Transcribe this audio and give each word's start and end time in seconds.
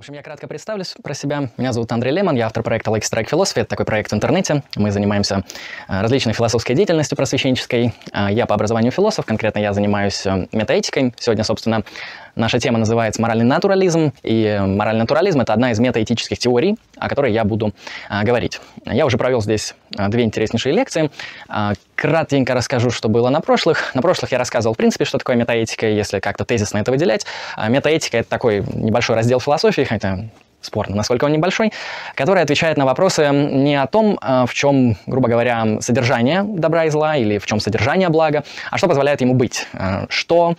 В 0.00 0.02
общем, 0.02 0.14
я 0.14 0.22
кратко 0.22 0.48
представлюсь 0.48 0.94
про 1.02 1.12
себя. 1.12 1.50
Меня 1.58 1.74
зовут 1.74 1.92
Андрей 1.92 2.10
Лемон, 2.10 2.34
я 2.34 2.46
автор 2.46 2.62
проекта 2.62 2.90
Like 2.90 3.02
Strike 3.02 3.28
Philosophy. 3.28 3.60
Это 3.60 3.66
такой 3.66 3.84
проект 3.84 4.10
в 4.10 4.14
интернете. 4.14 4.62
Мы 4.76 4.92
занимаемся 4.92 5.44
э, 5.88 6.00
различной 6.00 6.32
философской 6.32 6.74
деятельностью 6.74 7.16
просвещенческой. 7.16 7.92
Э, 8.14 8.28
я 8.30 8.46
по 8.46 8.54
образованию 8.54 8.92
философ, 8.92 9.26
конкретно 9.26 9.58
я 9.58 9.74
занимаюсь 9.74 10.24
э, 10.24 10.46
метаэтикой. 10.52 11.12
Сегодня, 11.18 11.44
собственно, 11.44 11.84
наша 12.36 12.58
тема 12.58 12.78
называется 12.78 13.20
«Моральный 13.20 13.44
натурализм». 13.44 14.12
И 14.22 14.60
моральный 14.64 15.02
натурализм— 15.02 15.40
это 15.42 15.52
одна 15.52 15.72
из 15.72 15.78
метаэтических 15.78 16.38
теорий, 16.38 16.76
о 16.96 17.08
которой 17.08 17.32
я 17.32 17.44
буду 17.44 17.72
говорить. 18.22 18.60
Я 18.84 19.06
уже 19.06 19.18
провел 19.18 19.40
здесь 19.40 19.74
две 19.90 20.24
интереснейшие 20.24 20.74
лекции. 20.74 21.10
Кратенько 21.94 22.54
расскажу, 22.54 22.90
что 22.90 23.08
было 23.08 23.28
на 23.28 23.40
прошлых. 23.40 23.94
На 23.94 24.02
прошлых 24.02 24.32
я 24.32 24.38
рассказывал, 24.38 24.74
в 24.74 24.78
принципе, 24.78 25.04
что 25.04 25.18
такое 25.18 25.36
метаэтика, 25.36 25.86
если 25.86 26.20
как-то 26.20 26.44
тезисно 26.44 26.78
это 26.78 26.90
выделять. 26.90 27.26
Метаэтика— 27.68 28.16
это 28.18 28.28
такой 28.28 28.64
небольшой 28.74 29.16
раздел 29.16 29.40
философии, 29.40 29.82
хотя 29.82 30.20
спорно, 30.60 30.96
насколько 30.96 31.24
он 31.24 31.32
небольшой, 31.32 31.72
который 32.14 32.42
отвечает 32.42 32.76
на 32.76 32.84
вопросы 32.84 33.28
не 33.30 33.80
о 33.80 33.86
том, 33.86 34.18
э, 34.20 34.44
в 34.46 34.54
чем, 34.54 34.96
грубо 35.06 35.28
говоря, 35.28 35.80
содержание 35.80 36.42
добра 36.42 36.84
и 36.84 36.90
зла, 36.90 37.16
или 37.16 37.38
в 37.38 37.46
чем 37.46 37.60
содержание 37.60 38.08
блага, 38.08 38.44
а 38.70 38.78
что 38.78 38.86
позволяет 38.86 39.20
ему 39.20 39.34
быть, 39.34 39.66
э, 39.72 40.06
что 40.08 40.56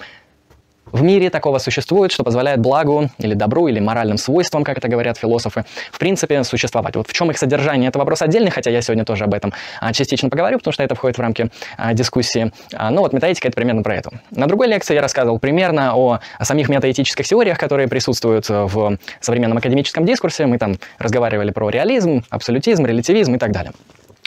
в 0.91 1.01
мире 1.01 1.29
такого 1.29 1.57
существует, 1.57 2.11
что 2.11 2.23
позволяет 2.23 2.59
благу 2.59 3.09
или 3.17 3.33
добру, 3.33 3.67
или 3.67 3.79
моральным 3.79 4.17
свойствам, 4.17 4.63
как 4.63 4.77
это 4.77 4.87
говорят 4.87 5.17
философы, 5.17 5.65
в 5.91 5.99
принципе, 5.99 6.43
существовать. 6.43 6.95
Вот 6.95 7.07
в 7.07 7.13
чем 7.13 7.31
их 7.31 7.37
содержание, 7.37 7.89
это 7.89 7.99
вопрос 7.99 8.21
отдельный, 8.21 8.51
хотя 8.51 8.69
я 8.69 8.81
сегодня 8.81 9.05
тоже 9.05 9.23
об 9.23 9.33
этом 9.33 9.53
а, 9.79 9.93
частично 9.93 10.29
поговорю, 10.29 10.57
потому 10.57 10.73
что 10.73 10.83
это 10.83 10.95
входит 10.95 11.17
в 11.17 11.21
рамки 11.21 11.49
а, 11.77 11.93
дискуссии. 11.93 12.51
А, 12.73 12.89
ну 12.89 13.01
вот 13.01 13.13
метаэтика— 13.13 13.47
это 13.49 13.55
примерно 13.55 13.83
про 13.83 13.95
это. 13.95 14.11
На 14.31 14.47
другой 14.47 14.67
лекции 14.67 14.93
я 14.93 15.01
рассказывал 15.01 15.39
примерно 15.39 15.95
о, 15.95 16.19
о 16.37 16.45
самих 16.45 16.69
метаэтических 16.69 17.25
теориях, 17.25 17.57
которые 17.57 17.87
присутствуют 17.87 18.49
в 18.49 18.97
современном 19.19 19.57
академическом 19.57 20.05
дискурсе. 20.05 20.45
Мы 20.45 20.57
там 20.57 20.77
разговаривали 20.97 21.51
про 21.51 21.69
реализм, 21.69 22.23
абсолютизм, 22.29 22.85
релятивизм 22.85 23.35
и 23.35 23.37
так 23.37 23.51
далее. 23.51 23.73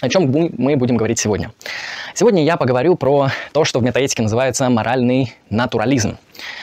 О 0.05 0.08
чем 0.10 0.30
мы 0.58 0.77
будем 0.77 0.98
говорить 0.98 1.19
сегодня? 1.19 1.50
Сегодня 2.12 2.44
я 2.44 2.58
поговорю 2.58 2.94
про 2.94 3.30
то, 3.52 3.64
что 3.64 3.78
в 3.78 3.83
метаэтике 3.83 4.20
называется 4.20 4.69
моральный 4.69 5.33
натурализм. 5.48 6.19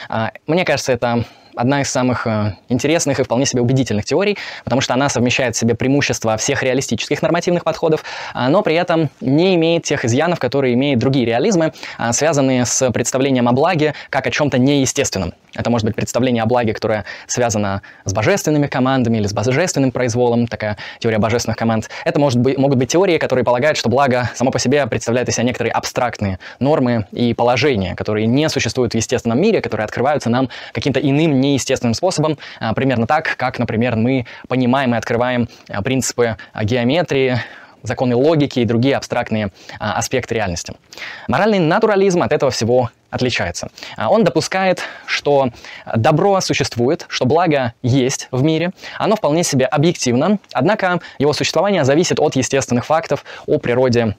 А, 0.08 0.30
мне 0.46 0.64
кажется, 0.64 0.92
это 0.92 1.24
одна 1.54 1.82
из 1.82 1.90
самых 1.90 2.26
э, 2.26 2.56
интересных 2.68 3.20
и 3.20 3.22
вполне 3.22 3.46
себе 3.46 3.62
убедительных 3.62 4.04
теорий, 4.04 4.38
потому 4.64 4.80
что 4.80 4.94
она 4.94 5.08
совмещает 5.08 5.54
в 5.54 5.58
себе 5.58 5.74
преимущества 5.74 6.36
всех 6.36 6.62
реалистических 6.62 7.22
нормативных 7.22 7.64
подходов, 7.64 8.04
а, 8.34 8.48
но 8.48 8.62
при 8.62 8.74
этом 8.74 9.10
не 9.20 9.54
имеет 9.54 9.84
тех 9.84 10.04
изъянов, 10.04 10.38
которые 10.38 10.74
имеют 10.74 11.00
другие 11.00 11.26
реализмы, 11.26 11.72
а, 11.98 12.12
связанные 12.12 12.64
с 12.64 12.90
представлением 12.90 13.48
о 13.48 13.52
благе 13.52 13.94
как 14.10 14.26
о 14.26 14.30
чем-то 14.30 14.58
неестественном. 14.58 15.34
Это 15.54 15.70
может 15.70 15.84
быть 15.84 15.94
представление 15.94 16.42
о 16.42 16.46
благе, 16.46 16.72
которое 16.72 17.04
связано 17.26 17.82
с 18.04 18.12
божественными 18.12 18.66
командами 18.66 19.18
или 19.18 19.26
с 19.26 19.34
божественным 19.34 19.92
произволом, 19.92 20.46
такая 20.46 20.78
теория 20.98 21.18
божественных 21.18 21.58
команд. 21.58 21.90
Это 22.04 22.18
может 22.18 22.38
быть, 22.40 22.56
могут 22.56 22.78
быть 22.78 22.90
теории, 22.90 23.18
которые 23.18 23.44
полагают, 23.44 23.76
что 23.76 23.90
благо 23.90 24.30
само 24.34 24.50
по 24.50 24.58
себе 24.58 24.86
представляет 24.86 25.28
из 25.28 25.34
себя 25.34 25.44
некоторые 25.44 25.72
абстрактные 25.72 26.38
нормы 26.58 27.06
и 27.12 27.34
положения, 27.34 27.94
которые 27.94 28.26
не 28.26 28.48
существуют 28.48 28.92
в 28.94 28.96
естественном 28.96 29.40
мире, 29.40 29.60
которые 29.60 29.84
открываются 29.84 30.30
нам 30.30 30.48
каким-то 30.72 31.00
иным 31.00 31.41
неестественным 31.42 31.94
способом, 31.94 32.38
а, 32.60 32.72
примерно 32.72 33.06
так, 33.06 33.36
как, 33.36 33.58
например, 33.58 33.96
мы 33.96 34.26
понимаем 34.48 34.94
и 34.94 34.98
открываем 34.98 35.48
а, 35.68 35.82
принципы 35.82 36.36
геометрии, 36.62 37.40
законы 37.82 38.14
логики 38.14 38.60
и 38.60 38.64
другие 38.64 38.96
абстрактные 38.96 39.50
а, 39.78 39.94
аспекты 39.94 40.34
реальности. 40.34 40.74
Моральный 41.28 41.58
натурализм 41.58 42.22
от 42.22 42.32
этого 42.32 42.50
всего 42.50 42.90
отличается. 43.10 43.68
А, 43.96 44.08
он 44.10 44.24
допускает, 44.24 44.80
что 45.06 45.50
добро 45.94 46.40
существует, 46.40 47.04
что 47.08 47.26
благо 47.26 47.74
есть 47.82 48.28
в 48.30 48.42
мире, 48.42 48.70
оно 48.98 49.16
вполне 49.16 49.44
себе 49.44 49.66
объективно, 49.66 50.38
однако 50.52 51.00
его 51.18 51.32
существование 51.32 51.84
зависит 51.84 52.20
от 52.20 52.36
естественных 52.36 52.86
фактов 52.86 53.24
о 53.46 53.58
природе 53.58 54.16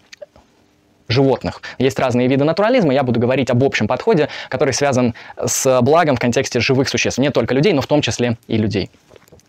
животных. 1.07 1.61
Есть 1.77 1.99
разные 1.99 2.27
виды 2.27 2.43
натурализма, 2.43 2.93
я 2.93 3.03
буду 3.03 3.19
говорить 3.19 3.49
об 3.49 3.63
общем 3.63 3.87
подходе, 3.87 4.29
который 4.49 4.73
связан 4.73 5.13
с 5.43 5.81
благом 5.81 6.15
в 6.15 6.19
контексте 6.19 6.59
живых 6.59 6.89
существ, 6.89 7.19
не 7.19 7.31
только 7.31 7.53
людей, 7.53 7.73
но 7.73 7.81
в 7.81 7.87
том 7.87 8.01
числе 8.01 8.37
и 8.47 8.57
людей. 8.57 8.89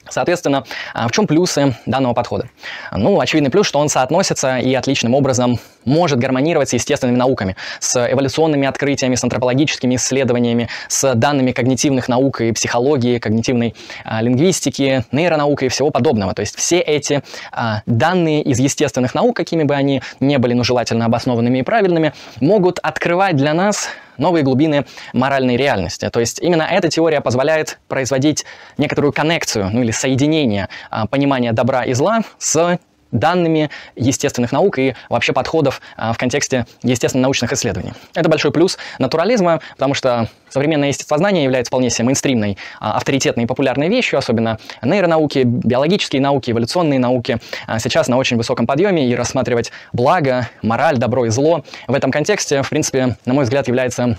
Соответственно, 0.08 0.64
а, 0.92 1.08
в 1.08 1.12
чем 1.12 1.26
плюсы 1.26 1.76
данного 1.86 2.14
подхода? 2.14 2.48
Ну, 2.92 3.20
очевидный 3.20 3.50
плюс, 3.50 3.66
что 3.66 3.78
он 3.78 3.88
соотносится 3.88 4.58
и 4.58 4.74
отличным 4.74 5.14
образом 5.14 5.58
может 5.84 6.18
гармонировать 6.18 6.70
с 6.70 6.72
естественными 6.74 7.16
науками, 7.16 7.56
с 7.80 8.12
эволюционными 8.12 8.66
открытиями, 8.66 9.14
с 9.14 9.24
антропологическими 9.24 9.96
исследованиями, 9.96 10.68
с 10.88 11.14
данными 11.14 11.52
когнитивных 11.52 12.08
наук 12.08 12.40
и 12.40 12.52
психологии, 12.52 13.18
когнитивной 13.18 13.74
а, 14.04 14.22
лингвистики, 14.22 15.04
нейронауки 15.12 15.66
и 15.66 15.68
всего 15.68 15.90
подобного. 15.90 16.34
То 16.34 16.40
есть 16.40 16.56
все 16.56 16.80
эти 16.80 17.22
а, 17.52 17.82
данные 17.86 18.42
из 18.42 18.58
естественных 18.58 19.14
наук, 19.14 19.36
какими 19.36 19.62
бы 19.62 19.74
они 19.74 20.02
ни 20.20 20.36
были, 20.36 20.54
но 20.54 20.64
желательно 20.64 21.06
обоснованными 21.06 21.58
и 21.58 21.62
правильными, 21.62 22.12
могут 22.40 22.78
открывать 22.78 23.36
для 23.36 23.54
нас 23.54 23.88
новые 24.18 24.42
глубины 24.42 24.84
моральной 25.12 25.56
реальности. 25.56 26.08
То 26.10 26.20
есть 26.20 26.40
именно 26.40 26.62
эта 26.62 26.88
теория 26.88 27.20
позволяет 27.20 27.78
производить 27.88 28.44
некоторую 28.78 29.12
коннекцию, 29.12 29.70
ну 29.72 29.82
или 29.82 29.90
соединение 29.90 30.68
а, 30.90 31.06
понимания 31.06 31.52
добра 31.52 31.84
и 31.84 31.92
зла 31.92 32.20
с 32.38 32.78
данными 33.10 33.70
естественных 33.96 34.52
наук 34.52 34.78
и 34.78 34.94
вообще 35.08 35.32
подходов 35.32 35.80
а, 35.96 36.12
в 36.12 36.18
контексте 36.18 36.66
естественно-научных 36.82 37.52
исследований. 37.52 37.92
Это 38.14 38.28
большой 38.28 38.50
плюс 38.50 38.78
натурализма, 38.98 39.60
потому 39.72 39.94
что 39.94 40.28
современное 40.48 40.88
естествознание 40.88 41.44
является 41.44 41.70
вполне 41.70 41.90
себе 41.90 42.06
мейнстримной, 42.06 42.58
а, 42.80 42.96
авторитетной 42.96 43.44
и 43.44 43.46
популярной 43.46 43.88
вещью, 43.88 44.18
особенно 44.18 44.58
нейронауки, 44.82 45.42
биологические 45.44 46.22
науки, 46.22 46.50
эволюционные 46.50 46.98
науки 46.98 47.38
а, 47.66 47.78
сейчас 47.78 48.08
на 48.08 48.16
очень 48.16 48.36
высоком 48.36 48.66
подъеме, 48.66 49.08
и 49.08 49.14
рассматривать 49.14 49.72
благо, 49.92 50.48
мораль, 50.62 50.98
добро 50.98 51.26
и 51.26 51.30
зло 51.30 51.64
в 51.88 51.94
этом 51.94 52.10
контексте, 52.10 52.62
в 52.62 52.70
принципе, 52.70 53.16
на 53.24 53.34
мой 53.34 53.44
взгляд, 53.44 53.66
является 53.68 54.18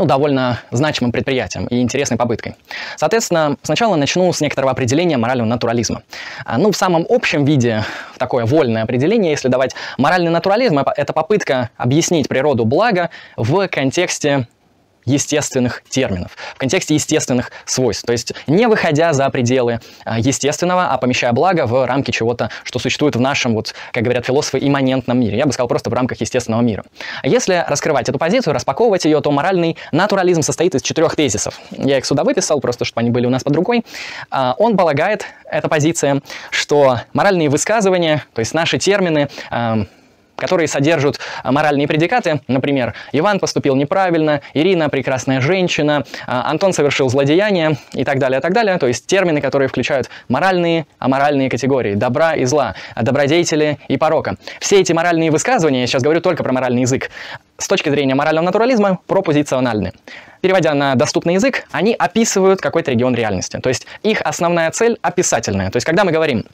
ну, 0.00 0.06
довольно 0.06 0.60
значимым 0.70 1.12
предприятием 1.12 1.66
и 1.66 1.82
интересной 1.82 2.16
попыткой. 2.16 2.56
Соответственно, 2.96 3.56
сначала 3.62 3.96
начну 3.96 4.32
с 4.32 4.40
некоторого 4.40 4.72
определения 4.72 5.18
морального 5.18 5.46
натурализма. 5.46 6.02
А, 6.46 6.56
ну, 6.56 6.72
в 6.72 6.76
самом 6.76 7.04
общем 7.06 7.44
виде, 7.44 7.84
такое 8.16 8.46
вольное 8.46 8.82
определение, 8.82 9.32
если 9.32 9.48
давать, 9.48 9.74
моральный 9.98 10.30
натурализм– 10.30 10.78
это 10.96 11.12
попытка 11.12 11.68
объяснить 11.76 12.28
природу 12.28 12.64
блага 12.64 13.10
в 13.36 13.68
контексте 13.68 14.48
естественных 15.10 15.82
терминов, 15.88 16.36
в 16.54 16.58
контексте 16.58 16.94
естественных 16.94 17.50
свойств. 17.64 18.06
То 18.06 18.12
есть 18.12 18.32
не 18.46 18.66
выходя 18.66 19.12
за 19.12 19.28
пределы 19.30 19.80
а, 20.04 20.18
естественного, 20.18 20.92
а 20.92 20.98
помещая 20.98 21.32
благо 21.32 21.66
в 21.66 21.86
рамки 21.86 22.10
чего-то, 22.10 22.50
что 22.64 22.78
существует 22.78 23.16
в 23.16 23.20
нашем, 23.20 23.54
вот, 23.54 23.74
как 23.92 24.04
говорят 24.04 24.26
философы, 24.26 24.58
имманентном 24.60 25.18
мире. 25.18 25.38
Я 25.38 25.46
бы 25.46 25.52
сказал, 25.52 25.68
просто 25.68 25.90
в 25.90 25.92
рамках 25.94 26.20
естественного 26.20 26.62
мира. 26.62 26.84
А 27.22 27.26
если 27.26 27.64
раскрывать 27.66 28.08
эту 28.08 28.18
позицию, 28.18 28.54
распаковывать 28.54 29.04
ее, 29.04 29.20
то 29.20 29.30
моральный 29.30 29.76
натурализм 29.92 30.42
состоит 30.42 30.74
из 30.74 30.82
четырех 30.82 31.16
тезисов. 31.16 31.60
Я 31.70 31.98
их 31.98 32.06
сюда 32.06 32.24
выписал, 32.24 32.60
просто 32.60 32.84
чтобы 32.84 33.00
они 33.00 33.10
были 33.10 33.26
у 33.26 33.30
нас 33.30 33.42
под 33.42 33.56
рукой. 33.56 33.84
А, 34.30 34.54
он 34.58 34.76
полагает, 34.76 35.26
эта 35.50 35.68
позиция, 35.68 36.22
что 36.50 37.00
моральные 37.12 37.48
высказывания, 37.48 38.24
то 38.34 38.40
есть 38.40 38.54
наши 38.54 38.78
термины, 38.78 39.28
которые 40.40 40.66
содержат 40.66 41.20
а, 41.44 41.52
моральные 41.52 41.86
предикаты. 41.86 42.40
Например, 42.48 42.94
Иван 43.12 43.38
поступил 43.38 43.76
неправильно, 43.76 44.40
Ирина 44.54 44.88
прекрасная 44.88 45.40
женщина, 45.40 46.04
а, 46.26 46.50
Антон 46.50 46.72
совершил 46.72 47.08
злодеяние 47.08 47.76
и 47.92 48.04
так 48.04 48.18
далее, 48.18 48.40
и 48.40 48.42
так 48.42 48.52
далее. 48.52 48.76
То 48.78 48.88
есть 48.88 49.06
термины, 49.06 49.40
которые 49.40 49.68
включают 49.68 50.10
моральные, 50.28 50.86
аморальные 50.98 51.48
категории, 51.48 51.94
добра 51.94 52.34
и 52.34 52.44
зла, 52.44 52.74
добродетели 53.00 53.78
и 53.88 53.96
порока. 53.96 54.36
Все 54.58 54.80
эти 54.80 54.92
моральные 54.92 55.30
высказывания, 55.30 55.82
я 55.82 55.86
сейчас 55.86 56.02
говорю 56.02 56.20
только 56.20 56.42
про 56.42 56.52
моральный 56.52 56.82
язык, 56.82 57.10
с 57.60 57.68
точки 57.68 57.90
зрения 57.90 58.14
морального 58.14 58.46
натурализма 58.46 58.98
пропозициональны. 59.06 59.92
Переводя 60.40 60.72
на 60.72 60.94
доступный 60.94 61.34
язык, 61.34 61.66
они 61.70 61.94
описывают 61.94 62.60
какой-то 62.60 62.90
регион 62.90 63.14
реальности. 63.14 63.58
То 63.58 63.68
есть 63.68 63.86
их 64.02 64.22
основная 64.22 64.70
цель 64.70 64.98
описательная. 65.02 65.70
То 65.70 65.76
есть 65.76 65.84
когда 65.84 66.04
мы 66.04 66.12
говорим 66.12 66.46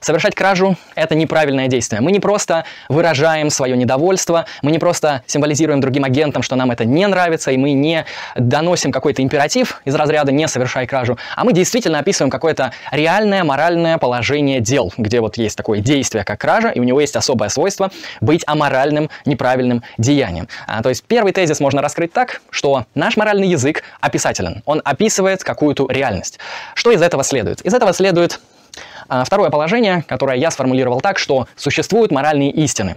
Совершать 0.00 0.34
кражу– 0.34 0.76
это 0.94 1.14
неправильное 1.14 1.66
действие. 1.66 2.02
Мы 2.02 2.12
не 2.12 2.20
просто 2.20 2.64
выражаем 2.90 3.48
свое 3.48 3.74
недовольство, 3.74 4.44
мы 4.60 4.70
не 4.70 4.78
просто 4.78 5.22
символизируем 5.26 5.80
другим 5.80 6.04
агентам, 6.04 6.42
что 6.42 6.56
нам 6.56 6.70
это 6.70 6.84
не 6.84 7.06
нравится, 7.06 7.50
и 7.50 7.56
мы 7.56 7.72
не 7.72 8.04
доносим 8.36 8.92
какой-то 8.92 9.22
императив 9.22 9.80
из 9.86 9.94
разряда 9.94 10.30
«не 10.30 10.46
совершай 10.46 10.86
кражу», 10.86 11.16
а 11.34 11.44
мы 11.44 11.54
действительно 11.54 12.00
описываем 12.00 12.30
какое-то 12.30 12.72
реальное 12.92 13.44
моральное 13.44 13.96
положение 13.96 14.60
дел, 14.60 14.92
где 14.98 15.20
вот 15.20 15.38
есть 15.38 15.56
такое 15.56 15.80
действие, 15.80 16.24
как 16.24 16.38
кража, 16.38 16.68
и 16.68 16.80
у 16.80 16.84
него 16.84 17.00
есть 17.00 17.16
особое 17.16 17.48
свойство 17.48 17.90
быть 18.20 18.44
аморальным, 18.46 19.08
неправильным 19.24 19.82
деянием. 19.96 20.48
А, 20.66 20.82
то 20.82 20.90
есть 20.90 21.04
первый 21.04 21.32
тезис 21.32 21.60
можно 21.60 21.80
раскрыть 21.80 22.12
так, 22.12 22.42
что 22.50 22.84
наш 22.94 23.16
моральный 23.16 23.48
язык 23.48 23.82
описателен, 24.00 24.62
он 24.66 24.82
описывает 24.84 25.42
какую-то 25.42 25.86
реальность. 25.88 26.38
Что 26.74 26.90
из 26.90 27.00
этого 27.00 27.24
следует? 27.24 27.62
Из 27.62 27.72
этого 27.72 27.94
следует 27.94 28.38
второе 29.24 29.50
положение, 29.50 30.04
которое 30.06 30.38
я 30.38 30.50
сформулировал 30.50 31.00
так, 31.00 31.18
что 31.18 31.46
существуют 31.56 32.10
моральные 32.10 32.50
истины. 32.50 32.96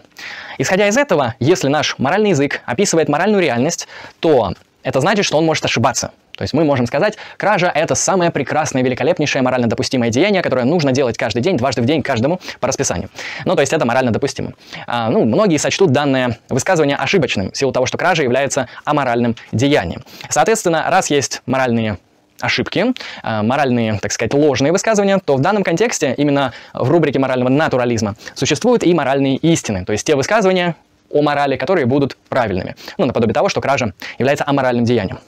Исходя 0.57 0.87
из 0.87 0.97
этого, 0.97 1.35
если 1.39 1.67
наш 1.67 1.97
моральный 1.97 2.31
язык 2.31 2.61
описывает 2.65 3.09
моральную 3.09 3.41
реальность, 3.41 3.87
то 4.19 4.53
это 4.83 5.01
значит, 5.01 5.25
что 5.25 5.37
он 5.37 5.45
может 5.45 5.65
ошибаться. 5.65 6.11
То 6.37 6.43
есть 6.43 6.53
мы 6.53 6.63
можем 6.63 6.85
сказать, 6.85 7.17
кража– 7.35 7.67
это 7.75 7.95
самое 7.95 8.29
прекрасное, 8.29 8.83
великолепнейшее 8.83 9.41
морально 9.41 9.67
допустимое 9.67 10.11
деяние, 10.11 10.43
которое 10.43 10.65
нужно 10.65 10.91
делать 10.91 11.17
каждый 11.17 11.41
день, 11.41 11.57
дважды 11.57 11.81
в 11.81 11.85
день, 11.85 12.03
каждому 12.03 12.39
по 12.59 12.67
расписанию. 12.67 13.09
Ну, 13.43 13.55
то 13.55 13.61
есть 13.61 13.73
это 13.73 13.85
морально 13.85 14.11
допустимо. 14.11 14.53
А, 14.85 15.09
ну, 15.09 15.25
многие 15.25 15.57
сочтут 15.57 15.91
данное 15.91 16.37
высказывание 16.49 16.95
ошибочным, 16.95 17.51
в 17.51 17.57
силу 17.57 17.71
того, 17.71 17.87
что 17.87 17.97
кража 17.97 18.21
является 18.21 18.69
аморальным 18.85 19.35
деянием. 19.51 20.03
Соответственно, 20.29 20.85
раз 20.87 21.09
есть 21.09 21.41
моральные 21.47 21.97
ошибки, 22.39 22.93
а, 23.23 23.43
моральные, 23.43 23.99
так 23.99 24.11
сказать, 24.11 24.33
ложные 24.33 24.71
высказывания, 24.71 25.19
то 25.23 25.35
в 25.35 25.41
данном 25.41 25.63
контексте, 25.63 26.13
именно 26.17 26.53
в 26.73 26.89
рубрике 26.89 27.19
морального 27.19 27.49
натурализма, 27.49 28.15
существуют 28.35 28.83
и 28.83 28.93
моральные 28.93 29.37
истины, 29.37 29.85
то 29.85 29.91
есть 29.91 30.05
те 30.05 30.15
высказывания 30.15 30.75
о 31.09 31.21
морали, 31.21 31.55
которые 31.55 31.85
будут 31.85 32.17
правильными. 32.29 32.75
Ну, 32.97 33.05
наподобие 33.05 33.33
того, 33.33 33.49
что 33.49 33.61
кража 33.61 33.93
является 34.17 34.43
аморальным 34.45 34.85
деянием. 34.85 35.19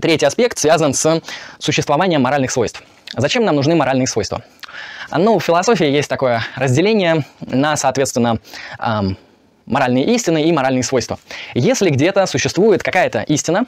Третий 0.00 0.26
аспект 0.26 0.58
связан 0.58 0.92
с 0.94 1.20
существованием 1.58 2.22
моральных 2.22 2.50
свойств. 2.50 2.82
Зачем 3.16 3.44
нам 3.44 3.56
нужны 3.56 3.74
моральные 3.74 4.06
свойства? 4.06 4.42
Ну, 5.10 5.38
в 5.38 5.44
философии 5.44 5.86
есть 5.86 6.08
такое 6.08 6.42
разделение 6.56 7.24
на, 7.40 7.76
соответственно, 7.76 8.38
эм, 8.78 9.16
моральные 9.66 10.04
истины 10.14 10.44
и 10.44 10.52
моральные 10.52 10.82
свойства. 10.82 11.18
Если 11.54 11.90
где-то 11.90 12.26
существует 12.26 12.82
какая-то 12.82 13.22
истина, 13.22 13.66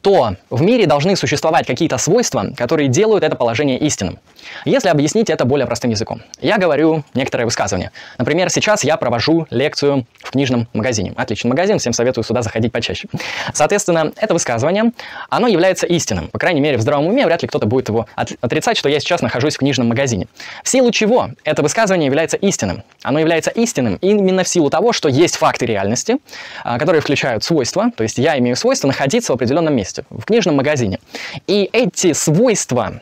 то 0.00 0.36
в 0.48 0.62
мире 0.62 0.86
должны 0.86 1.16
существовать 1.16 1.66
какие-то 1.66 1.98
свойства, 1.98 2.52
которые 2.56 2.88
делают 2.88 3.24
это 3.24 3.36
положение 3.36 3.78
истинным. 3.78 4.18
Если 4.64 4.88
объяснить 4.88 5.30
это 5.30 5.44
более 5.44 5.66
простым 5.66 5.90
языком, 5.90 6.22
я 6.40 6.58
говорю 6.58 7.04
некоторые 7.14 7.44
высказывания. 7.46 7.92
Например, 8.18 8.50
сейчас 8.50 8.84
я 8.84 8.96
провожу 8.96 9.46
лекцию 9.50 10.06
в 10.18 10.30
книжном 10.30 10.68
магазине. 10.72 11.12
Отличный 11.16 11.48
магазин, 11.48 11.78
всем 11.78 11.92
советую 11.92 12.24
сюда 12.24 12.42
заходить 12.42 12.72
почаще. 12.72 13.08
Соответственно, 13.52 14.12
это 14.16 14.34
высказывание, 14.34 14.92
оно 15.28 15.48
является 15.48 15.86
истинным. 15.86 16.28
По 16.28 16.38
крайней 16.38 16.60
мере, 16.60 16.78
в 16.78 16.80
здравом 16.80 17.08
уме 17.08 17.26
вряд 17.26 17.42
ли 17.42 17.48
кто-то 17.48 17.66
будет 17.66 17.88
его 17.88 18.06
отрицать, 18.14 18.76
что 18.76 18.88
я 18.88 19.00
сейчас 19.00 19.20
нахожусь 19.20 19.56
в 19.56 19.58
книжном 19.58 19.88
магазине. 19.88 20.26
В 20.62 20.68
силу 20.68 20.90
чего 20.90 21.30
это 21.44 21.62
высказывание 21.62 22.06
является 22.06 22.36
истинным? 22.36 22.82
Оно 23.02 23.18
является 23.18 23.50
истинным 23.50 23.96
именно 23.96 24.44
в 24.44 24.48
силу 24.48 24.70
того, 24.70 24.92
что 24.92 25.08
есть 25.08 25.39
факты 25.40 25.66
реальности, 25.66 26.18
а, 26.64 26.78
которые 26.78 27.00
включают 27.00 27.42
свойства, 27.42 27.90
то 27.96 28.02
есть 28.02 28.18
я 28.18 28.38
имею 28.38 28.56
свойство 28.56 28.88
находиться 28.88 29.32
в 29.32 29.34
определенном 29.36 29.74
месте, 29.74 30.04
в 30.10 30.24
книжном 30.24 30.56
магазине. 30.56 30.98
И 31.46 31.68
эти 31.72 32.12
свойства, 32.12 33.00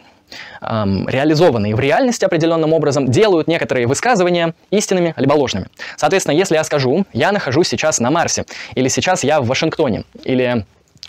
реализованные 0.61 1.75
в 1.75 1.81
реальности 1.81 2.25
определенным 2.25 2.73
образом, 2.75 3.11
делают 3.11 3.49
некоторые 3.49 3.87
высказывания 3.87 4.55
истинными 4.71 5.15
либо 5.17 5.33
ложными. 5.33 5.67
Соответственно, 5.97 6.37
если 6.37 6.55
я 6.55 6.65
скажу, 6.65 7.07
я 7.13 7.33
нахожусь 7.33 7.69
сейчас 7.69 7.99
на 7.99 8.11
Марсе, 8.11 8.45
или 8.75 8.89
сейчас 8.89 9.25
я 9.25 9.41
в 9.41 9.47
Вашингтоне, 9.47 10.05
или 10.25 10.67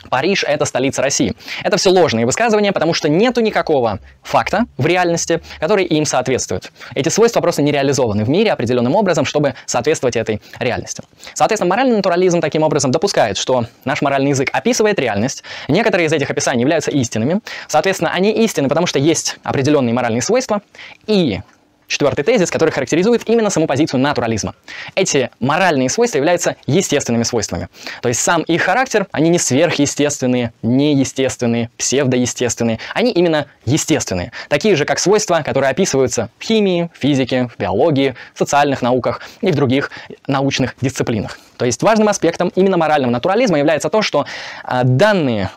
Париж– 0.09 0.43
это 0.47 0.65
столица 0.65 1.01
России. 1.01 1.33
Это 1.63 1.77
все 1.77 1.89
ложные 1.89 2.25
высказывания, 2.25 2.71
потому 2.71 2.93
что 2.93 3.09
нету 3.09 3.41
никакого 3.41 3.99
факта 4.23 4.65
в 4.77 4.85
реальности, 4.85 5.41
который 5.59 5.85
им 5.85 6.05
соответствует. 6.05 6.71
Эти 6.95 7.09
свойства 7.09 7.41
просто 7.41 7.61
не 7.61 7.71
реализованы 7.71 8.23
в 8.23 8.29
мире 8.29 8.51
определенным 8.51 8.95
образом, 8.95 9.25
чтобы 9.25 9.55
соответствовать 9.65 10.15
этой 10.15 10.41
реальности. 10.59 11.03
Соответственно, 11.33 11.69
моральный 11.69 11.95
натурализм 11.95 12.41
таким 12.41 12.63
образом 12.63 12.91
допускает, 12.91 13.37
что 13.37 13.65
наш 13.85 14.01
моральный 14.01 14.29
язык 14.29 14.49
описывает 14.53 14.99
реальность, 14.99 15.43
некоторые 15.67 16.07
из 16.07 16.13
этих 16.13 16.29
описаний 16.29 16.61
являются 16.61 16.91
истинными, 16.91 17.41
соответственно, 17.67 18.11
они 18.11 18.31
истинны, 18.31 18.69
потому 18.69 18.87
что 18.87 18.99
есть 18.99 19.37
определенные 19.43 19.93
моральные 19.93 20.21
свойства, 20.21 20.61
и 21.07 21.39
Четвертый 21.89 22.23
тезис, 22.23 22.51
который 22.51 22.69
характеризует 22.69 23.27
именно 23.27 23.49
саму 23.49 23.65
позицию 23.65 23.99
натурализма. 23.99 24.53
Эти 24.93 25.31
моральные 25.39 25.89
свойства 25.89 26.19
являются 26.19 26.55
естественными 26.67 27.23
свойствами. 27.23 27.67
То 28.03 28.09
есть 28.09 28.21
сам 28.21 28.43
их 28.43 28.61
характер, 28.61 29.07
они 29.11 29.29
не 29.29 29.39
сверхъестественные, 29.39 30.53
неестественные, 30.61 31.71
псевдоестественные. 31.77 32.77
Они 32.93 33.11
именно 33.11 33.47
естественные. 33.65 34.31
Такие 34.49 34.75
же, 34.75 34.85
как 34.85 34.99
свойства, 34.99 35.41
которые 35.43 35.71
описываются 35.71 36.29
в 36.37 36.43
химии, 36.43 36.91
физике, 36.93 37.47
в 37.47 37.59
биологии, 37.59 38.13
в 38.35 38.37
социальных 38.37 38.83
науках 38.83 39.21
и 39.41 39.51
в 39.51 39.55
других 39.55 39.89
научных 40.27 40.75
дисциплинах. 40.81 41.39
То 41.57 41.65
есть 41.65 41.81
важным 41.81 42.07
аспектом 42.07 42.51
именно 42.55 42.77
морального 42.77 43.11
натурализма 43.11 43.57
является 43.57 43.89
то, 43.89 44.03
что 44.03 44.27
э, 44.63 44.81
данные 44.83 45.49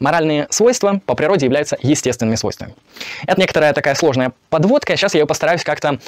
Моральные 0.00 0.46
свойства 0.50 1.00
по 1.06 1.14
природе 1.14 1.46
являются 1.46 1.76
естественными 1.82 2.36
свойствами. 2.36 2.74
Это 3.26 3.40
некоторая 3.40 3.72
такая 3.72 3.94
сложная 3.94 4.32
подводка, 4.48 4.96
сейчас 4.96 5.14
я 5.14 5.20
ее 5.20 5.26
постараюсь 5.26 5.62
как-то 5.62 5.98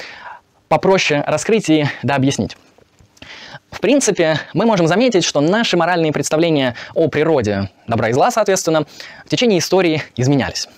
попроще 0.68 1.22
раскрыть 1.26 1.68
и 1.68 1.86
да, 2.02 2.16
объяснить. 2.16 2.56
В 3.70 3.80
принципе, 3.80 4.38
мы 4.54 4.66
можем 4.66 4.86
заметить, 4.86 5.24
что 5.24 5.40
наши 5.40 5.76
моральные 5.76 6.12
представления 6.12 6.74
о 6.94 7.08
природе 7.08 7.70
добра 7.86 8.08
и 8.08 8.12
зла, 8.12 8.30
соответственно, 8.30 8.86
в 9.24 9.28
течение 9.28 9.58
истории 9.58 10.02
изменялись. 10.16 10.68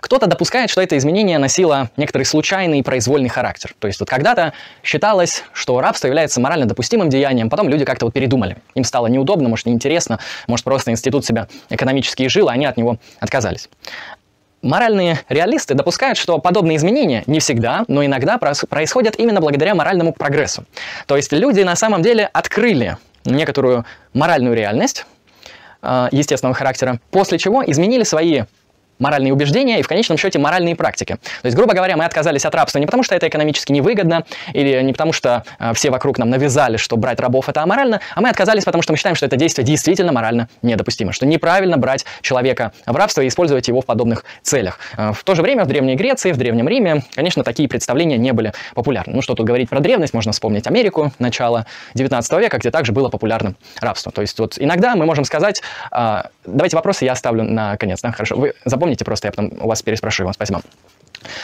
Кто-то 0.00 0.26
допускает, 0.26 0.70
что 0.70 0.80
это 0.80 0.96
изменение 0.96 1.38
носило 1.38 1.90
некоторый 1.96 2.24
случайный 2.24 2.80
и 2.80 2.82
произвольный 2.82 3.28
характер. 3.28 3.74
То 3.78 3.88
есть 3.88 4.00
вот 4.00 4.08
когда-то 4.08 4.52
считалось, 4.82 5.44
что 5.52 5.80
рабство 5.80 6.06
является 6.06 6.40
морально 6.40 6.66
допустимым 6.66 7.08
деянием, 7.08 7.50
потом 7.50 7.68
люди 7.68 7.84
как-то 7.84 8.06
вот 8.06 8.14
передумали. 8.14 8.56
Им 8.74 8.84
стало 8.84 9.06
неудобно, 9.06 9.48
может, 9.48 9.66
неинтересно, 9.66 10.18
может, 10.46 10.64
просто 10.64 10.90
институт 10.90 11.24
себя 11.24 11.48
экономически 11.70 12.28
жил, 12.28 12.48
а 12.48 12.52
они 12.52 12.66
от 12.66 12.76
него 12.76 12.98
отказались. 13.20 13.68
Моральные 14.60 15.20
реалисты 15.28 15.74
допускают, 15.74 16.18
что 16.18 16.38
подобные 16.38 16.76
изменения 16.76 17.22
не 17.26 17.38
всегда, 17.38 17.84
но 17.86 18.04
иногда 18.04 18.38
происходят 18.38 19.14
именно 19.16 19.40
благодаря 19.40 19.76
моральному 19.76 20.12
прогрессу. 20.12 20.64
То 21.06 21.16
есть 21.16 21.32
люди 21.32 21.60
на 21.60 21.76
самом 21.76 22.02
деле 22.02 22.28
открыли 22.32 22.96
некоторую 23.24 23.84
моральную 24.14 24.56
реальность, 24.56 25.06
э, 25.82 26.08
естественного 26.10 26.56
характера, 26.56 26.98
после 27.12 27.38
чего 27.38 27.62
изменили 27.64 28.02
свои 28.02 28.42
моральные 28.98 29.32
убеждения 29.32 29.80
и 29.80 29.82
в 29.82 29.88
конечном 29.88 30.18
счете 30.18 30.38
моральные 30.38 30.76
практики. 30.76 31.16
То 31.42 31.46
есть, 31.46 31.56
грубо 31.56 31.74
говоря, 31.74 31.96
мы 31.96 32.04
отказались 32.04 32.44
от 32.44 32.54
рабства 32.54 32.78
не 32.78 32.86
потому, 32.86 33.02
что 33.02 33.14
это 33.14 33.28
экономически 33.28 33.72
невыгодно, 33.72 34.24
или 34.52 34.80
не 34.82 34.92
потому, 34.92 35.12
что 35.12 35.44
э, 35.58 35.72
все 35.74 35.90
вокруг 35.90 36.18
нам 36.18 36.30
навязали, 36.30 36.76
что 36.76 36.96
брать 36.96 37.20
рабов 37.20 37.48
это 37.48 37.62
аморально, 37.62 38.00
а 38.14 38.20
мы 38.20 38.28
отказались, 38.28 38.64
потому 38.64 38.82
что 38.82 38.92
мы 38.92 38.96
считаем, 38.96 39.16
что 39.16 39.26
это 39.26 39.36
действие 39.36 39.64
действительно 39.64 40.12
морально 40.12 40.48
недопустимо, 40.62 41.12
что 41.12 41.26
неправильно 41.26 41.76
брать 41.76 42.04
человека 42.22 42.72
в 42.86 42.96
рабство 42.96 43.22
и 43.22 43.28
использовать 43.28 43.68
его 43.68 43.80
в 43.80 43.86
подобных 43.86 44.24
целях. 44.42 44.78
Э, 44.96 45.12
в 45.12 45.24
то 45.24 45.34
же 45.34 45.42
время 45.42 45.64
в 45.64 45.68
Древней 45.68 45.96
Греции, 45.96 46.32
в 46.32 46.36
Древнем 46.36 46.68
Риме, 46.68 47.02
конечно, 47.14 47.44
такие 47.44 47.68
представления 47.68 48.18
не 48.18 48.32
были 48.32 48.52
популярны. 48.74 49.14
Ну 49.14 49.22
что 49.22 49.34
тут 49.34 49.46
говорить 49.46 49.68
про 49.68 49.80
древность, 49.80 50.14
можно 50.14 50.32
вспомнить 50.32 50.66
Америку 50.66 51.12
начала 51.18 51.66
19 51.94 52.32
века, 52.38 52.58
где 52.58 52.70
также 52.70 52.92
было 52.92 53.08
популярным 53.08 53.56
рабство. 53.80 54.12
То 54.12 54.20
есть 54.20 54.38
вот 54.38 54.56
иногда 54.58 54.96
мы 54.96 55.06
можем 55.06 55.24
сказать, 55.24 55.62
э, 55.92 56.22
давайте 56.44 56.76
вопросы 56.76 57.04
я 57.04 57.12
оставлю 57.12 57.44
на 57.44 57.76
конец, 57.76 58.00
да? 58.00 58.12
хорошо, 58.12 58.36
вы 58.36 58.54
запомните 58.64 58.87
Запомните 58.88 59.04
просто, 59.04 59.28
я 59.28 59.32
потом 59.32 59.52
у 59.60 59.68
вас 59.68 59.82
переспрошу 59.82 60.24
вам. 60.24 60.32
Спасибо. 60.32 60.62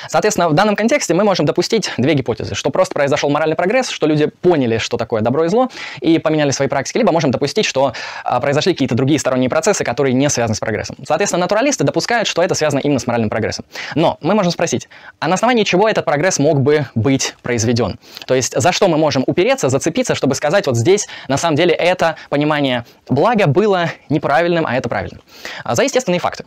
Соответственно, 0.08 0.48
в 0.48 0.54
данном 0.54 0.76
контексте 0.76 1.14
мы 1.14 1.24
можем 1.24 1.46
допустить 1.46 1.90
две 1.98 2.14
гипотезы, 2.14 2.54
что 2.54 2.70
просто 2.70 2.94
произошел 2.94 3.28
моральный 3.30 3.56
прогресс, 3.56 3.88
что 3.88 4.06
люди 4.06 4.26
поняли, 4.26 4.78
что 4.78 4.96
такое 4.96 5.20
добро 5.22 5.44
и 5.44 5.48
зло, 5.48 5.68
и 6.00 6.18
поменяли 6.18 6.50
свои 6.50 6.68
практики, 6.68 6.98
либо 6.98 7.12
можем 7.12 7.30
допустить, 7.30 7.66
что 7.66 7.92
а, 8.22 8.40
произошли 8.40 8.72
какие-то 8.72 8.94
другие 8.94 9.18
сторонние 9.18 9.50
процессы, 9.50 9.84
которые 9.84 10.14
не 10.14 10.30
связаны 10.30 10.54
с 10.54 10.60
прогрессом. 10.60 10.96
Соответственно, 11.06 11.40
натуралисты 11.40 11.84
допускают, 11.84 12.28
что 12.28 12.42
это 12.42 12.54
связано 12.54 12.80
именно 12.80 12.98
с 12.98 13.06
моральным 13.06 13.30
прогрессом. 13.30 13.64
Но 13.94 14.18
мы 14.20 14.34
можем 14.34 14.52
спросить, 14.52 14.88
а 15.18 15.28
на 15.28 15.34
основании 15.34 15.64
чего 15.64 15.88
этот 15.88 16.04
прогресс 16.04 16.38
мог 16.38 16.60
бы 16.60 16.86
быть 16.94 17.34
произведен? 17.42 17.98
То 18.26 18.34
есть 18.34 18.58
за 18.58 18.72
что 18.72 18.88
мы 18.88 18.96
можем 18.96 19.24
упереться, 19.26 19.68
зацепиться, 19.68 20.14
чтобы 20.14 20.34
сказать, 20.34 20.66
вот 20.66 20.76
здесь 20.76 21.08
на 21.28 21.36
самом 21.36 21.56
деле 21.56 21.74
это 21.74 22.16
понимание 22.30 22.84
блага 23.08 23.46
было 23.46 23.90
неправильным, 24.08 24.66
а 24.66 24.76
это 24.76 24.88
правильным? 24.88 25.20
За 25.64 25.82
естественные 25.82 26.20
факты. 26.20 26.44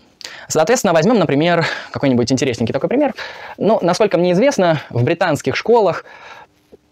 Соответственно, 0.48 0.94
возьмем, 0.94 1.20
например, 1.20 1.66
какой-нибудь 1.92 2.32
интересненький 2.32 2.74
такой 2.74 2.90
пример. 2.90 3.14
Ну, 3.58 3.80
насколько 3.82 4.18
мне 4.18 4.32
известно, 4.32 4.82
в 4.90 5.04
британских 5.04 5.56
школах 5.56 6.06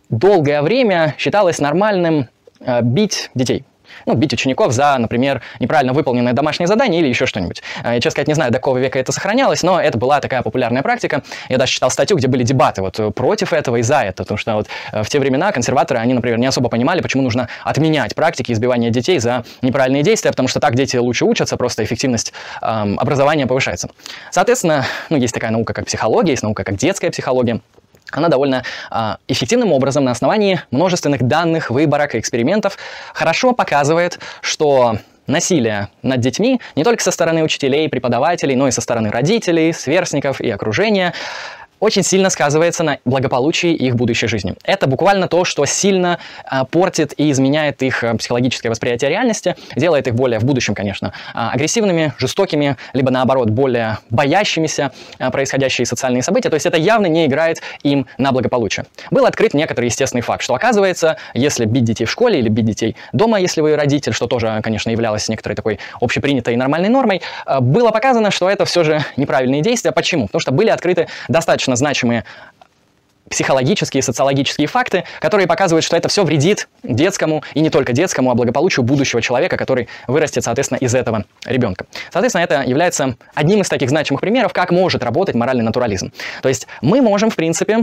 долгое 0.10 0.62
время 0.62 1.16
считалось 1.18 1.60
нормальным 1.60 2.28
э, 2.60 2.82
бить 2.82 3.32
детей 3.34 3.64
ну, 4.06 4.14
бить 4.16 4.34
учеников 4.34 4.72
за, 4.72 4.98
например, 4.98 5.42
неправильно 5.60 5.94
выполненное 5.94 6.34
домашнее 6.34 6.68
задание 6.68 7.02
или 7.02 7.08
еще 7.08 7.26
что-нибудь. 7.26 7.62
Э, 7.84 7.94
я, 7.94 7.96
честно 7.96 8.12
сказать, 8.12 8.28
не 8.28 8.34
знаю, 8.34 8.52
до 8.52 8.60
какого 8.60 8.78
века 8.78 9.00
это 9.00 9.12
сохранялось, 9.12 9.64
но 9.64 9.80
это 9.80 9.98
была 9.98 10.20
такая 10.20 10.42
популярная 10.42 10.82
практика. 10.82 11.24
Я 11.50 11.58
даже 11.58 11.72
читал 11.72 11.90
статью, 11.90 12.18
где 12.18 12.28
были 12.28 12.44
дебаты 12.44 12.82
вот 12.82 13.00
э, 13.00 13.12
против 13.12 13.54
этого 13.54 13.78
и 13.78 13.82
за 13.82 14.02
это, 14.02 14.24
потому 14.24 14.38
что 14.38 14.56
вот 14.56 14.68
э, 14.92 15.04
в 15.04 15.10
те 15.10 15.20
времена 15.20 15.52
консерваторы, 15.52 16.00
они, 16.00 16.14
например, 16.14 16.38
не 16.38 16.48
особо 16.48 16.70
понимали, 16.70 17.02
почему 17.02 17.24
нужно 17.24 17.50
отменять 17.64 18.16
практики 18.16 18.52
избивания 18.52 18.90
детей 18.90 19.20
за 19.20 19.44
неправильные 19.62 20.04
действия, 20.04 20.32
потому 20.32 20.48
что 20.48 20.60
так 20.60 20.76
дети 20.76 20.98
лучше 20.98 21.26
учатся, 21.26 21.58
просто 21.58 21.84
эффективность 21.84 22.34
эм, 22.62 23.00
образования 23.00 23.48
повышается. 23.48 23.90
Соответственно, 24.32 24.86
ну, 25.10 25.18
есть 25.18 25.34
такая 25.34 25.52
наука, 25.52 25.74
как 25.74 25.86
психология, 25.86 26.32
есть 26.32 26.44
наука, 26.44 26.64
как 26.64 26.76
детская 26.76 27.12
психология 27.12 27.62
она 28.18 28.30
довольно 28.30 28.64
э, 28.92 29.16
эффективным 29.28 29.72
образом 29.72 30.04
на 30.04 30.12
основании 30.12 30.62
множественных 30.72 31.24
данных, 31.24 31.70
выборок 31.70 32.16
и 32.16 32.20
экспериментов 32.20 32.78
хорошо 33.14 33.54
показывает, 33.54 34.20
что 34.42 34.98
насилие 35.28 35.90
над 36.04 36.20
детьми 36.20 36.62
не 36.76 36.84
только 36.84 37.04
со 37.04 37.12
стороны 37.12 37.44
учителей, 37.44 37.90
преподавателей, 37.90 38.56
но 38.56 38.68
и 38.68 38.72
со 38.72 38.82
стороны 38.82 39.10
родителей, 39.10 39.74
сверстников 39.74 40.40
и 40.42 40.50
окружения 40.50 41.14
очень 41.80 42.04
сильно 42.04 42.30
сказывается 42.30 42.84
на 42.84 43.00
благополучии 43.06 43.74
их 43.74 43.96
будущей 43.96 44.28
жизни. 44.28 44.56
Это 44.64 44.88
буквально 44.88 45.28
то, 45.28 45.46
что 45.46 45.66
сильно 45.66 46.20
а, 46.46 46.66
портит 46.66 47.14
и 47.18 47.32
изменяет 47.32 47.82
их 47.84 48.04
а, 48.04 48.16
психологическое 48.16 48.70
восприятие 48.70 49.10
реальности, 49.10 49.56
делает 49.76 50.08
их 50.08 50.16
более, 50.16 50.40
в 50.40 50.44
будущем, 50.44 50.76
конечно, 50.76 51.14
а, 51.34 51.52
агрессивными, 51.52 52.14
жестокими, 52.18 52.78
либо 52.94 53.12
наоборот, 53.12 53.50
более 53.50 54.00
боящимися 54.10 54.92
а, 55.20 55.32
происходящие 55.32 55.86
социальные 55.86 56.24
события. 56.24 56.50
То 56.50 56.56
есть 56.56 56.66
это 56.66 56.78
явно 56.78 57.08
не 57.08 57.26
играет 57.26 57.62
им 57.84 58.08
на 58.18 58.32
благополучие. 58.32 58.86
Был 59.12 59.26
открыт 59.26 59.54
некоторый 59.54 59.86
естественный 59.86 60.22
факт, 60.22 60.44
что 60.44 60.56
оказывается, 60.56 61.18
если 61.34 61.66
бить 61.66 61.84
детей 61.84 62.06
в 62.06 62.12
школе 62.12 62.40
или 62.40 62.50
бить 62.50 62.66
детей 62.66 62.96
дома, 63.14 63.40
если 63.40 63.62
вы 63.62 63.76
родитель, 63.76 64.14
что 64.14 64.28
тоже, 64.28 64.60
конечно, 64.64 64.90
являлось 64.90 65.28
некоторой 65.30 65.56
такой 65.56 65.80
общепринятой 66.02 66.56
нормальной 66.56 66.90
нормой, 66.90 67.22
а, 67.46 67.62
было 67.62 67.92
показано, 67.92 68.32
что 68.32 68.50
это 68.50 68.66
все 68.66 68.84
же 68.84 69.04
неправильные 69.18 69.62
действия. 69.62 69.92
Почему? 69.92 70.28
Потому 70.28 70.42
что 70.42 70.52
были 70.52 70.70
открыты 70.70 71.08
достаточно 71.28 71.75
достаточно 71.76 71.86
значимые 71.86 72.24
психологические, 73.30 74.04
социологические 74.04 74.68
факты, 74.68 75.04
которые 75.20 75.48
показывают, 75.48 75.84
что 75.84 75.98
это 75.98 76.08
все 76.10 76.24
вредит 76.24 76.68
детскому, 76.84 77.44
и 77.56 77.60
не 77.60 77.72
только 77.72 77.92
детскому, 77.92 78.30
а 78.30 78.36
благополучию 78.36 78.84
будущего 78.84 79.20
человека, 79.20 79.58
который 79.58 79.88
вырастет, 80.08 80.44
соответственно, 80.44 80.78
из 80.78 80.94
этого 80.94 81.26
ребенка. 81.46 81.86
Соответственно, 82.12 82.44
это 82.44 82.62
является 82.62 83.16
одним 83.34 83.62
из 83.62 83.70
таких 83.70 83.90
значимых 83.90 84.22
примеров, 84.22 84.54
как 84.54 84.72
может 84.72 85.04
работать 85.04 85.34
моральный 85.34 85.64
натурализм. 85.64 86.12
То 86.44 86.50
есть 86.50 86.68
мы 86.82 87.02
можем, 87.02 87.32
в 87.32 87.36
принципе, 87.36 87.80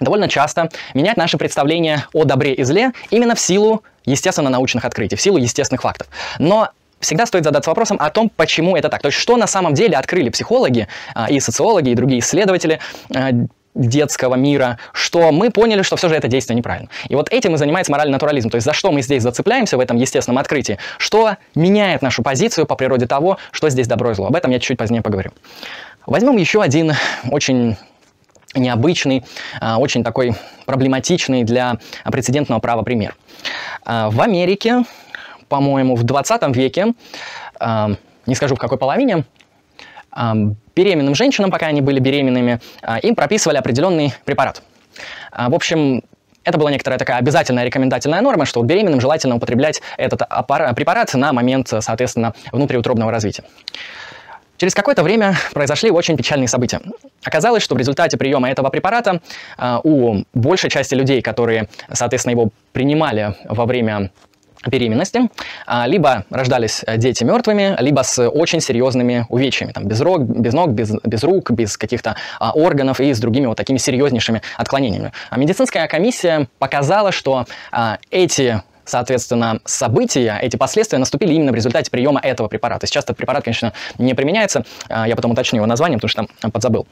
довольно 0.00 0.28
часто 0.28 0.68
менять 0.92 1.16
наши 1.16 1.38
представления 1.38 2.08
о 2.12 2.24
добре 2.24 2.52
и 2.52 2.64
зле 2.64 2.90
именно 3.10 3.36
в 3.36 3.40
силу 3.40 3.84
естественно-научных 4.06 4.84
открытий, 4.84 5.14
в 5.14 5.20
силу 5.20 5.38
естественных 5.38 5.82
фактов. 5.82 6.08
Но 6.40 6.70
всегда 7.00 7.26
стоит 7.26 7.44
задаться 7.44 7.70
вопросом 7.70 7.96
о 8.00 8.10
том, 8.10 8.30
почему 8.34 8.76
это 8.76 8.88
так. 8.88 9.02
То 9.02 9.08
есть, 9.08 9.18
что 9.18 9.36
на 9.36 9.46
самом 9.46 9.74
деле 9.74 9.96
открыли 9.96 10.30
психологи 10.30 10.88
а, 11.14 11.30
и 11.30 11.40
социологи, 11.40 11.90
и 11.90 11.94
другие 11.94 12.20
исследователи 12.20 12.80
а, 13.14 13.30
детского 13.74 14.36
мира, 14.36 14.78
что 14.92 15.32
мы 15.32 15.50
поняли, 15.50 15.82
что 15.82 15.96
все 15.96 16.08
же 16.08 16.14
это 16.14 16.28
действие 16.28 16.56
неправильно. 16.56 16.88
И 17.08 17.14
вот 17.14 17.32
этим 17.32 17.54
и 17.54 17.58
занимается 17.58 17.90
моральный 17.90 18.12
натурализм. 18.12 18.50
То 18.50 18.56
есть 18.56 18.64
за 18.64 18.72
что 18.72 18.92
мы 18.92 19.02
здесь 19.02 19.22
зацепляемся 19.22 19.76
в 19.76 19.80
этом 19.80 19.96
естественном 19.96 20.38
открытии, 20.38 20.78
что 20.98 21.36
меняет 21.54 22.00
нашу 22.00 22.22
позицию 22.22 22.66
по 22.66 22.76
природе 22.76 23.06
того, 23.06 23.38
что 23.50 23.68
здесь 23.70 23.88
добро 23.88 24.12
и 24.12 24.14
зло. 24.14 24.28
Об 24.28 24.36
этом 24.36 24.50
я 24.52 24.60
чуть-чуть 24.60 24.78
позднее 24.78 25.02
поговорю. 25.02 25.32
Возьмем 26.06 26.36
еще 26.36 26.62
один 26.62 26.92
очень 27.30 27.76
необычный, 28.54 29.24
а, 29.60 29.78
очень 29.78 30.04
такой 30.04 30.34
проблематичный 30.66 31.42
для 31.42 31.78
прецедентного 32.04 32.60
права 32.60 32.82
пример. 32.82 33.16
В 33.84 34.20
Америке 34.22 34.84
по-моему, 35.54 35.94
в 35.94 36.02
20 36.02 36.56
веке, 36.56 36.94
э, 37.60 37.86
не 38.26 38.34
скажу 38.34 38.56
в 38.56 38.58
какой 38.58 38.76
половине, 38.76 39.24
э, 40.16 40.32
беременным 40.74 41.14
женщинам, 41.14 41.52
пока 41.52 41.66
они 41.66 41.80
были 41.80 42.00
беременными, 42.00 42.58
э, 42.82 42.98
им 43.02 43.14
прописывали 43.14 43.56
определенный 43.58 44.12
препарат. 44.24 44.62
Э, 45.30 45.48
в 45.48 45.54
общем, 45.54 46.02
это 46.42 46.58
была 46.58 46.72
некоторая 46.72 46.98
такая 46.98 47.18
обязательная 47.18 47.64
рекомендательная 47.64 48.20
норма, 48.20 48.46
что 48.46 48.60
беременным 48.62 49.00
желательно 49.00 49.36
употреблять 49.36 49.80
этот 49.96 50.22
препарат 50.76 51.14
на 51.14 51.32
момент, 51.32 51.68
соответственно, 51.68 52.34
внутриутробного 52.50 53.12
развития. 53.12 53.44
Через 54.56 54.74
какое-то 54.74 55.02
время 55.04 55.36
произошли 55.52 55.90
очень 55.90 56.16
печальные 56.16 56.48
события. 56.48 56.80
Оказалось, 57.24 57.62
что 57.62 57.76
в 57.76 57.78
результате 57.78 58.16
приема 58.16 58.50
этого 58.50 58.70
препарата 58.70 59.20
э, 59.56 59.78
у 59.84 60.24
большей 60.34 60.70
части 60.70 60.94
людей, 60.96 61.22
которые, 61.22 61.68
соответственно, 61.92 62.32
его 62.32 62.50
принимали 62.72 63.34
во 63.48 63.66
время 63.66 64.10
беременности, 64.66 65.30
а, 65.66 65.86
либо 65.86 66.24
рождались 66.30 66.82
э, 66.86 66.96
дети 66.96 67.24
мертвыми, 67.24 67.76
либо 67.80 68.02
с 68.02 68.28
очень 68.28 68.60
серьезными 68.60 69.26
увечьями, 69.28 69.72
там, 69.72 69.86
без, 69.86 70.00
рог, 70.00 70.22
без 70.22 70.52
ног, 70.52 70.70
без, 70.70 70.92
без 71.04 71.22
рук, 71.24 71.50
без 71.50 71.76
каких-то 71.76 72.16
а, 72.38 72.52
органов 72.52 73.00
и 73.00 73.12
с 73.12 73.18
другими 73.18 73.46
вот 73.46 73.56
такими 73.56 73.78
серьезнейшими 73.78 74.42
отклонениями. 74.56 75.12
А 75.30 75.38
медицинская 75.38 75.86
комиссия 75.88 76.48
показала, 76.58 77.12
что 77.12 77.46
а, 77.72 77.98
эти 78.10 78.62
соответственно, 78.86 79.60
события, 79.64 80.38
эти 80.42 80.56
последствия 80.56 80.98
наступили 80.98 81.32
именно 81.32 81.52
в 81.52 81.54
результате 81.54 81.90
приема 81.90 82.20
этого 82.20 82.48
препарата. 82.48 82.86
Сейчас 82.86 83.04
этот 83.04 83.16
препарат, 83.16 83.42
конечно, 83.42 83.72
не 83.96 84.12
применяется, 84.12 84.66
а, 84.90 85.08
я 85.08 85.16
потом 85.16 85.30
уточню 85.30 85.56
его 85.56 85.66
название, 85.66 85.96
потому 85.96 86.10
что 86.10 86.26
там 86.40 86.50
подзабыл. 86.50 86.86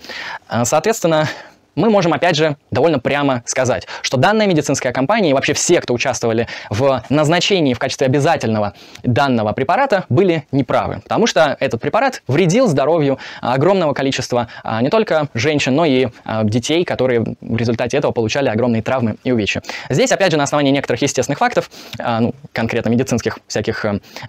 Соответственно, 0.64 1.29
мы 1.75 1.91
можем, 1.91 2.12
опять 2.12 2.37
же, 2.37 2.57
довольно 2.71 2.99
прямо 2.99 3.43
сказать, 3.47 3.87
что 4.02 4.17
данная 4.17 4.47
медицинская 4.47 4.93
компания 4.93 5.31
и 5.31 5.33
вообще 5.33 5.55
все, 5.55 5.81
кто 5.81 5.95
участвовали 5.95 6.47
в 6.71 7.02
назначении 7.09 7.75
в 7.75 7.79
качестве 7.79 8.07
обязательного 8.07 8.75
данного 9.02 9.52
препарата, 9.52 10.05
были 10.09 10.45
неправы, 10.52 11.00
потому 11.02 11.26
что 11.26 11.57
этот 11.61 11.81
препарат 11.81 12.23
вредил 12.29 12.67
здоровью 12.67 13.19
огромного 13.41 13.95
количества 13.95 14.49
а, 14.62 14.83
не 14.83 14.91
только 14.91 15.29
женщин, 15.35 15.75
но 15.75 15.85
и 15.85 16.09
а, 16.25 16.45
детей, 16.45 16.85
которые 16.85 17.25
в 17.41 17.57
результате 17.57 17.97
этого 17.97 18.12
получали 18.12 18.49
огромные 18.49 18.83
травмы 18.83 19.17
и 19.25 19.33
увечья. 19.33 19.62
Здесь, 19.88 20.12
опять 20.12 20.33
же, 20.33 20.37
на 20.37 20.45
основании 20.45 20.71
некоторых 20.71 21.02
естественных 21.02 21.38
фактов, 21.38 21.71
а, 21.99 22.21
ну, 22.21 22.35
конкретно 22.52 22.91
медицинских 22.91 23.38
всяких 23.47 23.85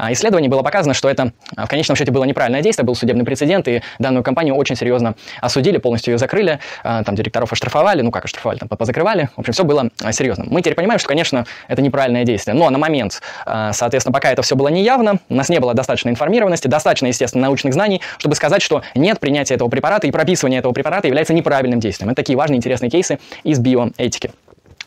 исследований, 0.10 0.48
было 0.48 0.62
показано, 0.62 0.94
что 0.94 1.10
это 1.10 1.34
в 1.56 1.68
конечном 1.68 1.96
счете 1.98 2.12
было 2.12 2.24
неправильное 2.24 2.62
действие, 2.62 2.86
был 2.86 2.96
судебный 2.96 3.26
прецедент, 3.26 3.68
и 3.68 3.82
данную 4.00 4.24
компанию 4.24 4.56
очень 4.56 4.76
серьезно 4.76 5.16
осудили, 5.42 5.78
полностью 5.78 6.14
ее 6.14 6.18
закрыли, 6.18 6.60
там 6.84 7.16
директоров 7.34 7.52
оштрафовали, 7.52 8.02
ну 8.02 8.12
как 8.12 8.26
оштрафовали, 8.26 8.60
там 8.60 8.70
позакрывали, 8.70 9.30
в 9.36 9.40
общем, 9.40 9.54
все 9.54 9.64
было 9.64 9.90
а, 10.04 10.12
серьезно. 10.12 10.46
Мы 10.48 10.62
теперь 10.62 10.76
понимаем, 10.76 11.00
что, 11.00 11.10
конечно, 11.10 11.46
это 11.68 11.82
неправильное 11.82 12.24
действие, 12.24 12.54
но 12.56 12.70
на 12.70 12.78
момент, 12.78 13.22
а, 13.46 13.74
соответственно, 13.74 14.14
пока 14.14 14.32
это 14.32 14.44
все 14.44 14.56
было 14.56 14.68
неявно, 14.68 15.18
у 15.30 15.36
нас 15.36 15.50
не 15.50 15.60
было 15.60 15.74
достаточной 15.74 16.12
информированности, 16.12 16.68
достаточно, 16.68 17.08
естественно, 17.08 17.44
научных 17.44 17.74
знаний, 17.74 18.02
чтобы 18.20 18.36
сказать, 18.36 18.62
что 18.62 18.84
нет, 18.94 19.20
принятия 19.20 19.56
этого 19.56 19.68
препарата 19.70 20.06
и 20.06 20.12
прописывание 20.12 20.60
этого 20.60 20.74
препарата 20.74 21.08
является 21.08 21.34
неправильным 21.34 21.80
действием. 21.80 22.10
Это 22.10 22.18
такие 22.18 22.38
важные, 22.38 22.58
интересные 22.58 22.92
кейсы 22.92 23.20
из 23.44 23.58
биоэтики. 23.60 24.32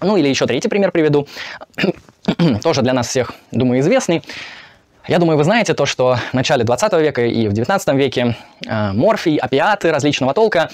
Ну 0.00 0.16
или 0.16 0.28
еще 0.28 0.46
третий 0.46 0.68
пример 0.68 0.92
приведу, 0.92 1.26
тоже 2.62 2.82
для 2.82 2.92
нас 2.92 3.08
всех, 3.08 3.32
думаю, 3.50 3.80
известный. 3.80 4.22
Я 5.08 5.20
думаю, 5.20 5.36
вы 5.36 5.44
знаете 5.44 5.72
то, 5.74 5.86
что 5.86 6.16
в 6.32 6.34
начале 6.34 6.64
20 6.64 6.92
века 6.94 7.24
и 7.24 7.46
в 7.46 7.52
19 7.52 7.94
веке 7.94 8.36
э, 8.66 8.92
морфий, 8.92 9.36
опиаты 9.36 9.92
различного 9.92 10.34
толка 10.34 10.68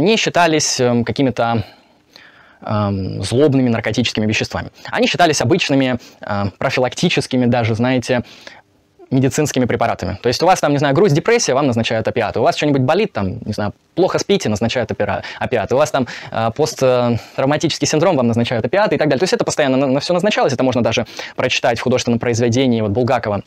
не 0.00 0.16
считались 0.16 0.80
э, 0.80 1.04
какими-то 1.04 1.62
э, 2.62 2.90
злобными 3.20 3.68
наркотическими 3.68 4.26
веществами. 4.26 4.70
Они 4.90 5.06
считались 5.06 5.40
обычными, 5.40 5.98
профилактическими 6.58 7.46
даже, 7.46 7.76
знаете, 7.76 8.24
медицинскими 9.10 9.66
препаратами. 9.66 10.18
То 10.20 10.28
есть 10.28 10.42
у 10.42 10.46
вас 10.46 10.60
там, 10.60 10.72
не 10.72 10.78
знаю, 10.78 10.94
грусть, 10.94 11.14
депрессия, 11.14 11.54
вам 11.54 11.68
назначают 11.68 12.08
опиаты. 12.08 12.40
У 12.40 12.42
вас 12.42 12.56
что-нибудь 12.56 12.82
болит, 12.82 13.12
там, 13.12 13.38
не 13.44 13.52
знаю, 13.52 13.72
плохо 13.94 14.18
спите, 14.18 14.48
назначают 14.48 14.90
опиаты. 14.90 15.74
У 15.74 15.78
вас 15.78 15.90
там 15.92 16.08
э, 16.32 16.50
посттравматический 16.56 17.86
синдром, 17.86 18.16
вам 18.16 18.26
назначают 18.26 18.64
опиаты 18.64 18.96
и 18.96 18.98
так 18.98 19.08
далее. 19.08 19.20
То 19.20 19.24
есть 19.24 19.32
это 19.32 19.44
постоянно 19.44 19.76
на, 19.76 19.86
на 19.86 20.00
все 20.00 20.12
назначалось. 20.12 20.52
Это 20.52 20.64
можно 20.64 20.82
даже 20.82 21.06
прочитать 21.36 21.78
в 21.78 21.82
художественном 21.82 22.18
произведении 22.18 22.80
вот 22.80 22.90
Булгакова 22.90 23.42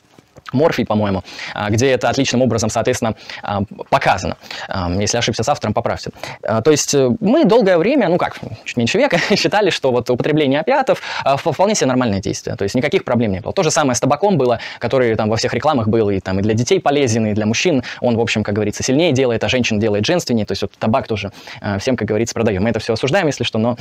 Морфий, 0.54 0.86
по-моему, 0.86 1.24
а, 1.54 1.70
где 1.70 1.92
это 1.92 2.10
отличным 2.10 2.42
образом, 2.42 2.70
соответственно, 2.70 3.16
а, 3.44 3.62
показано. 3.90 4.38
А, 4.68 4.90
если 4.92 5.18
ошибся 5.18 5.44
с 5.44 5.50
автором, 5.50 5.74
поправьте. 5.74 6.12
То 6.42 6.72
есть 6.72 6.94
э, 6.94 7.10
мы 7.20 7.46
долгое 7.46 7.78
время, 7.78 8.10
ну 8.10 8.18
как, 8.18 8.40
чуть 8.64 8.78
меньше 8.78 8.98
века, 8.98 9.20
считали, 9.36 9.70
что 9.70 9.92
вот 9.92 10.10
употребление 10.10 10.62
опиатов 10.62 11.02
вполне 11.38 11.76
себе 11.76 11.88
нормальное 11.88 12.20
действие. 12.20 12.56
То 12.56 12.64
есть 12.64 12.76
никаких 12.76 13.04
проблем 13.04 13.32
не 13.32 13.42
было. 13.42 13.54
То 13.54 13.64
же 13.64 13.72
самое 13.72 13.96
с 13.96 14.00
табаком 14.00 14.38
было, 14.38 14.60
который 14.80 15.16
там 15.16 15.30
во 15.30 15.38
всех 15.38 15.54
рекламах 15.54 15.88
был 15.88 16.10
и 16.10 16.20
там 16.20 16.40
и 16.40 16.42
для 16.42 16.54
детей 16.54 16.80
полезен, 16.80 17.28
и 17.28 17.34
для 17.34 17.46
мужчин. 17.46 17.84
Он, 18.02 18.16
в 18.16 18.22
общем, 18.22 18.44
как 18.44 18.56
говорится, 18.56 18.84
сильнее 18.84 19.12
делает, 19.12 19.44
а 19.44 19.50
женщин 19.50 19.80
делает 19.80 20.06
женственнее. 20.06 20.46
То 20.46 20.54
есть 20.54 20.62
вот 20.62 20.72
табак 20.78 21.08
тоже 21.08 21.32
всем, 21.80 21.96
как 21.96 22.08
говорится, 22.08 22.34
продаем. 22.34 22.64
Мы 22.64 22.70
это 22.70 22.80
все 22.80 22.94
осуждаем, 22.94 23.28
если 23.28 23.44
что, 23.44 23.60
но 23.60 23.78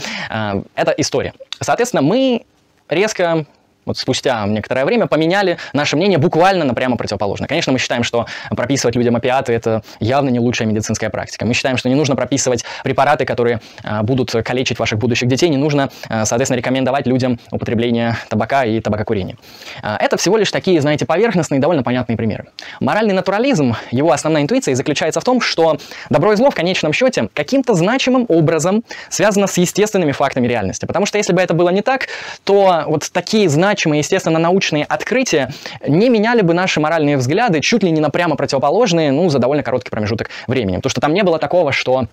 это 0.75 0.93
история. 0.97 1.33
Соответственно, 1.61 2.03
мы 2.03 2.45
резко 2.89 3.47
вот 3.89 3.99
спустя 3.99 4.47
некоторое 4.47 4.85
время 4.85 5.07
поменяли 5.07 5.59
наше 5.73 5.97
мнение 5.97 6.19
буквально 6.19 6.65
на 6.65 6.75
прямо 6.75 6.97
противоположное. 6.97 7.49
Конечно, 7.49 7.73
мы 7.73 7.79
считаем, 7.79 8.05
что 8.05 8.27
прописывать 8.51 8.95
людям 8.95 9.17
опиаты– 9.17 9.53
это 9.55 9.83
явно 9.99 10.29
не 10.29 10.39
лучшая 10.39 10.69
медицинская 10.69 11.11
практика. 11.11 11.45
Мы 11.47 11.55
считаем, 11.55 11.77
что 11.77 11.89
не 11.89 11.95
нужно 11.95 12.15
прописывать 12.15 12.65
препараты, 12.85 13.25
которые 13.25 13.61
а, 13.83 14.03
будут 14.03 14.31
калечить 14.31 14.79
ваших 14.79 14.99
будущих 14.99 15.29
детей, 15.29 15.49
не 15.49 15.57
нужно, 15.57 15.91
а, 16.09 16.25
соответственно, 16.25 16.59
рекомендовать 16.59 17.07
людям 17.07 17.41
употребление 17.51 18.17
табака 18.29 18.65
и 18.65 18.81
табакокурения. 18.81 19.37
А, 19.83 19.97
это 20.01 20.17
всего 20.17 20.37
лишь 20.37 20.51
такие, 20.51 20.81
знаете, 20.81 21.07
поверхностные, 21.07 21.61
довольно 21.61 21.83
понятные 21.83 22.17
примеры. 22.17 22.47
Моральный 22.81 23.15
натурализм, 23.15 23.75
его 23.91 24.13
основная 24.13 24.43
интуиция 24.43 24.75
заключается 24.75 25.21
в 25.21 25.25
том, 25.25 25.41
что 25.41 25.79
добро 26.11 26.35
и 26.35 26.37
зло 26.37 26.51
в 26.51 26.55
конечном 26.55 26.93
счете 26.93 27.29
каким-то 27.33 27.75
значимым 27.75 28.27
образом 28.29 28.85
связано 29.09 29.47
с 29.47 29.57
естественными 29.57 30.13
фактами 30.13 30.47
реальности. 30.47 30.85
Потому 30.85 31.07
что 31.07 31.17
если 31.19 31.33
бы 31.33 31.41
это 31.41 31.55
было 31.55 31.71
не 31.71 31.83
так, 31.83 32.09
то 32.45 32.85
вот 32.87 33.09
такие 33.13 33.49
значимые 33.49 33.78
значимые, 33.79 34.01
естественно, 34.01 34.41
научные 34.41 34.85
открытия 34.85 35.53
не 35.87 36.09
меняли 36.09 36.43
бы 36.43 36.53
наши 36.53 36.81
моральные 36.81 37.17
взгляды 37.17 37.61
чуть 37.61 37.85
ли 37.85 37.93
не 37.93 38.01
на 38.01 38.11
прямо 38.11 38.35
противоположные, 38.35 39.13
ну, 39.13 39.31
за 39.31 39.39
довольно 39.39 39.63
короткий 39.63 39.91
промежуток 39.91 40.31
времени. 40.49 40.77
Потому 40.77 40.91
что 40.91 41.01
там 41.01 41.15
не 41.15 41.23
было 41.23 41.39
такого, 41.39 41.71
что 41.71 42.07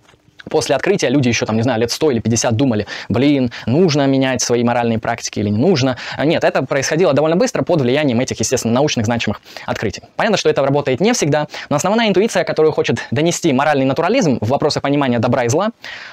После 0.49 0.75
открытия 0.75 1.09
люди 1.09 1.27
еще, 1.27 1.45
там, 1.45 1.55
не 1.55 1.63
знаю, 1.63 1.81
лет 1.81 1.91
100 1.91 2.11
или 2.11 2.19
50 2.19 2.55
думали, 2.55 2.87
блин, 3.09 3.51
нужно 3.65 4.05
менять 4.07 4.41
свои 4.41 4.63
моральные 4.63 4.99
практики 4.99 5.39
или 5.39 5.49
не 5.49 5.57
нужно. 5.57 5.97
Нет, 6.23 6.43
это 6.43 6.63
происходило 6.63 7.13
довольно 7.13 7.35
быстро 7.35 7.63
под 7.63 7.81
влиянием 7.81 8.19
этих, 8.19 8.39
естественно, 8.39 8.73
научных 8.73 9.05
значимых 9.05 9.41
открытий. 9.65 10.01
Понятно, 10.15 10.37
что 10.37 10.49
это 10.49 10.61
работает 10.61 10.99
не 10.99 11.13
всегда, 11.13 11.47
но 11.69 11.75
основная 11.75 12.07
интуиция, 12.09 12.43
которую 12.43 12.71
хочет 12.71 12.97
донести 13.11 13.51
моральный 13.53 13.85
натурализм 13.85 14.37
в 14.41 14.49
вопросах 14.49 14.83
понимания 14.83 15.19
добра 15.19 15.45
и 15.45 15.49
зла, 15.49 15.69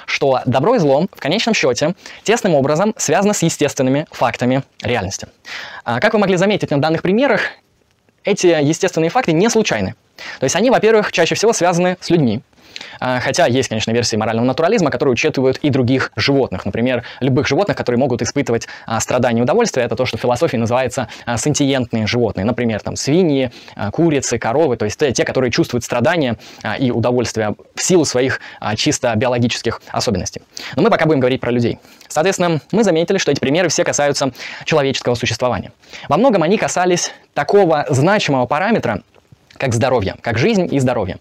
что 0.06 0.40
добро 0.46 0.76
и 0.76 0.78
зло 0.78 1.06
в 1.12 1.20
конечном 1.20 1.54
счете 1.54 1.94
тесным 2.22 2.54
образом 2.54 2.94
связано 2.96 3.34
с 3.34 3.42
естественными 3.42 4.06
фактами 4.10 4.62
реальности. 4.82 5.28
А 5.84 6.00
как 6.00 6.14
вы 6.14 6.18
могли 6.18 6.36
заметить 6.36 6.70
на 6.70 6.80
данных 6.80 7.02
примерах, 7.02 7.42
эти 8.24 8.46
естественные 8.46 9.10
факты 9.10 9.32
не 9.32 9.48
случайны. 9.50 9.94
То 10.38 10.44
есть 10.44 10.54
они, 10.54 10.70
во-первых, 10.70 11.10
чаще 11.10 11.34
всего 11.34 11.52
связаны 11.52 11.96
с 12.00 12.10
людьми, 12.10 12.42
хотя 13.00 13.46
есть, 13.46 13.68
конечно, 13.68 13.90
версии 13.92 14.16
морального 14.16 14.46
натурализма, 14.46 14.90
которые 14.90 15.12
учитывают 15.12 15.58
и 15.58 15.70
других 15.70 16.12
животных. 16.16 16.64
Например, 16.64 17.04
любых 17.20 17.46
животных, 17.46 17.76
которые 17.76 17.98
могут 17.98 18.22
испытывать 18.22 18.68
а, 18.86 19.00
страдания 19.00 19.40
и 19.40 19.42
удовольствие. 19.42 19.86
Это 19.86 19.96
то, 19.96 20.06
что 20.06 20.16
в 20.18 20.20
философии 20.20 20.56
называется 20.56 21.08
а, 21.26 21.36
сентиентные 21.36 22.06
животные. 22.06 22.44
Например, 22.44 22.80
там 22.80 22.96
свиньи, 22.96 23.50
курицы, 23.92 24.38
коровы. 24.38 24.76
То 24.76 24.84
есть 24.84 24.98
те, 24.98 25.24
которые 25.24 25.50
чувствуют 25.50 25.84
страдания 25.84 26.36
и 26.78 26.90
удовольствие 26.90 27.54
в 27.74 27.82
силу 27.82 28.04
своих 28.04 28.40
чисто 28.76 29.14
биологических 29.16 29.80
особенностей. 29.90 30.42
Но 30.76 30.82
мы 30.82 30.90
пока 30.90 31.06
будем 31.06 31.20
говорить 31.20 31.40
про 31.40 31.50
людей. 31.50 31.78
Соответственно, 32.08 32.60
мы 32.72 32.84
заметили, 32.84 33.18
что 33.18 33.32
эти 33.32 33.40
примеры 33.40 33.68
все 33.68 33.84
касаются 33.84 34.32
человеческого 34.64 35.14
существования. 35.14 35.72
Во 36.08 36.16
многом 36.16 36.42
они 36.42 36.58
касались 36.58 37.12
такого 37.34 37.86
значимого 37.88 38.46
параметра, 38.46 39.02
как 39.56 39.74
здоровье, 39.74 40.16
как 40.20 40.38
жизнь 40.38 40.68
и 40.72 40.78
здоровье. 40.78 41.18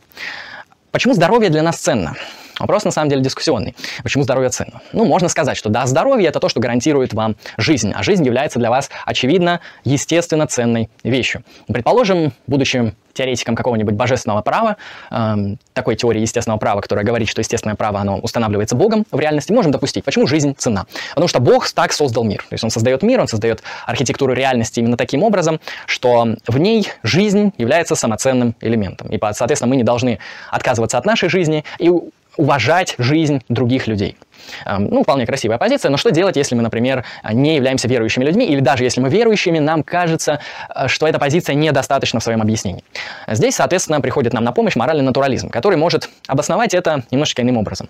Почему 0.92 1.14
здоровье 1.14 1.50
для 1.50 1.64
нас 1.64 1.78
ценно? 1.78 2.16
Вопрос 2.60 2.84
на 2.84 2.91
самом 2.91 3.10
деле 3.10 3.22
дискуссионный. 3.22 3.75
Почему 4.03 4.24
здоровье 4.24 4.50
ценно? 4.50 4.81
Ну, 4.93 5.05
можно 5.05 5.29
сказать, 5.29 5.58
что 5.58 5.70
да, 5.70 5.86
здоровье 5.86 6.27
это 6.27 6.39
то, 6.39 6.50
что 6.50 6.60
гарантирует 6.60 7.13
вам 7.13 7.36
жизнь, 7.58 7.91
а 7.96 8.03
жизнь 8.03 8.25
является 8.25 8.60
для 8.60 8.70
вас, 8.70 8.89
очевидно, 9.05 9.60
естественно 9.84 10.48
ценной 10.48 10.89
вещью. 11.03 11.43
Предположим, 11.67 12.34
будучи 12.48 12.93
теоретиком 13.13 13.55
какого-нибудь 13.55 13.93
божественного 13.93 14.41
права, 14.41 14.77
э, 15.10 15.36
такой 15.74 15.96
теории 15.96 16.22
естественного 16.22 16.60
права, 16.60 16.81
которая 16.81 17.05
говорит, 17.05 17.29
что 17.29 17.41
естественное 17.41 17.75
право, 17.75 18.00
оно 18.00 18.17
устанавливается 18.17 18.75
Богом 18.75 19.05
в 19.12 19.20
реальности, 19.20 19.51
можем 19.51 19.72
допустить. 19.72 20.03
Почему 20.03 20.27
жизнь 20.27 20.55
цена? 20.58 20.86
Потому 21.10 21.27
что 21.27 21.39
Бог 21.39 21.70
так 21.72 21.93
создал 21.93 22.24
мир. 22.24 22.39
То 22.50 22.53
есть 22.53 22.63
он 22.63 22.70
создает 22.70 23.03
мир, 23.03 23.20
он 23.20 23.27
создает 23.27 23.62
архитектуру 23.86 24.34
реальности 24.34 24.79
именно 24.79 24.98
таким 24.98 25.24
образом, 25.24 25.60
что 25.86 26.36
в 26.48 26.58
ней 26.58 26.88
жизнь 27.03 27.53
является 27.58 27.96
самоценным 27.96 28.55
элементом. 28.62 29.10
И, 29.10 29.20
соответственно, 29.34 29.70
мы 29.70 29.75
не 29.75 29.84
должны 29.84 30.20
отказываться 30.50 30.98
от 30.98 31.05
нашей 31.05 31.29
жизни 31.29 31.63
и 31.79 31.91
уважать 32.38 32.96
жизнь 32.98 33.42
других 33.50 33.88
людей. 33.88 34.18
Ну, 34.66 35.04
вполне 35.04 35.26
красивая 35.26 35.58
позиция, 35.58 35.92
но 35.92 35.98
что 35.98 36.12
делать, 36.12 36.36
если 36.36 36.56
мы, 36.56 36.62
например, 36.64 37.06
не 37.32 37.56
являемся 37.56 37.88
верующими 37.88 38.24
людьми, 38.24 38.46
или 38.46 38.60
даже 38.60 38.84
если 38.84 39.02
мы 39.02 39.10
верующими, 39.10 39.60
нам 39.60 39.84
кажется, 39.84 40.40
э, 40.74 40.88
что 40.88 41.08
эта 41.08 41.20
позиция 41.20 41.56
недостаточна 41.56 42.20
в 42.20 42.24
своем 42.24 42.42
объяснении. 42.42 42.84
Здесь, 43.28 43.56
соответственно, 43.56 44.02
приходит 44.02 44.34
нам 44.34 44.44
на 44.44 44.52
помощь 44.52 44.76
моральный 44.76 45.04
натурализм, 45.04 45.50
который 45.50 45.78
может 45.78 46.10
обосновать 46.28 46.74
это 46.74 47.04
немножечко 47.12 47.42
иным 47.42 47.58
образом. 47.58 47.90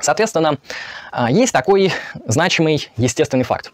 Соответственно, 0.00 0.58
э, 1.12 1.26
есть 1.30 1.52
такой 1.52 1.92
значимый 2.26 2.88
естественный 2.96 3.44
факт. 3.44 3.72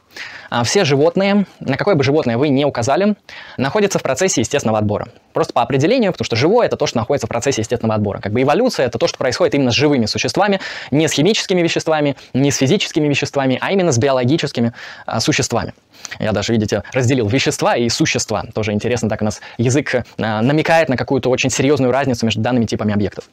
А, 0.50 0.64
все 0.64 0.84
животные, 0.84 1.46
на 1.60 1.76
какое 1.76 1.94
бы 1.94 2.04
животное 2.04 2.38
вы 2.38 2.48
не 2.48 2.64
указали, 2.64 3.16
находятся 3.56 3.98
в 3.98 4.02
процессе 4.02 4.40
естественного 4.40 4.78
отбора. 4.78 5.08
Просто 5.32 5.52
по 5.52 5.62
определению, 5.62 6.12
потому 6.12 6.24
что 6.24 6.36
живое– 6.36 6.66
это 6.68 6.76
то, 6.76 6.86
что 6.86 6.98
находится 6.98 7.26
в 7.26 7.30
процессе 7.30 7.60
естественного 7.60 7.96
отбора. 7.96 8.20
Как 8.20 8.32
бы 8.32 8.42
эволюция– 8.42 8.86
это 8.88 8.98
то, 8.98 9.06
что 9.06 9.18
происходит 9.18 9.54
именно 9.54 9.70
с 9.70 9.74
живыми 9.74 10.06
существами, 10.06 10.60
не 10.90 11.08
с 11.08 11.12
химическими 11.12 11.60
веществами, 11.60 12.16
не 12.32 12.50
с 12.50 12.56
физическими 12.56 13.08
веществами, 13.08 13.58
а 13.60 13.72
именно 13.72 13.92
с 13.92 13.98
биологическими 13.98 14.72
а, 15.04 15.20
существами. 15.20 15.74
Я 16.18 16.32
даже, 16.32 16.52
видите, 16.52 16.82
разделил 16.92 17.28
вещества 17.28 17.76
и 17.76 17.88
существа. 17.88 18.44
Тоже 18.54 18.72
интересно, 18.72 19.08
так 19.08 19.22
у 19.22 19.24
нас 19.24 19.40
язык 19.58 19.94
а, 20.18 20.42
намекает 20.42 20.88
на 20.88 20.96
какую-то 20.96 21.28
очень 21.30 21.50
серьезную 21.50 21.92
разницу 21.92 22.24
между 22.24 22.40
данными 22.40 22.64
типами 22.64 22.94
объектов. 22.94 23.24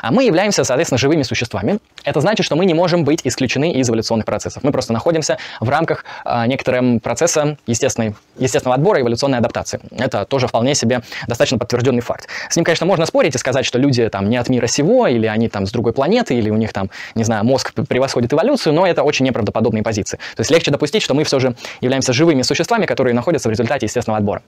А 0.00 0.10
мы 0.10 0.24
являемся, 0.24 0.64
соответственно, 0.64 0.98
живыми 0.98 1.22
существами. 1.22 1.78
Это 2.04 2.20
значит, 2.20 2.44
что 2.46 2.56
мы 2.56 2.66
не 2.66 2.74
можем 2.74 3.04
быть 3.04 3.20
исключены 3.24 3.72
из 3.72 3.88
эволюционных 3.88 4.26
процессов. 4.26 4.62
Мы 4.62 4.72
просто 4.72 4.92
находимся 4.92 5.38
в 5.60 5.68
рамках 5.68 6.04
а, 6.24 6.31
некоторым 6.46 7.00
процесса 7.00 7.56
естественной, 7.66 8.14
естественного 8.38 8.76
отбора 8.76 9.00
эволюционной 9.00 9.38
адаптации. 9.38 9.80
Это 9.90 10.24
тоже 10.24 10.46
вполне 10.48 10.74
себе 10.74 11.02
достаточно 11.26 11.58
подтвержденный 11.58 12.00
факт. 12.00 12.28
С 12.48 12.56
ним, 12.56 12.64
конечно, 12.64 12.86
можно 12.86 13.06
спорить 13.06 13.34
и 13.34 13.38
сказать, 13.38 13.66
что 13.66 13.78
люди 13.78 14.08
там 14.08 14.30
не 14.30 14.36
от 14.36 14.48
мира 14.48 14.66
сего, 14.66 15.06
или 15.06 15.26
они 15.26 15.48
там 15.48 15.66
с 15.66 15.72
другой 15.72 15.92
планеты, 15.92 16.34
или 16.34 16.50
у 16.50 16.56
них 16.56 16.72
там, 16.72 16.90
не 17.14 17.24
знаю, 17.24 17.44
мозг 17.44 17.72
превосходит 17.88 18.32
эволюцию, 18.32 18.74
но 18.74 18.86
это 18.86 19.02
очень 19.02 19.26
неправдоподобные 19.26 19.82
позиции. 19.82 20.18
То 20.36 20.40
есть 20.40 20.50
легче 20.50 20.70
допустить, 20.70 21.02
что 21.02 21.14
мы 21.14 21.24
все 21.24 21.38
же 21.38 21.54
являемся 21.80 22.12
живыми 22.12 22.42
существами, 22.42 22.86
которые 22.86 23.14
находятся 23.14 23.48
в 23.48 23.52
результате 23.52 23.86
естественного 23.86 24.18
отбора. 24.18 24.42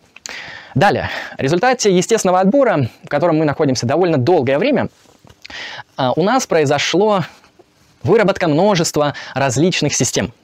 Далее, 0.74 1.10
в 1.36 1.40
результате 1.40 1.94
естественного 1.94 2.40
отбора, 2.40 2.88
в 3.04 3.08
котором 3.08 3.38
мы 3.38 3.44
находимся 3.44 3.86
довольно 3.86 4.18
долгое 4.18 4.58
время, 4.58 4.88
а, 5.96 6.12
у 6.12 6.22
нас 6.22 6.46
произошло 6.46 7.24
выработка 8.02 8.48
множества 8.48 9.14
различных 9.34 9.94
систем– 9.94 10.32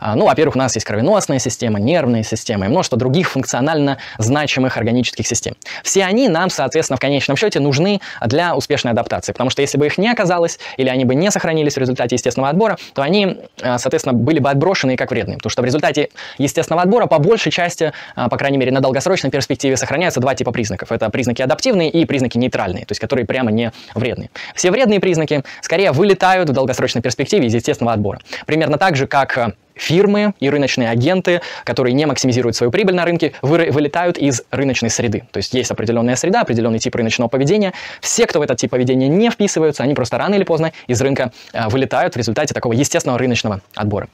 ну, 0.00 0.26
во-первых, 0.26 0.56
у 0.56 0.58
нас 0.58 0.74
есть 0.74 0.86
кровеносная 0.86 1.38
система, 1.38 1.78
нервная 1.78 2.22
система 2.22 2.66
и 2.66 2.68
множество 2.68 2.98
других 2.98 3.30
функционально 3.30 3.98
значимых 4.18 4.76
органических 4.76 5.26
систем. 5.26 5.54
Все 5.82 6.04
они 6.04 6.28
нам, 6.28 6.50
соответственно, 6.50 6.96
в 6.96 7.00
конечном 7.00 7.36
счете 7.36 7.60
нужны 7.60 8.00
для 8.24 8.54
успешной 8.54 8.92
адаптации, 8.92 9.32
потому 9.32 9.50
что 9.50 9.62
если 9.62 9.78
бы 9.78 9.86
их 9.86 9.98
не 9.98 10.10
оказалось, 10.10 10.58
или 10.76 10.88
они 10.88 11.04
бы 11.04 11.14
не 11.14 11.30
сохранились 11.30 11.74
в 11.74 11.78
результате 11.78 12.16
естественного 12.16 12.50
отбора, 12.50 12.78
то 12.94 13.02
они, 13.02 13.38
а, 13.62 13.78
соответственно, 13.78 14.14
были 14.14 14.38
бы 14.38 14.50
отброшены 14.50 14.96
как 14.96 15.10
вредные, 15.10 15.36
потому 15.36 15.50
что 15.50 15.62
в 15.62 15.64
результате 15.64 16.08
естественного 16.38 16.82
отбора 16.82 17.06
по 17.06 17.18
большей 17.18 17.52
части, 17.52 17.92
а, 18.14 18.28
по 18.28 18.36
крайней 18.36 18.58
мере, 18.58 18.72
на 18.72 18.80
долгосрочной 18.80 19.30
перспективе 19.30 19.76
сохраняются 19.76 20.20
два 20.20 20.34
типа 20.34 20.52
признаков. 20.52 20.92
Это 20.92 21.10
признаки 21.10 21.42
адаптивные 21.42 21.90
и 21.90 22.04
признаки 22.04 22.38
нейтральные, 22.38 22.84
то 22.84 22.92
есть 22.92 23.00
которые 23.00 23.26
прямо 23.26 23.50
не 23.50 23.72
вредные. 23.94 24.30
Все 24.54 24.70
вредные 24.70 25.00
признаки 25.00 25.42
скорее 25.60 25.92
вылетают 25.92 26.50
в 26.50 26.52
долгосрочной 26.52 27.02
перспективе 27.02 27.46
из 27.46 27.54
естественного 27.54 27.94
отбора. 27.94 28.20
Примерно 28.46 28.78
так 28.78 28.96
же, 28.96 29.06
как 29.06 29.54
фирмы 29.78 30.34
и 30.40 30.50
рыночные 30.50 30.90
агенты, 30.90 31.40
которые 31.64 31.92
не 31.94 32.06
максимизируют 32.06 32.56
свою 32.56 32.70
прибыль 32.70 32.94
на 32.94 33.04
рынке, 33.04 33.32
вы, 33.42 33.70
вылетают 33.70 34.18
из 34.18 34.42
рыночной 34.50 34.90
среды. 34.90 35.24
То 35.30 35.38
есть 35.38 35.54
есть 35.54 35.70
определенная 35.70 36.16
среда, 36.16 36.42
определенный 36.42 36.78
тип 36.78 36.94
рыночного 36.94 37.28
поведения. 37.28 37.72
Все, 38.00 38.26
кто 38.26 38.40
в 38.40 38.42
этот 38.42 38.58
тип 38.58 38.70
поведения 38.70 39.08
не 39.08 39.30
вписываются, 39.30 39.82
они 39.82 39.94
просто 39.94 40.18
рано 40.18 40.34
или 40.34 40.44
поздно 40.44 40.72
из 40.86 41.00
рынка 41.00 41.32
э, 41.52 41.68
вылетают 41.68 42.14
в 42.14 42.16
результате 42.18 42.54
такого 42.54 42.72
естественного 42.72 43.18
рыночного 43.18 43.60
отбора. 43.74 44.08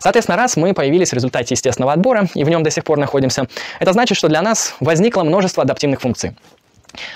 Соответственно, 0.00 0.36
раз 0.36 0.56
мы 0.56 0.74
появились 0.74 1.10
в 1.10 1.14
результате 1.14 1.54
естественного 1.54 1.92
отбора 1.92 2.28
и 2.34 2.44
в 2.44 2.48
нем 2.48 2.62
до 2.62 2.70
сих 2.70 2.84
пор 2.84 2.98
находимся, 2.98 3.46
это 3.80 3.92
значит, 3.92 4.18
что 4.18 4.28
для 4.28 4.42
нас 4.42 4.76
возникло 4.80 5.22
множество 5.24 5.62
адаптивных 5.62 6.00
функций. 6.00 6.36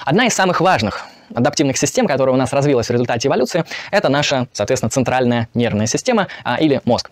Одна 0.04 0.26
из 0.26 0.34
самых 0.34 0.61
важных 0.61 1.06
адаптивных 1.34 1.76
систем, 1.76 2.06
которая 2.06 2.34
у 2.34 2.38
нас 2.38 2.52
развилась 2.52 2.88
в 2.88 2.90
результате 2.90 3.28
эволюции, 3.28 3.64
это 3.90 4.08
наша, 4.08 4.48
соответственно, 4.52 4.90
центральная 4.90 5.48
нервная 5.54 5.87
система 5.87 6.28
а, 6.44 6.56
или 6.56 6.80
мозг. 6.84 7.11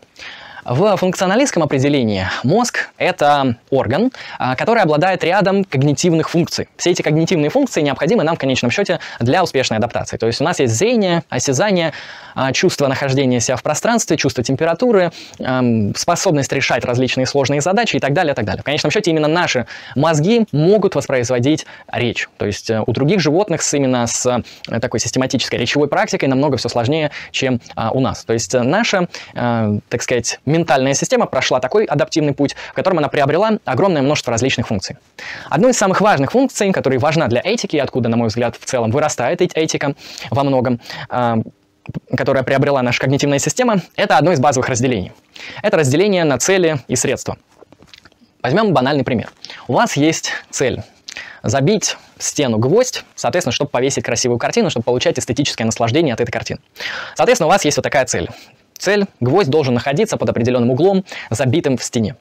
В 0.68 0.96
функционалистском 0.96 1.62
определении 1.62 2.26
мозг– 2.42 2.88
это 2.98 3.56
орган, 3.70 4.10
а, 4.36 4.56
который 4.56 4.82
обладает 4.82 5.22
рядом 5.22 5.62
когнитивных 5.62 6.28
функций. 6.28 6.68
Все 6.76 6.90
эти 6.90 7.02
когнитивные 7.02 7.50
функции 7.50 7.82
необходимы 7.82 8.24
нам 8.24 8.34
в 8.34 8.40
конечном 8.40 8.72
счете 8.72 8.98
для 9.20 9.44
успешной 9.44 9.78
адаптации. 9.78 10.16
То 10.16 10.26
есть 10.26 10.40
у 10.40 10.44
нас 10.44 10.58
есть 10.58 10.74
зрение, 10.74 11.22
осязание, 11.28 11.92
а, 12.34 12.52
чувство 12.52 12.88
нахождения 12.88 13.38
себя 13.38 13.54
в 13.54 13.62
пространстве, 13.62 14.16
чувство 14.16 14.42
температуры, 14.42 15.12
способность 15.94 16.52
решать 16.52 16.84
различные 16.84 17.26
сложные 17.26 17.60
задачи 17.60 17.96
и 17.96 18.00
так 18.00 18.12
далее, 18.12 18.32
и 18.32 18.34
так 18.34 18.44
далее. 18.44 18.62
В 18.62 18.64
конечном 18.64 18.90
счете 18.90 19.12
именно 19.12 19.28
наши 19.28 19.66
мозги 19.94 20.46
могут 20.50 20.96
воспроизводить 20.96 21.64
речь. 21.92 22.28
То 22.38 22.46
есть 22.46 22.70
э, 22.70 22.82
у 22.84 22.92
других 22.92 23.20
животных 23.20 23.62
с, 23.62 23.72
именно 23.72 24.06
с 24.06 24.26
э, 24.26 24.80
такой 24.80 24.98
систематической 24.98 25.58
речевой 25.58 25.88
практикой 25.88 26.26
намного 26.28 26.56
все 26.56 26.68
сложнее, 26.68 27.10
чем 27.30 27.60
а, 27.74 27.90
у 27.90 28.00
нас. 28.00 28.24
То 28.24 28.32
есть 28.32 28.54
э, 28.54 28.62
наша, 28.62 29.08
так 29.34 30.02
сказать, 30.02 30.40
ментальная 30.56 30.94
система 30.94 31.26
прошла 31.26 31.60
такой 31.60 31.84
адаптивный 31.84 32.32
путь, 32.32 32.56
в 32.70 32.74
котором 32.74 32.98
она 32.98 33.08
приобрела 33.08 33.58
огромное 33.64 34.02
множество 34.02 34.30
различных 34.30 34.68
функций. 34.68 34.96
Одной 35.50 35.72
из 35.72 35.78
самых 35.78 36.00
важных 36.00 36.32
функций, 36.32 36.72
которая 36.72 36.98
важна 36.98 37.28
для 37.28 37.40
этики, 37.44 37.76
откуда, 37.76 38.08
на 38.08 38.16
мой 38.16 38.28
взгляд, 38.28 38.56
в 38.56 38.64
целом 38.64 38.90
вырастает 38.90 39.40
этика 39.40 39.94
во 40.30 40.44
многом, 40.44 40.80
а, 41.08 41.38
которая 42.16 42.42
приобрела 42.42 42.82
наша 42.82 43.00
когнитивная 43.00 43.38
система, 43.38 43.80
это 43.96 44.16
одно 44.18 44.32
из 44.32 44.40
базовых 44.40 44.68
разделений. 44.68 45.12
Это 45.62 45.76
разделение 45.76 46.24
на 46.24 46.38
цели 46.38 46.80
и 46.88 46.96
средства. 46.96 47.36
Возьмем 48.42 48.72
банальный 48.72 49.04
пример. 49.04 49.30
У 49.68 49.74
вас 49.74 49.96
есть 49.96 50.32
цель 50.50 50.82
забить 51.42 51.96
в 52.16 52.22
стену 52.22 52.58
гвоздь, 52.58 53.04
соответственно, 53.14 53.52
чтобы 53.52 53.70
повесить 53.70 54.04
красивую 54.04 54.38
картину, 54.38 54.70
чтобы 54.70 54.84
получать 54.84 55.18
эстетическое 55.18 55.64
наслаждение 55.64 56.14
от 56.14 56.20
этой 56.20 56.30
картины. 56.30 56.60
Соответственно, 57.14 57.48
у 57.48 57.50
вас 57.50 57.64
есть 57.64 57.76
вот 57.76 57.82
такая 57.82 58.04
цель. 58.06 58.28
Цель– 58.78 59.06
гвоздь 59.20 59.50
должен 59.50 59.74
находиться 59.74 60.16
под 60.16 60.28
определенным 60.30 60.70
углом, 60.70 61.04
забитым 61.30 61.76
в 61.76 61.82
стене. 61.82 62.16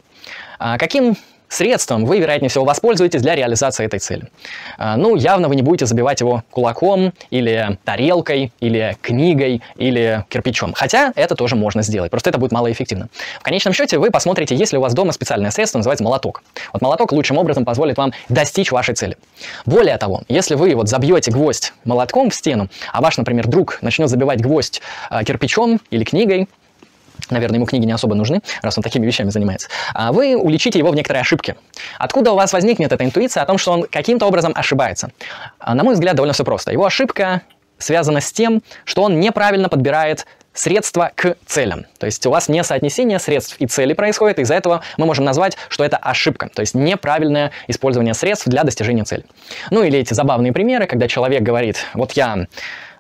А 0.60 0.78
каким 0.78 1.15
средством 1.47 2.05
вы, 2.05 2.19
вероятнее 2.19 2.49
всего, 2.49 2.65
воспользуетесь 2.65 3.21
для 3.21 3.36
реализации 3.36 3.86
этой 3.86 3.99
цели. 3.99 4.29
А, 4.77 4.97
ну, 4.97 5.15
явно 5.15 5.47
вы 5.47 5.55
не 5.55 5.62
будете 5.62 5.86
забивать 5.86 6.21
его 6.21 6.43
кулаком, 6.51 7.13
или 7.29 7.77
тарелкой, 7.84 8.51
или 8.60 8.97
книгой, 9.01 9.62
или 9.75 10.25
кирпичом. 10.29 10.73
Хотя 10.73 11.12
это 11.15 11.36
тоже 11.36 11.55
можно 11.55 11.81
сделать, 11.81 12.12
просто 12.12 12.29
это 12.29 12.39
будет 12.39 12.51
малоэффективно. 12.51 13.08
В 13.39 13.43
конечном 13.43 13.73
счете 13.73 13.97
вы 13.97 14.12
посмотрите, 14.12 14.55
есть 14.55 14.71
ли 14.71 14.77
у 14.77 14.81
вас 14.81 14.93
дома 14.93 15.12
специальное 15.12 15.51
средство, 15.51 15.79
называется 15.79 16.03
молоток. 16.03 16.43
Вот 16.73 16.81
молоток 16.81 17.12
лучшим 17.12 17.38
образом 17.38 17.65
позволит 17.65 17.97
вам 17.97 18.13
достичь 18.29 18.71
вашей 18.71 18.95
цели. 18.95 19.17
Более 19.65 19.97
того, 19.97 20.23
если 20.27 20.55
вы 20.55 20.75
вот 20.75 20.89
забьете 20.89 21.31
гвоздь 21.31 21.73
молотком 21.84 22.29
в 22.29 22.36
стену, 22.36 22.69
а 22.91 23.01
ваш, 23.01 23.17
например, 23.17 23.47
друг 23.47 23.79
начнет 23.81 24.10
забивать 24.10 24.41
гвоздь 24.41 24.81
э, 25.10 25.23
кирпичом 25.23 25.79
или 25.89 26.03
книгой, 26.03 26.47
наверное, 27.30 27.58
ему 27.58 27.65
книги 27.65 27.86
не 27.86 27.91
особо 27.91 28.15
нужны, 28.15 28.41
раз 28.62 28.78
он 28.78 28.84
такими 28.84 29.06
вещами 29.06 29.30
занимается, 29.30 29.67
а 29.93 30.12
вы 30.12 30.36
уличите 30.36 30.80
его 30.80 30.91
в 30.91 30.95
некоторой 30.95 31.21
ошибке. 31.21 31.56
Откуда 31.97 32.32
у 32.32 32.36
вас 32.36 32.54
возникнет 32.54 32.91
эта 32.91 33.04
интуиция 33.04 33.43
о 33.43 33.45
том, 33.45 33.58
что 33.58 33.71
он 33.71 33.84
каким-то 33.84 34.25
образом 34.25 34.51
ошибается? 34.56 35.12
А, 35.60 35.75
на 35.75 35.84
мой 35.84 35.93
взгляд, 35.93 36.15
довольно 36.15 36.34
все 36.34 36.43
просто. 36.43 36.71
Его 36.71 36.86
ошибка 36.86 37.41
связана 37.78 38.21
с 38.21 38.32
тем, 38.32 38.62
что 38.86 39.04
он 39.04 39.19
неправильно 39.19 39.69
подбирает 39.69 40.25
средства 40.56 41.12
к 41.13 41.36
целям. 41.45 41.86
То 41.99 42.06
есть 42.06 42.25
у 42.25 42.32
вас 42.32 42.47
не 42.47 42.63
соотнесение 42.63 43.19
средств 43.19 43.58
и 43.60 43.67
целей 43.67 43.93
происходит, 43.93 44.39
из-за 44.39 44.56
этого 44.56 44.82
мы 44.97 45.06
можем 45.06 45.25
назвать, 45.25 45.58
что 45.69 45.84
это 45.84 45.97
ошибка, 45.97 46.49
то 46.54 46.62
есть 46.62 46.73
неправильное 46.73 47.51
использование 47.67 48.13
средств 48.13 48.47
для 48.47 48.63
достижения 48.63 49.04
цели. 49.04 49.25
Ну 49.69 49.84
или 49.84 49.99
эти 49.99 50.13
забавные 50.13 50.54
примеры, 50.54 50.88
когда 50.88 51.08
человек 51.08 51.43
говорит, 51.43 51.78
вот 51.93 52.13
я 52.13 52.47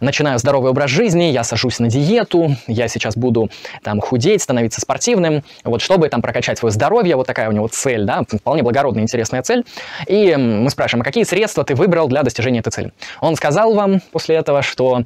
начинаю 0.05 0.39
здоровый 0.39 0.71
образ 0.71 0.89
жизни, 0.89 1.23
я 1.23 1.43
сажусь 1.43 1.79
на 1.79 1.89
диету, 1.89 2.55
я 2.67 2.87
сейчас 2.87 3.17
буду 3.17 3.49
там 3.83 3.99
худеть, 3.99 4.41
становиться 4.41 4.79
спортивным, 4.79 5.43
вот 5.63 5.81
чтобы 5.81 6.07
там 6.07 6.21
прокачать 6.21 6.57
свое 6.57 6.71
здоровье, 6.71 7.15
вот 7.15 7.27
такая 7.27 7.49
у 7.49 7.51
него 7.51 7.67
цель, 7.67 8.05
да, 8.05 8.23
вполне 8.23 8.63
благородная, 8.63 9.03
интересная 9.03 9.41
цель. 9.41 9.65
И 10.07 10.35
мы 10.35 10.69
спрашиваем, 10.69 11.01
а 11.01 11.05
какие 11.05 11.23
средства 11.23 11.63
ты 11.63 11.75
выбрал 11.75 12.07
для 12.07 12.23
достижения 12.23 12.59
этой 12.59 12.71
цели? 12.71 12.93
Он 13.19 13.35
сказал 13.35 13.73
вам 13.73 14.01
после 14.11 14.35
этого, 14.35 14.61
что 14.61 15.03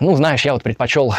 ну, 0.00 0.16
знаешь, 0.16 0.44
я 0.44 0.54
вот 0.54 0.62
предпочел 0.62 1.14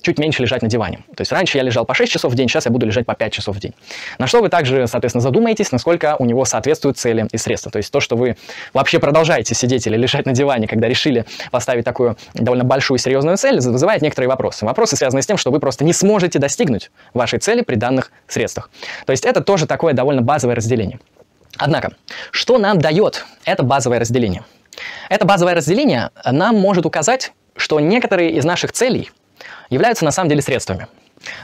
чуть 0.00 0.18
меньше 0.18 0.42
лежать 0.42 0.62
на 0.62 0.68
диване. 0.68 0.98
То 1.16 1.22
есть 1.22 1.32
раньше 1.32 1.58
я 1.58 1.64
лежал 1.64 1.84
по 1.84 1.94
6 1.94 2.10
часов 2.10 2.32
в 2.32 2.36
день, 2.36 2.48
сейчас 2.48 2.66
я 2.66 2.70
буду 2.70 2.86
лежать 2.86 3.04
по 3.04 3.14
5 3.14 3.32
часов 3.32 3.56
в 3.56 3.60
день. 3.60 3.74
На 4.18 4.26
что 4.26 4.40
вы 4.40 4.48
также, 4.48 4.86
соответственно, 4.86 5.22
задумаетесь, 5.22 5.72
насколько 5.72 6.16
у 6.18 6.24
него 6.24 6.44
соответствуют 6.44 6.98
цели 6.98 7.26
и 7.32 7.36
средства. 7.36 7.72
То 7.72 7.78
есть 7.78 7.90
то, 7.90 8.00
что 8.00 8.16
вы 8.16 8.36
вообще 8.72 9.00
продолжаете 9.00 9.54
сидеть 9.54 9.86
или 9.86 9.96
лежать 9.96 10.24
на 10.24 10.32
диване, 10.32 10.68
когда 10.68 10.88
решили 10.88 11.24
поставить 11.50 11.84
такую 11.84 12.16
довольно 12.34 12.64
большую 12.64 12.98
серьезную 12.98 13.36
цель, 13.36 13.56
вызывает 13.56 14.02
некоторые 14.02 14.28
вопросы. 14.28 14.64
Вопросы 14.64 14.96
связаны 14.96 15.22
с 15.22 15.26
тем, 15.26 15.36
что 15.36 15.50
вы 15.50 15.58
просто 15.58 15.84
не 15.84 15.92
сможете 15.92 16.38
достигнуть 16.38 16.90
вашей 17.12 17.40
цели 17.40 17.62
при 17.62 17.74
данных 17.74 18.12
средствах. 18.28 18.70
То 19.04 19.10
есть 19.10 19.24
это 19.24 19.40
тоже 19.40 19.66
такое 19.66 19.94
довольно 19.94 20.22
базовое 20.22 20.54
разделение. 20.54 21.00
Однако, 21.58 21.94
что 22.30 22.58
нам 22.58 22.78
дает 22.78 23.24
это 23.44 23.62
базовое 23.62 23.98
разделение? 23.98 24.44
Это 25.08 25.24
базовое 25.24 25.54
разделение 25.54 26.10
нам 26.24 26.56
может 26.56 26.84
указать, 26.84 27.32
что 27.56 27.80
некоторые 27.80 28.32
из 28.32 28.44
наших 28.44 28.72
целей 28.72 29.10
являются 29.70 30.04
на 30.04 30.10
самом 30.10 30.28
деле 30.28 30.42
средствами. 30.42 30.86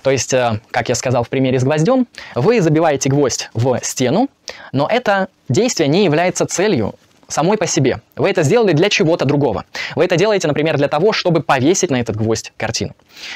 То 0.02 0.10
есть, 0.10 0.32
э, 0.32 0.60
как 0.70 0.88
я 0.88 0.94
сказал 0.94 1.24
в 1.24 1.28
примере 1.28 1.58
с 1.58 1.64
гвоздем, 1.64 2.06
вы 2.34 2.60
забиваете 2.60 3.08
гвоздь 3.08 3.50
в 3.54 3.80
стену, 3.82 4.28
но 4.72 4.86
это 4.88 5.28
действие 5.48 5.88
не 5.88 6.04
является 6.04 6.46
целью 6.46 6.94
самой 7.32 7.58
по 7.58 7.66
себе. 7.66 8.00
Вы 8.16 8.30
это 8.30 8.42
сделали 8.42 8.72
для 8.72 8.88
чего-то 8.88 9.24
другого. 9.24 9.64
Вы 9.96 10.04
это 10.04 10.16
делаете, 10.16 10.48
например, 10.48 10.76
для 10.76 10.88
того, 10.88 11.12
чтобы 11.12 11.42
повесить 11.42 11.90
на 11.90 12.00
этот 12.00 12.16
гвоздь 12.16 12.52
картину. 12.56 12.92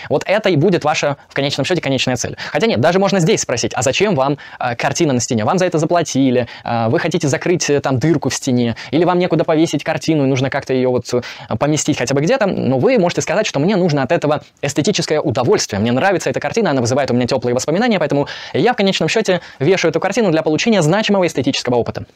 Вот 0.08 0.24
это 0.26 0.48
и 0.48 0.56
будет 0.56 0.84
ваша, 0.84 1.16
в 1.28 1.34
конечном 1.34 1.64
счете, 1.64 1.80
конечная 1.80 2.16
цель. 2.16 2.36
Хотя 2.52 2.66
нет, 2.66 2.80
даже 2.80 2.98
можно 2.98 3.20
здесь 3.20 3.40
спросить, 3.40 3.72
а 3.74 3.82
зачем 3.82 4.14
вам 4.14 4.38
э, 4.58 4.76
картина 4.76 5.12
на 5.12 5.20
стене? 5.20 5.44
Вам 5.44 5.58
за 5.58 5.66
это 5.66 5.78
заплатили, 5.78 6.46
э, 6.64 6.88
вы 6.88 6.98
хотите 6.98 7.28
закрыть 7.28 7.68
э, 7.70 7.80
там 7.80 7.98
дырку 7.98 8.28
в 8.28 8.34
стене, 8.34 8.76
или 8.90 9.04
вам 9.04 9.18
некуда 9.18 9.44
повесить 9.44 9.84
картину, 9.84 10.24
и 10.24 10.26
нужно 10.26 10.50
как-то 10.50 10.72
ее 10.72 10.88
вот 10.88 11.12
э, 11.12 11.20
поместить 11.58 11.98
хотя 11.98 12.14
бы 12.14 12.20
где-то, 12.20 12.46
но 12.46 12.78
вы 12.78 12.98
можете 12.98 13.20
сказать, 13.22 13.46
что 13.46 13.60
мне 13.60 13.76
нужно 13.76 14.02
от 14.02 14.12
этого 14.12 14.42
эстетическое 14.62 15.20
удовольствие. 15.20 15.80
Мне 15.80 15.92
нравится 15.92 16.30
эта 16.30 16.40
картина, 16.40 16.70
она 16.70 16.80
вызывает 16.80 17.10
у 17.10 17.14
меня 17.14 17.26
теплые 17.26 17.54
воспоминания, 17.54 17.98
поэтому 17.98 18.28
я 18.52 18.72
в 18.72 18.76
конечном 18.76 19.08
счете 19.08 19.40
вешаю 19.58 19.90
эту 19.90 20.00
картину 20.00 20.30
для 20.30 20.42
получения 20.42 20.82
значимого 20.82 21.26
эстетического 21.26 21.76
опыта. 21.76 22.06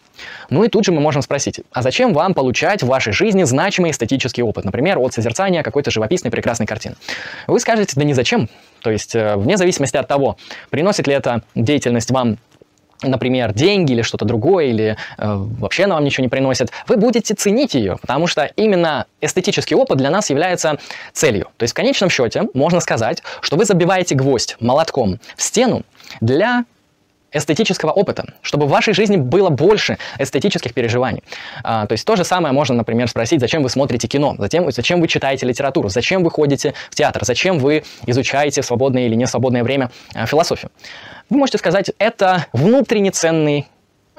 Ну 0.51 0.65
и 0.65 0.69
тут 0.69 0.85
же 0.85 0.93
мы 0.93 1.01
можем 1.01 1.23
спросить, 1.23 1.61
а 1.73 1.83
зачем 1.83 2.13
вам 2.13 2.35
получать 2.35 2.83
в 2.83 2.87
вашей 2.87 3.13
жизни 3.13 3.45
значимый 3.45 3.91
эстетический 3.91 4.43
опыт, 4.43 4.65
например, 4.65 4.99
от 4.99 5.15
созерцания 5.15 5.63
какой-то 5.63 5.91
живописной 5.91 6.31
прекрасной 6.31 6.67
картины? 6.67 6.97
Вы 7.47 7.61
скажете, 7.61 7.93
да 7.97 8.05
не 8.05 8.15
зачем. 8.15 8.49
То 8.81 8.91
есть, 8.91 9.15
э, 9.15 9.37
вне 9.37 9.57
зависимости 9.57 9.97
от 9.97 10.09
того, 10.09 10.37
приносит 10.71 11.07
ли 11.07 11.15
эта 11.15 11.43
деятельность 11.55 12.11
вам 12.11 12.39
например, 13.03 13.55
деньги 13.55 13.93
или 13.93 14.03
что-то 14.03 14.25
другое, 14.25 14.67
или 14.67 14.97
э, 15.17 15.35
вообще 15.35 15.85
она 15.85 15.95
вам 15.95 16.05
ничего 16.05 16.23
не 16.23 16.29
приносит, 16.29 16.71
вы 16.87 16.97
будете 16.97 17.35
ценить 17.35 17.75
ее, 17.75 17.97
потому 18.01 18.27
что 18.27 18.45
именно 18.57 19.07
эстетический 19.23 19.75
опыт 19.75 19.99
для 19.99 20.11
нас 20.11 20.29
является 20.29 20.79
целью. 21.13 21.49
То 21.57 21.65
есть 21.65 21.73
в 21.73 21.77
конечном 21.77 22.11
счете 22.11 22.49
можно 22.53 22.81
сказать, 22.81 23.23
что 23.41 23.57
вы 23.57 23.65
забиваете 23.65 24.15
гвоздь 24.15 24.57
молотком 24.61 25.19
в 25.35 25.43
стену 25.43 25.83
для 26.21 26.65
эстетического 27.33 27.91
опыта, 27.91 28.35
чтобы 28.43 28.67
в 28.67 28.71
вашей 28.71 28.95
жизни 28.95 29.17
было 29.17 29.51
больше 29.51 29.99
эстетических 30.19 30.75
переживаний. 30.75 31.23
А, 31.63 31.87
то 31.87 31.93
есть 31.93 32.05
то 32.05 32.17
же 32.17 32.25
самое 32.25 32.53
можно, 32.53 32.75
например, 32.75 33.09
спросить, 33.09 33.41
зачем 33.41 33.63
вы 33.63 33.71
смотрите 33.71 34.09
кино, 34.09 34.35
затем, 34.39 34.71
зачем 34.71 35.01
вы 35.01 35.09
читаете 35.09 35.47
литературу, 35.47 35.89
зачем 35.89 36.25
вы 36.25 36.31
ходите 36.31 36.75
в 36.91 36.95
театр, 36.95 37.25
зачем 37.25 37.59
вы 37.59 37.85
изучаете 38.07 38.63
в 38.63 38.67
свободное 38.67 39.07
или 39.07 39.15
не 39.15 39.27
свободное 39.27 39.63
время 39.63 39.91
а, 40.15 40.27
философию. 40.27 40.71
Вы 41.29 41.39
можете 41.39 41.59
сказать, 41.59 41.93
это 41.99 42.47
внутренне 42.53 43.11
ценный 43.11 43.69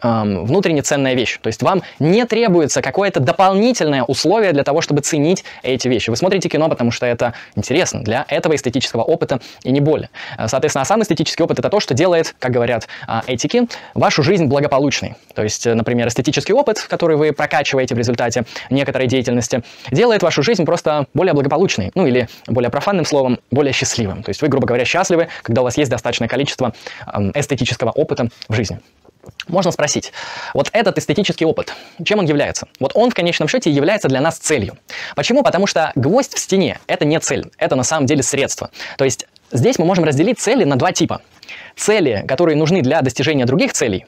эм, 0.02 0.46
внутренне 0.46 0.82
ценная 0.82 1.14
вещь. 1.14 1.40
То 1.42 1.48
есть 1.48 1.62
вам 1.64 1.84
не 2.00 2.26
требуется 2.26 2.82
какое-то 2.82 3.20
дополнительное 3.20 4.04
условие 4.04 4.54
для 4.54 4.64
того, 4.64 4.82
чтобы 4.82 5.02
ценить 5.02 5.44
эти 5.64 5.88
вещи. 5.88 6.10
Вы 6.10 6.16
смотрите 6.16 6.50
кино, 6.50 6.70
потому 6.70 6.92
что 6.92 7.06
это 7.06 7.34
интересно 7.56 8.04
для 8.04 8.26
этого 8.28 8.56
эстетического 8.56 9.04
опыта 9.04 9.40
и 9.64 9.72
не 9.72 9.82
более. 9.82 10.10
Э, 10.38 10.48
соответственно, 10.48 10.84
а 10.84 10.86
сам 10.86 11.02
эстетический 11.02 11.44
опыт 11.44 11.60
это 11.60 11.70
то, 11.70 11.80
что 11.80 11.94
делает, 11.94 12.36
как 12.40 12.52
говорят 12.52 12.88
а, 13.08 13.24
этики, 13.28 13.68
вашу 13.94 14.24
жизнь 14.24 14.46
благополучной. 14.46 15.16
То 15.34 15.44
есть, 15.44 15.66
э, 15.68 15.74
например, 15.74 16.08
эстетический 16.08 16.54
опыт, 16.54 16.80
который 16.80 17.18
вы 17.18 17.32
прокачиваете 17.32 17.96
в 17.96 17.98
результате 17.98 18.46
некоторой 18.70 19.08
деятельности, 19.08 19.64
делает 19.92 20.24
вашу 20.24 20.44
жизнь 20.44 20.66
просто 20.66 21.08
более 21.14 21.34
благополучной, 21.34 21.92
ну 21.96 22.06
или 22.06 22.28
более 22.48 22.70
профанным 22.70 23.06
словом, 23.06 23.40
более 23.52 23.74
счастливым. 23.74 24.24
То 24.24 24.30
есть 24.30 24.42
вы, 24.42 24.48
грубо 24.48 24.68
говоря, 24.68 24.86
счастливы, 24.86 25.28
когда 25.44 25.62
у 25.62 25.64
вас 25.64 25.78
есть 25.78 25.92
достаточное 25.92 26.28
количество 26.28 26.74
эстетического 27.36 27.92
опыта 27.92 28.30
в 28.48 28.54
жизни. 28.54 28.80
Можно 29.48 29.72
спросить, 29.72 30.14
вот 30.54 30.70
этот 30.72 30.98
эстетический 30.98 31.46
опыт, 31.46 31.74
чем 32.04 32.20
он 32.20 32.26
является? 32.26 32.68
Вот 32.80 32.92
он 32.96 33.12
в 33.12 33.14
конечном 33.14 33.48
счете 33.48 33.70
является 33.70 34.08
для 34.08 34.22
нас 34.22 34.38
целью. 34.38 34.78
Почему? 35.16 35.44
Потому 35.44 35.68
что 35.68 35.92
гвоздь 35.96 36.34
в 36.34 36.40
стене– 36.40 36.80
это 36.88 37.06
не 37.06 37.20
цель, 37.20 37.52
это 37.58 37.76
на 37.76 37.84
самом 37.84 38.06
деле 38.06 38.24
средство. 38.24 38.70
То 38.98 39.06
есть 39.06 39.28
здесь 39.52 39.78
мы 39.80 39.86
можем 39.86 40.04
разделить 40.04 40.40
цели 40.40 40.64
на 40.64 40.76
два 40.78 40.92
типа. 40.92 41.22
Цели, 41.76 42.24
которые 42.28 42.56
нужны 42.56 42.82
для 42.82 43.02
достижения 43.02 43.46
других 43.46 43.74
целей, 43.74 44.06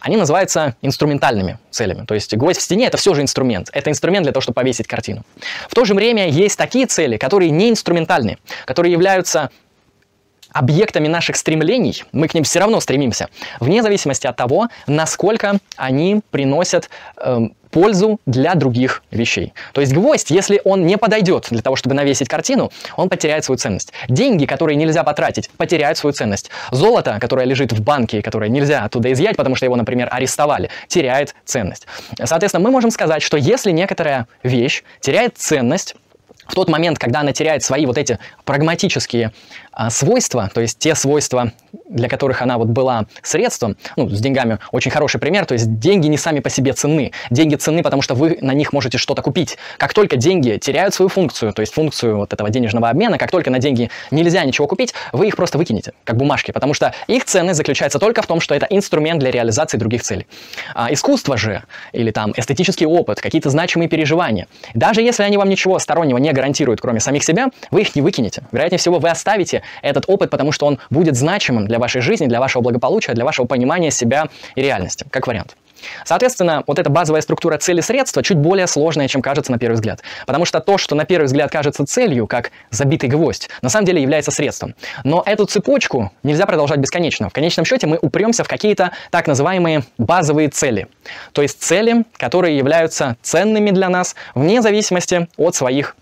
они 0.00 0.16
называются 0.16 0.76
инструментальными 0.82 1.58
целями. 1.70 2.04
То 2.06 2.14
есть 2.14 2.34
гвоздь 2.34 2.60
в 2.60 2.62
стене– 2.62 2.86
это 2.88 2.96
все 2.96 3.14
же 3.14 3.22
инструмент. 3.22 3.68
Это 3.72 3.90
инструмент 3.90 4.24
для 4.24 4.32
того, 4.32 4.40
чтобы 4.40 4.54
повесить 4.54 4.86
картину. 4.86 5.24
В 5.68 5.74
то 5.74 5.84
же 5.84 5.94
время 5.94 6.28
есть 6.28 6.56
такие 6.56 6.86
цели, 6.86 7.16
которые 7.16 7.50
не 7.50 7.70
инструментальны, 7.70 8.38
которые 8.64 8.92
являются 8.92 9.50
объектами 10.58 11.08
наших 11.08 11.36
стремлений, 11.36 12.04
мы 12.12 12.28
к 12.28 12.34
ним 12.34 12.44
все 12.44 12.58
равно 12.58 12.80
стремимся, 12.80 13.28
вне 13.60 13.82
зависимости 13.82 14.26
от 14.26 14.36
того, 14.36 14.68
насколько 14.86 15.58
они 15.76 16.20
приносят 16.30 16.90
э, 17.16 17.48
пользу 17.70 18.18
для 18.26 18.54
других 18.54 19.02
вещей. 19.10 19.52
То 19.72 19.80
есть 19.80 19.92
гвоздь, 19.92 20.30
если 20.30 20.60
он 20.64 20.86
не 20.86 20.96
подойдет 20.96 21.46
для 21.50 21.62
того, 21.62 21.76
чтобы 21.76 21.94
навесить 21.94 22.28
картину, 22.28 22.72
он 22.96 23.08
потеряет 23.08 23.44
свою 23.44 23.58
ценность. 23.58 23.92
Деньги, 24.08 24.46
которые 24.46 24.76
нельзя 24.76 25.04
потратить, 25.04 25.50
потеряют 25.50 25.98
свою 25.98 26.12
ценность. 26.12 26.50
Золото, 26.72 27.18
которое 27.20 27.46
лежит 27.46 27.72
в 27.72 27.80
банке, 27.80 28.22
которое 28.22 28.50
нельзя 28.50 28.84
оттуда 28.84 29.12
изъять, 29.12 29.36
потому 29.36 29.54
что 29.54 29.66
его, 29.66 29.76
например, 29.76 30.08
арестовали, 30.10 30.70
теряет 30.88 31.34
ценность. 31.44 31.86
Соответственно, 32.24 32.64
мы 32.64 32.70
можем 32.70 32.90
сказать, 32.90 33.22
что 33.22 33.36
если 33.36 33.70
некоторая 33.70 34.26
вещь 34.42 34.82
теряет 35.00 35.36
ценность, 35.36 35.94
в 36.48 36.54
тот 36.54 36.68
момент, 36.68 36.98
когда 36.98 37.20
она 37.20 37.32
теряет 37.32 37.62
свои 37.62 37.86
вот 37.86 37.98
эти 37.98 38.18
прагматические 38.44 39.32
свойства, 39.90 40.50
то 40.52 40.60
есть 40.60 40.78
те 40.78 40.94
свойства, 40.94 41.52
для 41.88 42.08
которых 42.08 42.42
она 42.42 42.58
вот 42.58 42.68
была 42.68 43.06
средством, 43.22 43.76
ну, 43.96 44.08
с 44.08 44.20
деньгами 44.20 44.58
очень 44.72 44.90
хороший 44.90 45.20
пример, 45.20 45.46
то 45.46 45.54
есть 45.54 45.78
деньги 45.78 46.06
не 46.06 46.18
сами 46.18 46.40
по 46.40 46.50
себе 46.50 46.72
ценны. 46.72 47.12
Деньги 47.30 47.54
ценны, 47.54 47.82
потому 47.82 48.02
что 48.02 48.14
вы 48.14 48.38
на 48.40 48.52
них 48.52 48.72
можете 48.72 48.98
что-то 48.98 49.22
купить. 49.22 49.56
Как 49.78 49.94
только 49.94 50.16
деньги 50.16 50.58
теряют 50.58 50.94
свою 50.94 51.08
функцию, 51.08 51.52
то 51.52 51.60
есть 51.60 51.72
функцию 51.72 52.18
вот 52.18 52.32
этого 52.32 52.50
денежного 52.50 52.88
обмена, 52.88 53.18
как 53.18 53.30
только 53.30 53.50
на 53.50 53.58
деньги 53.58 53.90
нельзя 54.10 54.44
ничего 54.44 54.66
купить, 54.66 54.94
вы 55.12 55.28
их 55.28 55.36
просто 55.36 55.58
выкинете, 55.58 55.92
как 56.04 56.16
бумажки, 56.16 56.52
потому 56.52 56.74
что 56.74 56.92
их 57.06 57.24
ценность 57.24 57.56
заключается 57.56 57.98
только 57.98 58.22
в 58.22 58.26
том, 58.26 58.40
что 58.40 58.54
это 58.54 58.66
инструмент 58.70 59.20
для 59.20 59.30
реализации 59.30 59.78
других 59.78 60.02
целей. 60.02 60.26
А 60.74 60.92
искусство 60.92 61.36
же, 61.36 61.62
или 61.92 62.10
там 62.10 62.32
эстетический 62.36 62.86
опыт, 62.86 63.20
какие-то 63.20 63.50
значимые 63.50 63.88
переживания, 63.88 64.48
даже 64.74 65.02
если 65.02 65.22
они 65.22 65.36
вам 65.36 65.48
ничего 65.48 65.78
стороннего 65.78 66.18
не 66.18 66.32
гарантируют, 66.32 66.80
кроме 66.80 67.00
самих 67.00 67.24
себя, 67.24 67.48
вы 67.70 67.82
их 67.82 67.94
не 67.94 68.02
выкинете. 68.02 68.42
Вероятнее 68.52 68.78
всего, 68.78 68.98
вы 68.98 69.08
оставите 69.08 69.62
этот 69.82 70.04
опыт, 70.06 70.30
потому 70.30 70.52
что 70.52 70.66
он 70.66 70.78
будет 70.90 71.16
значимым 71.16 71.66
для 71.66 71.78
вашей 71.78 72.00
жизни, 72.00 72.26
для 72.26 72.40
вашего 72.40 72.62
благополучия, 72.62 73.12
для 73.12 73.24
вашего 73.24 73.46
понимания 73.46 73.90
себя 73.90 74.28
и 74.54 74.62
реальности, 74.62 75.06
как 75.10 75.26
вариант. 75.26 75.56
Соответственно, 76.04 76.64
вот 76.66 76.78
эта 76.78 76.90
базовая 76.90 77.20
структура 77.20 77.58
цели-средства 77.58 78.22
чуть 78.22 78.38
более 78.38 78.66
сложная, 78.66 79.08
чем 79.08 79.22
кажется 79.22 79.52
на 79.52 79.58
первый 79.58 79.74
взгляд. 79.74 80.02
Потому 80.26 80.44
что 80.44 80.60
то, 80.60 80.78
что 80.78 80.94
на 80.94 81.04
первый 81.04 81.26
взгляд 81.26 81.50
кажется 81.50 81.84
целью, 81.86 82.26
как 82.26 82.50
забитый 82.70 83.08
гвоздь, 83.08 83.48
на 83.62 83.68
самом 83.68 83.86
деле 83.86 84.02
является 84.02 84.30
средством. 84.30 84.74
Но 85.04 85.22
эту 85.24 85.46
цепочку 85.46 86.12
нельзя 86.22 86.46
продолжать 86.46 86.78
бесконечно. 86.78 87.28
В 87.28 87.32
конечном 87.32 87.64
счете 87.64 87.86
мы 87.86 87.98
упремся 88.00 88.44
в 88.44 88.48
какие-то 88.48 88.92
так 89.10 89.26
называемые 89.26 89.84
базовые 89.98 90.48
цели. 90.48 90.88
То 91.32 91.42
есть 91.42 91.62
цели, 91.62 92.04
которые 92.16 92.56
являются 92.56 93.16
ценными 93.22 93.70
для 93.70 93.88
нас 93.88 94.14
вне 94.34 94.62
зависимости 94.62 95.28
от 95.36 95.54
своих 95.54 95.96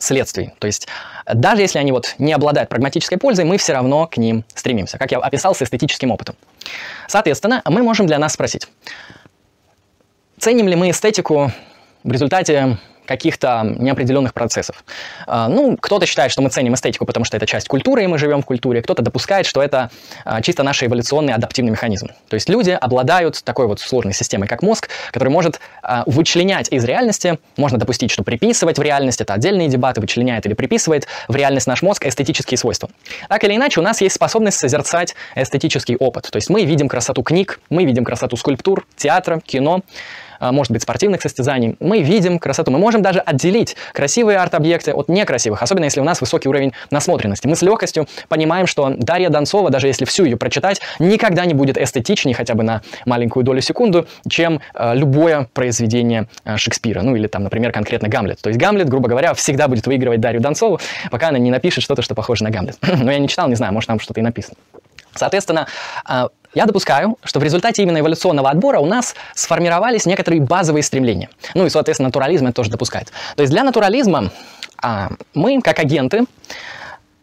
следствий. 0.00 0.52
То 0.58 0.66
есть 0.66 0.88
даже 1.32 1.62
если 1.62 1.78
они 1.78 1.92
вот 1.92 2.14
не 2.18 2.32
обладают 2.32 2.68
прагматической 2.68 3.18
пользой, 3.18 3.44
мы 3.44 3.58
все 3.58 3.72
равно 3.72 4.06
к 4.06 4.16
ним 4.16 4.44
стремимся, 4.54 4.98
как 4.98 5.12
я 5.12 5.18
описал 5.18 5.54
с 5.54 5.62
эстетическим 5.62 6.10
опытом. 6.10 6.34
Соответственно, 7.06 7.62
мы 7.66 7.82
можем 7.82 8.06
для 8.06 8.18
нас 8.18 8.32
спросить, 8.32 8.66
ценим 10.38 10.68
ли 10.68 10.74
мы 10.74 10.90
эстетику 10.90 11.52
в 12.02 12.10
результате 12.10 12.78
каких-то 13.10 13.64
неопределенных 13.64 14.32
процессов. 14.32 14.84
А, 15.26 15.48
ну, 15.48 15.76
кто-то 15.76 16.06
считает, 16.06 16.30
что 16.30 16.42
мы 16.42 16.48
ценим 16.48 16.74
эстетику, 16.74 17.04
потому 17.04 17.24
что 17.24 17.36
это 17.36 17.44
часть 17.44 17.66
культуры, 17.66 18.04
и 18.04 18.06
мы 18.06 18.18
живем 18.18 18.40
в 18.40 18.46
культуре. 18.46 18.82
Кто-то 18.82 19.02
допускает, 19.02 19.46
что 19.46 19.60
это 19.60 19.90
а, 20.24 20.40
чисто 20.42 20.62
наш 20.62 20.80
эволюционный 20.84 21.32
адаптивный 21.32 21.72
механизм. 21.72 22.10
То 22.28 22.34
есть 22.34 22.48
люди 22.48 22.70
обладают 22.70 23.42
такой 23.42 23.66
вот 23.66 23.80
сложной 23.80 24.14
системой, 24.14 24.46
как 24.46 24.62
мозг, 24.62 24.90
который 25.10 25.30
может 25.30 25.58
а, 25.82 26.04
вычленять 26.06 26.68
из 26.70 26.84
реальности, 26.84 27.40
можно 27.56 27.78
допустить, 27.78 28.12
что 28.12 28.22
приписывать 28.22 28.78
в 28.78 28.82
реальность, 28.82 29.20
это 29.20 29.34
отдельные 29.34 29.66
дебаты, 29.66 30.00
вычленяет 30.00 30.46
или 30.46 30.54
приписывает 30.54 31.08
в 31.26 31.34
реальность 31.34 31.66
наш 31.66 31.82
мозг 31.82 32.06
эстетические 32.06 32.58
свойства. 32.58 32.90
Так 33.28 33.42
или 33.42 33.56
иначе, 33.56 33.80
у 33.80 33.82
нас 33.82 34.00
есть 34.00 34.14
способность 34.14 34.58
созерцать 34.58 35.16
эстетический 35.34 35.96
опыт. 35.96 36.28
То 36.30 36.36
есть 36.36 36.48
мы 36.48 36.64
видим 36.64 36.88
красоту 36.88 37.24
книг, 37.24 37.58
мы 37.70 37.84
видим 37.84 38.04
красоту 38.04 38.36
скульптур, 38.36 38.86
театра, 38.96 39.40
кино, 39.44 39.82
может 40.40 40.72
быть, 40.72 40.82
спортивных 40.82 41.22
состязаний, 41.22 41.76
мы 41.80 42.02
видим 42.02 42.38
красоту. 42.38 42.70
Мы 42.70 42.78
можем 42.78 43.02
даже 43.02 43.20
отделить 43.20 43.76
красивые 43.92 44.38
арт-объекты 44.38 44.92
от 44.92 45.08
некрасивых, 45.08 45.62
особенно 45.62 45.84
если 45.84 46.00
у 46.00 46.04
нас 46.04 46.20
высокий 46.20 46.48
уровень 46.48 46.72
насмотренности. 46.90 47.46
Мы 47.46 47.56
с 47.56 47.62
легкостью 47.62 48.06
понимаем, 48.28 48.66
что 48.66 48.90
Дарья 48.96 49.28
Донцова, 49.28 49.70
даже 49.70 49.86
если 49.86 50.04
всю 50.04 50.24
ее 50.24 50.36
прочитать, 50.36 50.80
никогда 50.98 51.44
не 51.44 51.54
будет 51.54 51.78
эстетичнее 51.78 52.34
хотя 52.34 52.54
бы 52.54 52.62
на 52.62 52.82
маленькую 53.06 53.44
долю 53.44 53.60
секунду, 53.60 54.06
чем 54.28 54.60
э, 54.74 54.94
любое 54.94 55.48
произведение 55.52 56.28
э, 56.44 56.56
Шекспира. 56.56 57.02
Ну 57.02 57.16
или 57.16 57.26
там, 57.26 57.44
например, 57.44 57.72
конкретно 57.72 58.08
Гамлет. 58.08 58.40
То 58.40 58.48
есть 58.48 58.58
Гамлет, 58.58 58.88
грубо 58.88 59.08
говоря, 59.08 59.34
всегда 59.34 59.68
будет 59.68 59.86
выигрывать 59.86 60.20
Дарью 60.20 60.40
Донцову, 60.40 60.80
пока 61.10 61.28
она 61.28 61.38
не 61.38 61.50
напишет 61.50 61.84
что-то, 61.84 62.02
что 62.02 62.14
похоже 62.14 62.44
на 62.44 62.50
Гамлет. 62.50 62.76
Но 62.82 63.10
я 63.10 63.18
не 63.18 63.28
читал, 63.28 63.48
не 63.48 63.56
знаю, 63.56 63.72
может 63.72 63.88
там 63.88 64.00
что-то 64.00 64.20
и 64.20 64.22
написано. 64.22 64.56
Соответственно, 65.14 65.66
я 66.54 66.66
допускаю, 66.66 67.16
что 67.22 67.40
в 67.40 67.42
результате 67.42 67.82
именно 67.82 67.98
эволюционного 67.98 68.50
отбора 68.50 68.80
у 68.80 68.86
нас 68.86 69.14
сформировались 69.34 70.06
некоторые 70.06 70.40
базовые 70.42 70.82
стремления. 70.82 71.30
Ну 71.54 71.66
и, 71.66 71.70
соответственно, 71.70 72.08
натурализм 72.08 72.46
это 72.46 72.54
тоже 72.54 72.70
допускает. 72.70 73.12
То 73.36 73.42
есть 73.42 73.52
для 73.52 73.62
натурализма 73.62 74.30
а, 74.82 75.10
мы, 75.34 75.60
как 75.60 75.78
агенты, 75.78 76.24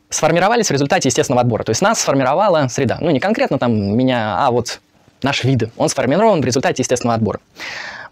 сформировались 0.09 0.67
в 0.67 0.71
результате 0.71 1.09
естественного 1.09 1.41
отбора. 1.41 1.63
То 1.63 1.71
есть 1.71 1.81
нас 1.81 1.99
сформировала 1.99 2.67
среда. 2.69 2.97
Ну 3.01 3.09
не 3.09 3.19
конкретно 3.19 3.59
там 3.59 3.97
меня, 3.97 4.45
а 4.45 4.51
вот 4.51 4.79
наш 5.21 5.43
вид. 5.43 5.69
Он 5.77 5.89
сформирован 5.89 6.41
в 6.41 6.45
результате 6.45 6.81
естественного 6.81 7.15
отбора 7.15 7.39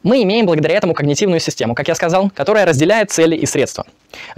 мы 0.05 0.21
имеем 0.21 0.45
благодаря 0.45 0.77
этому 0.77 0.93
когнитивную 0.93 1.39
систему, 1.39 1.73
как 1.73 1.87
я 1.87 1.95
сказал, 1.95 2.29
которая 2.29 2.65
разделяет 2.65 3.09
цели 3.09 3.35
и 3.35 3.45
средства. 3.47 3.85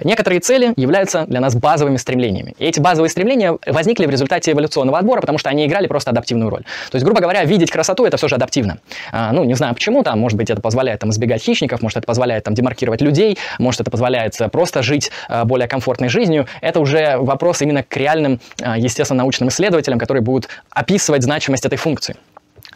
Некоторые 0.01 0.39
цели 0.39 0.73
являются 0.77 1.25
для 1.25 1.41
нас 1.41 1.55
базовыми 1.55 1.97
стремлениями. 1.97 2.55
И 2.57 2.65
эти 2.65 2.79
базовые 2.79 3.09
стремления 3.09 3.57
возникли 3.65 4.05
в 4.05 4.09
результате 4.09 4.53
эволюционного 4.53 4.97
отбора, 4.97 5.19
потому 5.19 5.37
что 5.37 5.49
они 5.49 5.65
играли 5.65 5.87
просто 5.87 6.11
адаптивную 6.11 6.49
роль. 6.49 6.63
То 6.89 6.95
есть, 6.95 7.05
грубо 7.05 7.19
говоря, 7.19 7.43
видеть 7.43 7.69
красоту 7.69 8.05
это 8.05 8.15
все 8.15 8.29
же 8.29 8.35
адаптивно. 8.35 8.79
А, 9.11 9.33
ну, 9.33 9.43
не 9.43 9.55
знаю 9.55 9.73
почему, 9.73 10.03
там, 10.03 10.19
может 10.19 10.37
быть, 10.37 10.49
это 10.49 10.61
позволяет 10.61 11.01
там, 11.01 11.09
избегать 11.09 11.43
хищников, 11.43 11.81
может, 11.81 11.97
это 11.97 12.07
позволяет 12.07 12.45
там, 12.45 12.53
демаркировать 12.53 13.01
людей, 13.01 13.37
может, 13.59 13.81
это 13.81 13.91
позволяет 13.91 14.39
э, 14.39 14.47
просто 14.47 14.81
жить 14.81 15.11
а, 15.27 15.43
более 15.43 15.67
комфортной 15.67 16.07
жизнью. 16.07 16.47
Это 16.61 16.79
уже 16.79 17.17
вопрос 17.17 17.61
именно 17.61 17.83
к 17.83 17.97
реальным, 17.97 18.39
а, 18.61 18.77
естественно, 18.77 19.17
научным 19.17 19.49
исследователям, 19.49 19.99
которые 19.99 20.23
будут 20.23 20.47
описывать 20.69 21.23
значимость 21.23 21.65
этой 21.65 21.77
функции. 21.77 22.15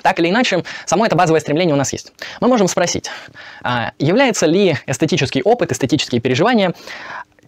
Так 0.02 0.20
или 0.20 0.30
иначе, 0.30 0.64
само 0.86 1.06
это 1.06 1.16
базовое 1.16 1.40
стремление 1.42 1.76
у 1.76 1.78
нас 1.78 1.94
есть. 1.94 2.14
Мы 2.40 2.48
можем 2.48 2.68
спросить, 2.68 3.10
а, 3.64 3.94
является 4.00 4.46
ли 4.46 4.78
эстетический 4.88 5.42
опыт, 5.42 5.72
эстетические 5.72 6.22
переживания 6.22 6.74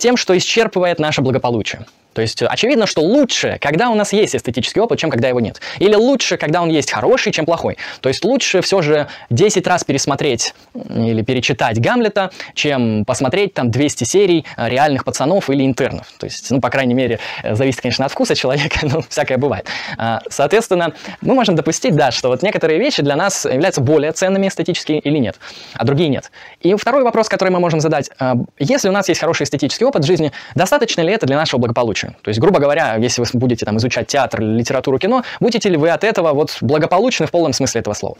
тем, 0.03 0.17
что 0.17 0.37
исчерпывает 0.37 0.99
наше 0.99 1.21
благополучие? 1.21 1.85
То 2.13 2.21
есть 2.21 2.41
очевидно, 2.41 2.85
что 2.85 3.01
лучше, 3.01 3.57
когда 3.59 3.89
у 3.89 3.95
нас 3.95 4.13
есть 4.13 4.35
эстетический 4.35 4.81
опыт, 4.81 4.99
чем 4.99 5.09
когда 5.09 5.27
его 5.27 5.39
нет. 5.39 5.59
Или 5.79 5.95
лучше, 5.95 6.37
когда 6.37 6.61
он 6.61 6.69
есть 6.69 6.91
хороший, 6.91 7.31
чем 7.31 7.45
плохой. 7.45 7.77
То 8.01 8.09
есть 8.09 8.23
лучше 8.23 8.61
все 8.61 8.81
же 8.81 9.07
10 9.29 9.65
раз 9.67 9.83
пересмотреть 9.83 10.53
или 10.73 11.21
перечитать 11.23 11.79
Гамлета, 11.79 12.31
чем 12.53 13.03
посмотреть 13.05 13.53
там 13.53 13.71
200 13.71 14.03
серий 14.03 14.45
э, 14.57 14.69
реальных 14.69 15.05
пацанов 15.05 15.49
или 15.49 15.65
интернов. 15.65 16.07
То 16.19 16.25
есть, 16.25 16.51
ну, 16.51 16.61
по 16.61 16.69
крайней 16.69 16.93
мере, 16.93 17.19
э, 17.43 17.55
зависит, 17.55 17.81
конечно, 17.81 18.05
от 18.05 18.11
вкуса 18.11 18.35
человека, 18.35 18.79
но 18.83 19.01
всякое 19.01 19.37
бывает. 19.37 19.67
А, 19.97 20.21
соответственно, 20.29 20.93
мы 21.21 21.33
можем 21.33 21.55
допустить, 21.55 21.95
да, 21.95 22.11
что 22.11 22.29
вот 22.29 22.43
некоторые 22.43 22.79
вещи 22.79 23.01
для 23.01 23.15
нас 23.15 23.45
являются 23.45 23.81
более 23.81 24.11
ценными 24.11 24.47
эстетически 24.47 24.93
или 24.93 25.17
нет, 25.17 25.37
а 25.73 25.83
другие 25.83 26.09
нет. 26.09 26.31
И 26.61 26.75
второй 26.75 27.03
вопрос, 27.03 27.29
который 27.29 27.49
мы 27.49 27.59
можем 27.59 27.79
задать, 27.79 28.11
э, 28.19 28.33
если 28.59 28.89
у 28.89 28.91
нас 28.91 29.09
есть 29.09 29.19
хороший 29.19 29.43
эстетический 29.43 29.85
опыт 29.85 29.92
в 30.01 30.05
жизни, 30.05 30.31
достаточно 30.55 31.01
ли 31.01 31.13
это 31.13 31.25
для 31.25 31.37
нашего 31.37 31.59
благополучия? 31.59 32.15
То 32.21 32.29
есть, 32.29 32.39
грубо 32.39 32.59
говоря, 32.59 32.95
если 32.95 33.21
вы 33.21 33.27
будете 33.33 33.65
там 33.65 33.77
изучать 33.77 34.07
театр, 34.07 34.41
литературу, 34.41 34.97
кино, 34.97 35.23
будете 35.39 35.69
ли 35.69 35.77
вы 35.77 35.89
от 35.89 36.03
этого 36.03 36.33
вот 36.33 36.57
благополучны 36.61 37.27
в 37.27 37.31
полном 37.31 37.53
смысле 37.53 37.81
этого 37.81 37.93
слова? 37.93 38.17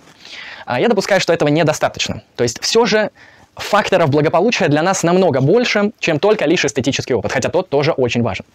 А 0.66 0.80
я 0.80 0.88
допускаю, 0.88 1.20
что 1.20 1.34
этого 1.34 1.50
недостаточно. 1.50 2.22
То 2.36 2.44
есть 2.44 2.62
все 2.62 2.86
же 2.86 3.12
факторов 3.56 4.10
благополучия 4.10 4.68
для 4.68 4.82
нас 4.82 5.04
намного 5.04 5.42
больше, 5.42 5.92
чем 6.00 6.20
только 6.20 6.46
лишь 6.46 6.66
эстетический 6.66 7.16
опыт, 7.16 7.32
хотя 7.32 7.50
тот 7.50 7.70
тоже 7.70 7.92
очень 7.92 8.24
важен. 8.24 8.46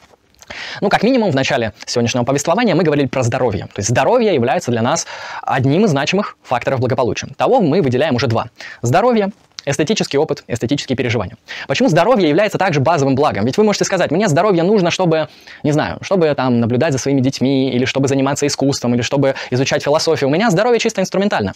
Ну, 0.80 0.88
как 0.88 1.02
минимум, 1.02 1.30
в 1.30 1.34
начале 1.34 1.72
сегодняшнего 1.86 2.24
повествования 2.24 2.74
мы 2.74 2.82
говорили 2.82 3.06
про 3.06 3.22
здоровье. 3.22 3.66
То 3.66 3.80
есть 3.80 3.90
здоровье 3.90 4.34
является 4.34 4.70
для 4.70 4.82
нас 4.82 5.06
одним 5.42 5.84
из 5.84 5.90
значимых 5.90 6.36
факторов 6.42 6.80
благополучия. 6.80 7.28
Того 7.36 7.60
мы 7.60 7.82
выделяем 7.82 8.14
уже 8.14 8.26
два. 8.26 8.48
Здоровье 8.82 9.30
эстетический 9.64 10.18
опыт, 10.18 10.44
эстетические 10.46 10.96
переживания. 10.96 11.36
Почему 11.66 11.88
здоровье 11.88 12.28
является 12.28 12.58
также 12.58 12.80
базовым 12.80 13.14
благом? 13.14 13.44
Ведь 13.44 13.58
вы 13.58 13.64
можете 13.64 13.84
сказать, 13.84 14.10
мне 14.10 14.28
здоровье 14.28 14.62
нужно, 14.62 14.90
чтобы, 14.90 15.28
не 15.62 15.72
знаю, 15.72 15.98
чтобы 16.02 16.32
там 16.34 16.60
наблюдать 16.60 16.92
за 16.92 16.98
своими 16.98 17.20
детьми, 17.20 17.70
или 17.70 17.84
чтобы 17.84 18.08
заниматься 18.08 18.46
искусством, 18.46 18.94
или 18.94 19.02
чтобы 19.02 19.34
изучать 19.50 19.82
философию. 19.82 20.28
У 20.28 20.32
меня 20.32 20.50
здоровье 20.50 20.78
чисто 20.78 21.00
инструментально. 21.00 21.52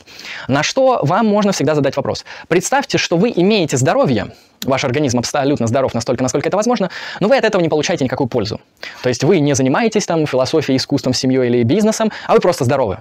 На 0.48 0.62
что 0.62 1.00
вам 1.02 1.26
можно 1.26 1.52
всегда 1.52 1.74
задать 1.74 1.96
вопрос. 1.96 2.24
Представьте, 2.48 2.98
что 2.98 3.16
вы 3.16 3.32
имеете 3.34 3.76
здоровье, 3.76 4.32
ваш 4.64 4.84
организм 4.84 5.18
абсолютно 5.18 5.66
здоров 5.66 5.94
настолько, 5.94 6.22
насколько 6.22 6.48
это 6.48 6.56
возможно, 6.56 6.90
но 7.20 7.28
вы 7.28 7.36
от 7.36 7.44
этого 7.44 7.62
не 7.62 7.68
получаете 7.68 8.04
никакую 8.04 8.28
пользу. 8.28 8.60
То 9.02 9.08
есть 9.08 9.24
вы 9.24 9.40
не 9.40 9.54
занимаетесь 9.54 10.06
там 10.06 10.26
философией, 10.26 10.76
искусством, 10.76 11.14
семьей 11.14 11.48
или 11.48 11.62
бизнесом, 11.62 12.12
а 12.26 12.34
вы 12.34 12.40
просто 12.40 12.64
здоровы. 12.64 12.98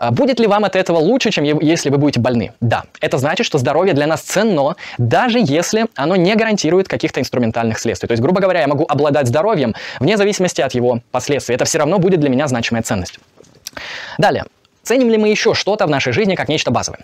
А 0.00 0.12
будет 0.12 0.40
ли 0.40 0.46
вам 0.46 0.64
от 0.64 0.76
этого 0.76 0.96
лучше, 0.96 1.30
чем 1.30 1.44
если 1.44 1.90
вы 1.90 1.98
будете 1.98 2.20
больны? 2.20 2.52
Да. 2.62 2.84
Это 3.02 3.18
значит, 3.18 3.44
что 3.44 3.58
здоровье 3.58 3.92
для 3.92 4.06
нас 4.06 4.22
ценно, 4.22 4.76
даже 4.96 5.38
если 5.38 5.88
оно 5.94 6.16
не 6.16 6.34
гарантирует 6.34 6.88
каких-то 6.88 7.20
инструментальных 7.20 7.78
следствий. 7.78 8.08
То 8.08 8.12
есть, 8.12 8.22
грубо 8.22 8.40
говоря, 8.40 8.60
я 8.60 8.66
могу 8.66 8.86
обладать 8.88 9.26
здоровьем 9.26 9.74
вне 10.00 10.16
зависимости 10.16 10.62
от 10.62 10.72
его 10.72 11.00
последствий. 11.10 11.54
Это 11.54 11.66
все 11.66 11.76
равно 11.78 11.98
будет 11.98 12.18
для 12.18 12.30
меня 12.30 12.48
значимая 12.48 12.82
ценность. 12.82 13.20
Далее. 14.16 14.46
Ценим 14.84 15.10
ли 15.10 15.18
мы 15.18 15.28
еще 15.28 15.52
что-то 15.52 15.86
в 15.86 15.90
нашей 15.90 16.14
жизни 16.14 16.34
как 16.34 16.48
нечто 16.48 16.70
базовое? 16.70 17.00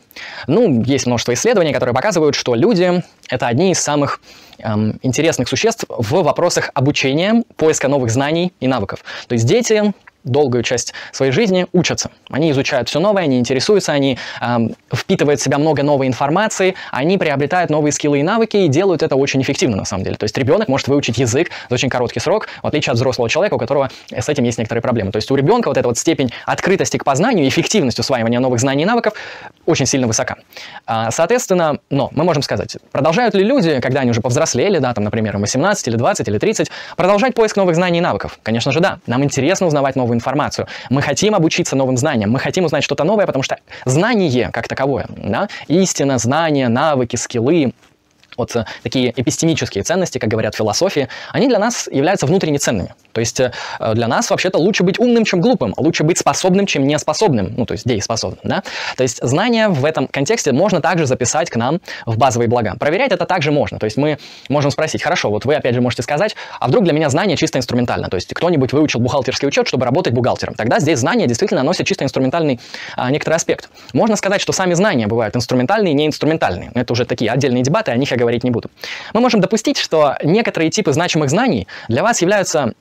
Ну, 0.46 0.82
есть 0.82 1.04
множество 1.04 1.34
исследований, 1.34 1.74
которые 1.74 1.94
показывают, 1.94 2.34
что 2.34 2.54
люди— 2.54 3.04
это 3.28 3.46
одни 3.46 3.72
из 3.72 3.78
самых 3.78 4.22
эм, 4.58 4.98
интересных 5.02 5.48
существ 5.48 5.84
в 5.88 6.22
вопросах 6.22 6.70
обучения, 6.72 7.44
поиска 7.56 7.88
новых 7.88 8.10
знаний 8.10 8.54
и 8.60 8.66
навыков. 8.66 9.04
То 9.28 9.34
есть 9.34 9.46
дети 9.46 9.92
долгую 10.26 10.62
часть 10.62 10.92
своей 11.12 11.32
жизни 11.32 11.66
учатся. 11.72 12.10
Они 12.30 12.50
изучают 12.50 12.88
все 12.88 13.00
новое, 13.00 13.22
они 13.22 13.38
интересуются, 13.38 13.92
они 13.92 14.18
э, 14.40 14.58
впитывают 14.92 15.40
в 15.40 15.42
себя 15.42 15.58
много 15.58 15.82
новой 15.82 16.06
информации, 16.06 16.74
они 16.90 17.16
приобретают 17.16 17.70
новые 17.70 17.92
скиллы 17.92 18.20
и 18.20 18.22
навыки 18.22 18.56
и 18.56 18.68
делают 18.68 19.02
это 19.02 19.16
очень 19.16 19.40
эффективно 19.40 19.76
на 19.76 19.84
самом 19.84 20.04
деле. 20.04 20.16
То 20.16 20.24
есть 20.24 20.36
ребенок 20.36 20.68
может 20.68 20.88
выучить 20.88 21.18
язык 21.18 21.50
за 21.68 21.74
очень 21.74 21.88
короткий 21.88 22.20
срок, 22.20 22.48
в 22.62 22.66
отличие 22.66 22.92
от 22.92 22.96
взрослого 22.96 23.28
человека, 23.28 23.54
у 23.54 23.58
которого 23.58 23.90
с 24.10 24.28
этим 24.28 24.44
есть 24.44 24.58
некоторые 24.58 24.82
проблемы. 24.82 25.12
То 25.12 25.16
есть 25.16 25.30
у 25.30 25.36
ребенка 25.36 25.68
вот 25.68 25.78
эта 25.78 25.88
вот 25.88 25.98
степень 25.98 26.32
открытости 26.44 26.96
к 26.96 27.04
познанию, 27.04 27.48
эффективность 27.48 27.98
усваивания 27.98 28.40
новых 28.40 28.60
знаний 28.60 28.82
и 28.82 28.86
навыков 28.86 29.14
очень 29.64 29.86
сильно 29.86 30.06
высока. 30.06 30.36
А, 30.86 31.10
соответственно, 31.10 31.78
но 31.90 32.10
мы 32.12 32.24
можем 32.24 32.42
сказать, 32.42 32.76
продолжают 32.92 33.34
ли 33.34 33.44
люди, 33.44 33.80
когда 33.80 34.00
они 34.00 34.10
уже 34.10 34.20
повзрослели, 34.20 34.78
да, 34.78 34.92
там, 34.94 35.04
например, 35.04 35.36
18 35.36 35.88
или 35.88 35.96
20 35.96 36.28
или 36.28 36.38
30, 36.38 36.70
продолжать 36.96 37.34
поиск 37.34 37.56
новых 37.56 37.74
знаний 37.74 37.98
и 37.98 38.00
навыков? 38.00 38.38
Конечно 38.42 38.72
же, 38.72 38.80
да. 38.80 38.98
Нам 39.06 39.24
интересно 39.24 39.66
узнавать 39.66 39.96
новые 39.96 40.15
информацию. 40.16 40.66
Мы 40.90 41.02
хотим 41.02 41.34
обучиться 41.34 41.76
новым 41.76 41.96
знаниям, 41.96 42.30
мы 42.30 42.38
хотим 42.38 42.64
узнать 42.64 42.82
что-то 42.82 43.04
новое, 43.04 43.26
потому 43.26 43.42
что 43.42 43.58
знание 43.84 44.50
как 44.52 44.66
таковое, 44.68 45.06
да, 45.08 45.48
истина, 45.68 46.18
знания, 46.18 46.68
навыки, 46.68 47.16
скиллы, 47.16 47.72
вот 48.36 48.54
э, 48.56 48.64
такие 48.82 49.12
эпистемические 49.16 49.84
ценности, 49.84 50.18
как 50.18 50.28
говорят 50.28 50.54
философии, 50.54 51.08
они 51.32 51.48
для 51.48 51.58
нас 51.58 51.88
являются 51.90 52.26
внутренне 52.26 52.58
ценными. 52.58 52.94
То 53.12 53.20
есть 53.20 53.40
э, 53.40 53.52
для 53.94 54.08
нас 54.08 54.30
вообще-то 54.30 54.58
лучше 54.58 54.82
быть 54.82 54.98
умным, 54.98 55.24
чем 55.24 55.40
глупым, 55.40 55.74
лучше 55.76 56.04
быть 56.04 56.18
способным, 56.18 56.66
чем 56.66 56.86
неспособным, 56.86 57.54
ну, 57.56 57.66
то 57.66 57.72
есть 57.72 57.86
дееспособным, 57.86 58.40
да. 58.44 58.62
То 58.96 59.02
есть 59.02 59.22
знания 59.22 59.68
в 59.68 59.84
этом 59.84 60.06
контексте 60.06 60.52
можно 60.52 60.80
также 60.80 61.06
записать 61.06 61.50
к 61.50 61.56
нам 61.56 61.80
в 62.04 62.18
базовые 62.18 62.48
блага. 62.48 62.74
Проверять 62.78 63.12
это 63.12 63.24
также 63.26 63.52
можно. 63.52 63.78
То 63.78 63.84
есть 63.84 63.96
мы 63.96 64.18
можем 64.48 64.70
спросить, 64.70 65.02
хорошо, 65.02 65.30
вот 65.30 65.44
вы 65.44 65.54
опять 65.54 65.74
же 65.74 65.80
можете 65.80 66.02
сказать, 66.02 66.36
а 66.60 66.68
вдруг 66.68 66.84
для 66.84 66.92
меня 66.92 67.08
знание 67.08 67.36
чисто 67.36 67.58
инструментально? 67.58 68.08
То 68.08 68.16
есть 68.16 68.32
кто-нибудь 68.32 68.72
выучил 68.72 69.00
бухгалтерский 69.00 69.48
учет, 69.48 69.68
чтобы 69.68 69.84
работать 69.84 70.12
бухгалтером. 70.12 70.54
Тогда 70.54 70.78
здесь 70.80 70.98
знания 70.98 71.26
действительно 71.26 71.62
носят 71.62 71.86
чисто 71.86 72.04
инструментальный 72.04 72.60
а, 72.96 73.10
некоторый 73.10 73.34
аспект. 73.34 73.70
Можно 73.92 74.16
сказать, 74.16 74.40
что 74.40 74.52
сами 74.52 74.74
знания 74.74 75.06
бывают 75.06 75.36
инструментальные 75.36 75.92
и 75.92 75.94
неинструментальные. 75.94 76.70
Это 76.74 76.92
уже 76.92 77.04
такие 77.04 77.30
отдельные 77.30 77.62
дебаты, 77.62 77.92
о 77.92 77.96
них 77.96 78.10
я 78.10 78.16
говорить 78.26 78.44
не 78.44 78.50
буду. 78.50 78.70
Мы 79.14 79.20
можем 79.20 79.40
допустить, 79.40 79.78
что 79.78 80.16
некоторые 80.22 80.70
типы 80.70 80.92
значимых 80.92 81.30
знаний 81.30 81.68
для 81.88 82.02
вас 82.02 82.20
являются 82.20 82.74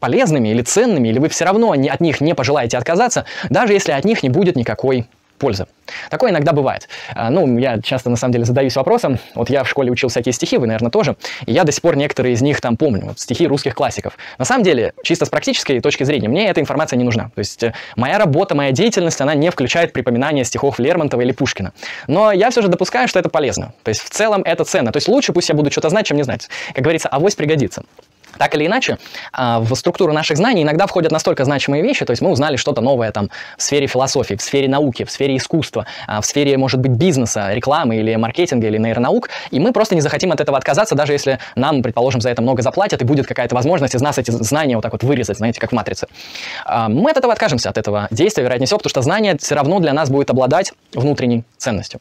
полезными 0.00 0.48
или 0.48 0.60
ценными, 0.60 1.08
или 1.08 1.18
вы 1.18 1.30
все 1.30 1.46
равно 1.46 1.72
от 1.72 2.00
них 2.00 2.20
не 2.20 2.34
пожелаете 2.34 2.76
отказаться, 2.76 3.24
даже 3.48 3.72
если 3.72 3.92
от 3.92 4.04
них 4.04 4.22
не 4.22 4.28
будет 4.28 4.54
никакой 4.54 5.06
пользы. 5.44 5.66
Такое 6.08 6.30
иногда 6.30 6.52
бывает. 6.52 6.88
А, 7.14 7.28
ну, 7.28 7.58
я 7.58 7.78
часто, 7.82 8.08
на 8.08 8.16
самом 8.16 8.32
деле, 8.32 8.46
задаюсь 8.46 8.74
вопросом. 8.76 9.18
Вот 9.34 9.50
я 9.50 9.62
в 9.62 9.68
школе 9.68 9.92
учил 9.92 10.08
всякие 10.08 10.32
стихи, 10.32 10.56
вы, 10.56 10.66
наверное, 10.66 10.90
тоже. 10.90 11.16
И 11.44 11.52
я 11.52 11.64
до 11.64 11.70
сих 11.70 11.82
пор 11.82 11.96
некоторые 11.96 12.32
из 12.32 12.40
них 12.40 12.62
там 12.62 12.78
помню. 12.78 13.02
Вот 13.08 13.20
стихи 13.20 13.46
русских 13.46 13.74
классиков. 13.74 14.16
На 14.38 14.46
самом 14.46 14.64
деле, 14.64 14.94
чисто 15.02 15.26
с 15.26 15.28
практической 15.28 15.80
точки 15.80 16.04
зрения, 16.04 16.28
мне 16.30 16.48
эта 16.48 16.62
информация 16.62 16.96
не 16.96 17.04
нужна. 17.04 17.24
То 17.34 17.40
есть 17.40 17.62
э, 17.62 17.74
моя 17.94 18.16
работа, 18.18 18.54
моя 18.54 18.72
деятельность, 18.72 19.20
она 19.20 19.34
не 19.34 19.50
включает 19.50 19.92
припоминание 19.92 20.46
стихов 20.46 20.78
Лермонтова 20.78 21.20
или 21.20 21.32
Пушкина. 21.32 21.74
Но 22.06 22.32
я 22.32 22.48
все 22.48 22.62
же 22.62 22.68
допускаю, 22.68 23.06
что 23.06 23.18
это 23.18 23.28
полезно. 23.28 23.74
То 23.82 23.90
есть 23.90 24.00
в 24.00 24.08
целом 24.08 24.40
это 24.46 24.64
ценно. 24.64 24.92
То 24.92 24.96
есть 24.96 25.08
лучше 25.08 25.34
пусть 25.34 25.50
я 25.50 25.54
буду 25.54 25.70
что-то 25.70 25.90
знать, 25.90 26.06
чем 26.06 26.16
не 26.16 26.22
знать. 26.22 26.48
Как 26.72 26.82
говорится, 26.82 27.10
авось 27.10 27.34
пригодится. 27.34 27.84
Так 28.38 28.54
или 28.54 28.66
иначе, 28.66 28.98
а, 29.32 29.60
в 29.60 29.74
структуру 29.74 30.12
наших 30.12 30.36
знаний 30.36 30.62
иногда 30.62 30.86
входят 30.86 31.12
настолько 31.12 31.44
значимые 31.44 31.82
вещи, 31.82 32.04
то 32.04 32.10
есть 32.10 32.22
мы 32.22 32.30
узнали 32.30 32.56
что-то 32.56 32.80
новое 32.80 33.12
там 33.12 33.30
в 33.56 33.62
сфере 33.62 33.86
философии, 33.86 34.34
в 34.34 34.42
сфере 34.42 34.68
науки, 34.68 35.04
в 35.04 35.10
сфере 35.10 35.36
искусства, 35.36 35.86
а, 36.06 36.20
в 36.20 36.26
сфере, 36.26 36.56
может 36.56 36.80
быть, 36.80 36.92
бизнеса, 36.92 37.52
рекламы 37.52 37.96
или 37.96 38.14
маркетинга 38.16 38.66
или 38.66 38.78
нейронаук, 38.78 39.28
и 39.50 39.60
мы 39.60 39.72
просто 39.72 39.94
не 39.94 40.00
захотим 40.00 40.32
от 40.32 40.40
этого 40.40 40.56
отказаться, 40.58 40.94
даже 40.94 41.12
если 41.12 41.38
нам, 41.56 41.82
предположим, 41.82 42.20
за 42.20 42.30
это 42.30 42.42
много 42.42 42.62
заплатят, 42.62 43.02
и 43.02 43.04
будет 43.04 43.26
какая-то 43.26 43.54
возможность 43.54 43.94
из 43.94 44.00
нас 44.00 44.18
эти 44.18 44.30
знания 44.30 44.76
вот 44.76 44.82
так 44.82 44.92
вот 44.92 45.02
вырезать, 45.02 45.38
знаете, 45.38 45.60
как 45.60 45.70
в 45.70 45.74
матрице. 45.74 46.06
А, 46.64 46.88
мы 46.88 47.10
от 47.10 47.16
этого 47.16 47.32
откажемся, 47.32 47.70
от 47.70 47.78
этого 47.78 48.08
действия, 48.10 48.44
вероятнее 48.44 48.66
всего, 48.66 48.78
потому 48.78 48.90
что 48.90 49.02
знание 49.02 49.36
все 49.38 49.54
равно 49.54 49.80
для 49.80 49.92
нас 49.92 50.10
будет 50.10 50.30
обладать 50.30 50.72
внутренней 50.94 51.44
ценностью. 51.58 52.00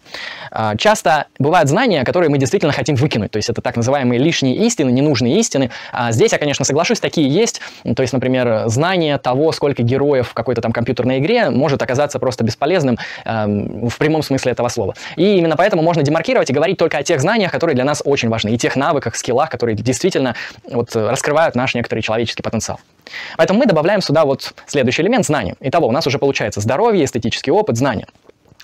Часто 0.77 1.25
бывают 1.39 1.69
знания, 1.69 2.03
которые 2.03 2.29
мы 2.29 2.37
действительно 2.37 2.73
хотим 2.73 2.95
выкинуть, 2.95 3.31
то 3.31 3.37
есть 3.37 3.49
это 3.49 3.61
так 3.61 3.75
называемые 3.75 4.19
лишние 4.19 4.55
истины, 4.55 4.91
ненужные 4.91 5.39
истины. 5.39 5.71
Здесь 6.09 6.22
Здесь 6.23 6.31
я, 6.31 6.37
конечно, 6.37 6.63
соглашусь, 6.63 7.01
такие 7.01 7.27
есть. 7.27 7.59
То 7.97 8.01
есть, 8.01 8.13
например, 8.13 8.63
знание 8.67 9.17
того, 9.17 9.51
сколько 9.51 9.83
героев 9.83 10.29
в 10.29 10.33
какой-то 10.33 10.61
там 10.61 10.71
компьютерной 10.71 11.19
игре 11.19 11.49
может 11.49 11.81
оказаться 11.81 12.17
просто 12.17 12.45
бесполезным 12.45 12.97
э, 13.25 13.45
в 13.45 13.97
прямом 13.97 14.23
смысле 14.23 14.53
этого 14.53 14.69
слова. 14.69 14.93
И 15.17 15.35
именно 15.35 15.57
поэтому 15.57 15.81
можно 15.81 16.01
демаркировать 16.01 16.49
и 16.49 16.53
говорить 16.53 16.77
только 16.77 16.97
о 16.97 17.03
тех 17.03 17.19
знаниях, 17.19 17.51
которые 17.51 17.75
для 17.75 17.83
нас 17.83 18.01
очень 18.05 18.29
важны, 18.29 18.51
и 18.51 18.57
тех 18.57 18.77
навыках, 18.77 19.17
скиллах, 19.17 19.49
которые 19.49 19.75
действительно 19.75 20.33
вот, 20.65 20.95
раскрывают 20.95 21.55
наш 21.55 21.75
некоторый 21.75 21.99
человеческий 21.99 22.41
потенциал. 22.41 22.79
Поэтому 23.35 23.59
мы 23.59 23.65
добавляем 23.65 23.99
сюда 23.99 24.23
вот 24.23 24.53
следующий 24.65 25.01
элемент 25.01 25.25
знания. 25.25 25.55
Итого, 25.59 25.89
у 25.89 25.91
нас 25.91 26.07
уже 26.07 26.19
получается 26.19 26.61
здоровье, 26.61 27.03
эстетический 27.03 27.51
опыт, 27.51 27.75
знания. 27.75 28.07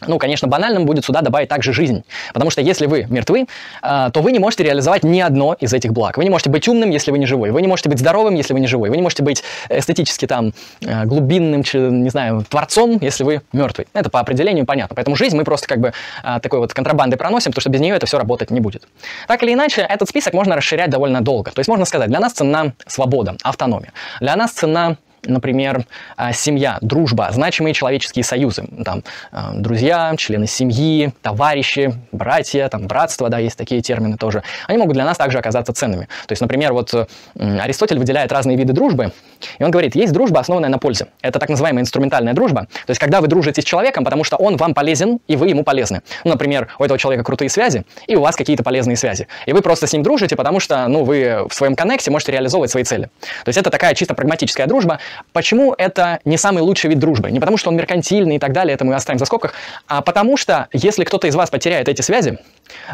Ну, 0.07 0.17
конечно, 0.17 0.47
банальным 0.47 0.85
будет 0.85 1.05
сюда 1.05 1.21
добавить 1.21 1.49
также 1.49 1.73
жизнь. 1.73 2.03
Потому 2.33 2.51
что 2.51 2.61
если 2.61 2.85
вы 2.85 3.05
мертвы, 3.09 3.47
а, 3.81 4.09
то 4.09 4.21
вы 4.21 4.31
не 4.31 4.39
можете 4.39 4.63
реализовать 4.63 5.03
ни 5.03 5.19
одно 5.19 5.55
из 5.59 5.73
этих 5.73 5.93
благ. 5.93 6.17
Вы 6.17 6.23
не 6.23 6.29
можете 6.29 6.49
быть 6.49 6.67
умным, 6.67 6.89
если 6.89 7.11
вы 7.11 7.19
не 7.19 7.25
живой. 7.25 7.51
Вы 7.51 7.61
не 7.61 7.67
можете 7.67 7.89
быть 7.89 7.99
здоровым, 7.99 8.35
если 8.35 8.53
вы 8.53 8.59
не 8.59 8.67
живой. 8.67 8.89
Вы 8.89 8.95
не 8.95 9.01
можете 9.01 9.23
быть 9.23 9.43
эстетически 9.69 10.27
там 10.27 10.53
э, 10.81 11.05
глубинным, 11.05 11.63
не 11.73 12.09
знаю, 12.09 12.45
творцом, 12.47 12.97
если 13.01 13.23
вы 13.23 13.41
мертвый. 13.53 13.87
Это 13.93 14.09
по 14.09 14.19
определению 14.19 14.65
понятно. 14.65 14.95
Поэтому 14.95 15.15
жизнь 15.15 15.35
мы 15.35 15.43
просто 15.43 15.67
как 15.67 15.79
бы 15.79 15.93
а, 16.23 16.39
такой 16.39 16.59
вот 16.59 16.73
контрабандой 16.73 17.17
проносим, 17.17 17.51
потому 17.51 17.61
что 17.61 17.69
без 17.69 17.79
нее 17.79 17.95
это 17.95 18.05
все 18.05 18.17
работать 18.17 18.51
не 18.51 18.59
будет. 18.59 18.87
Так 19.27 19.43
или 19.43 19.53
иначе, 19.53 19.81
этот 19.81 20.09
список 20.09 20.33
можно 20.33 20.55
расширять 20.55 20.89
довольно 20.89 21.21
долго. 21.21 21.51
То 21.51 21.59
есть 21.59 21.69
можно 21.69 21.85
сказать, 21.85 22.09
для 22.09 22.19
нас 22.19 22.33
цена 22.33 22.73
свобода, 22.87 23.35
автономия. 23.43 23.91
Для 24.19 24.35
нас 24.35 24.51
цена 24.51 24.97
например, 25.25 25.85
а, 26.17 26.33
семья, 26.33 26.77
дружба, 26.81 27.29
значимые 27.31 27.73
человеческие 27.73 28.23
союзы, 28.23 28.67
там, 28.83 29.03
а, 29.31 29.53
друзья, 29.53 30.13
члены 30.17 30.47
семьи, 30.47 31.13
товарищи, 31.21 31.93
братья, 32.11 32.67
там, 32.69 32.87
братство, 32.87 33.29
да, 33.29 33.39
есть 33.39 33.57
такие 33.57 33.81
термины 33.81 34.17
тоже, 34.17 34.43
они 34.67 34.77
могут 34.77 34.93
для 34.93 35.05
нас 35.05 35.17
также 35.17 35.37
оказаться 35.37 35.73
ценными. 35.73 36.07
То 36.27 36.31
есть, 36.31 36.41
например, 36.41 36.73
вот 36.73 36.93
Аристотель 37.35 37.97
выделяет 37.97 38.31
разные 38.31 38.57
виды 38.57 38.73
дружбы, 38.73 39.11
и 39.57 39.63
он 39.63 39.71
говорит, 39.71 39.95
есть 39.95 40.13
дружба, 40.13 40.39
основанная 40.39 40.69
на 40.69 40.79
пользе. 40.79 41.07
Это 41.21 41.39
так 41.39 41.49
называемая 41.49 41.81
инструментальная 41.81 42.33
дружба. 42.33 42.67
То 42.85 42.91
есть, 42.91 42.99
когда 42.99 43.21
вы 43.21 43.27
дружите 43.27 43.61
с 43.61 43.65
человеком, 43.65 44.03
потому 44.03 44.23
что 44.23 44.37
он 44.37 44.57
вам 44.57 44.73
полезен, 44.73 45.19
и 45.27 45.35
вы 45.35 45.49
ему 45.49 45.63
полезны. 45.63 46.01
Ну, 46.23 46.31
например, 46.31 46.67
у 46.79 46.83
этого 46.83 46.99
человека 46.99 47.23
крутые 47.23 47.49
связи, 47.49 47.85
и 48.07 48.15
у 48.15 48.21
вас 48.21 48.35
какие-то 48.35 48.63
полезные 48.63 48.97
связи. 48.97 49.27
И 49.45 49.53
вы 49.53 49.61
просто 49.61 49.87
с 49.87 49.93
ним 49.93 50.03
дружите, 50.03 50.35
потому 50.35 50.59
что, 50.59 50.87
ну, 50.87 51.03
вы 51.03 51.45
в 51.49 51.53
своем 51.53 51.75
коннекте 51.75 52.11
можете 52.11 52.31
реализовывать 52.31 52.71
свои 52.71 52.83
цели. 52.83 53.09
То 53.43 53.49
есть, 53.49 53.57
это 53.57 53.69
такая 53.69 53.93
чисто 53.95 54.13
прагматическая 54.13 54.67
дружба, 54.67 54.99
Почему 55.33 55.73
это 55.77 56.19
не 56.25 56.37
самый 56.37 56.61
лучший 56.61 56.89
вид 56.89 56.99
дружбы? 56.99 57.31
Не 57.31 57.39
потому, 57.39 57.57
что 57.57 57.69
он 57.69 57.75
меркантильный 57.75 58.35
и 58.35 58.39
так 58.39 58.53
далее, 58.53 58.73
это 58.75 58.85
мы 58.85 58.95
оставим 58.95 59.19
за 59.19 59.25
скобках, 59.25 59.53
а 59.87 60.01
потому 60.01 60.37
что, 60.37 60.67
если 60.73 61.03
кто-то 61.03 61.27
из 61.27 61.35
вас 61.35 61.49
потеряет 61.49 61.87
эти 61.89 62.01
связи, 62.01 62.39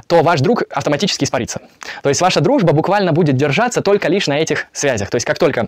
то 0.07 0.21
ваш 0.23 0.41
друг 0.41 0.63
автоматически 0.69 1.23
испарится. 1.23 1.61
То 2.03 2.09
есть 2.09 2.21
ваша 2.21 2.41
дружба 2.41 2.73
буквально 2.73 3.13
будет 3.13 3.35
держаться 3.35 3.81
только 3.81 4.07
лишь 4.07 4.27
на 4.27 4.39
этих 4.39 4.67
связях. 4.73 5.09
То 5.09 5.15
есть 5.15 5.25
как 5.25 5.37
только 5.37 5.67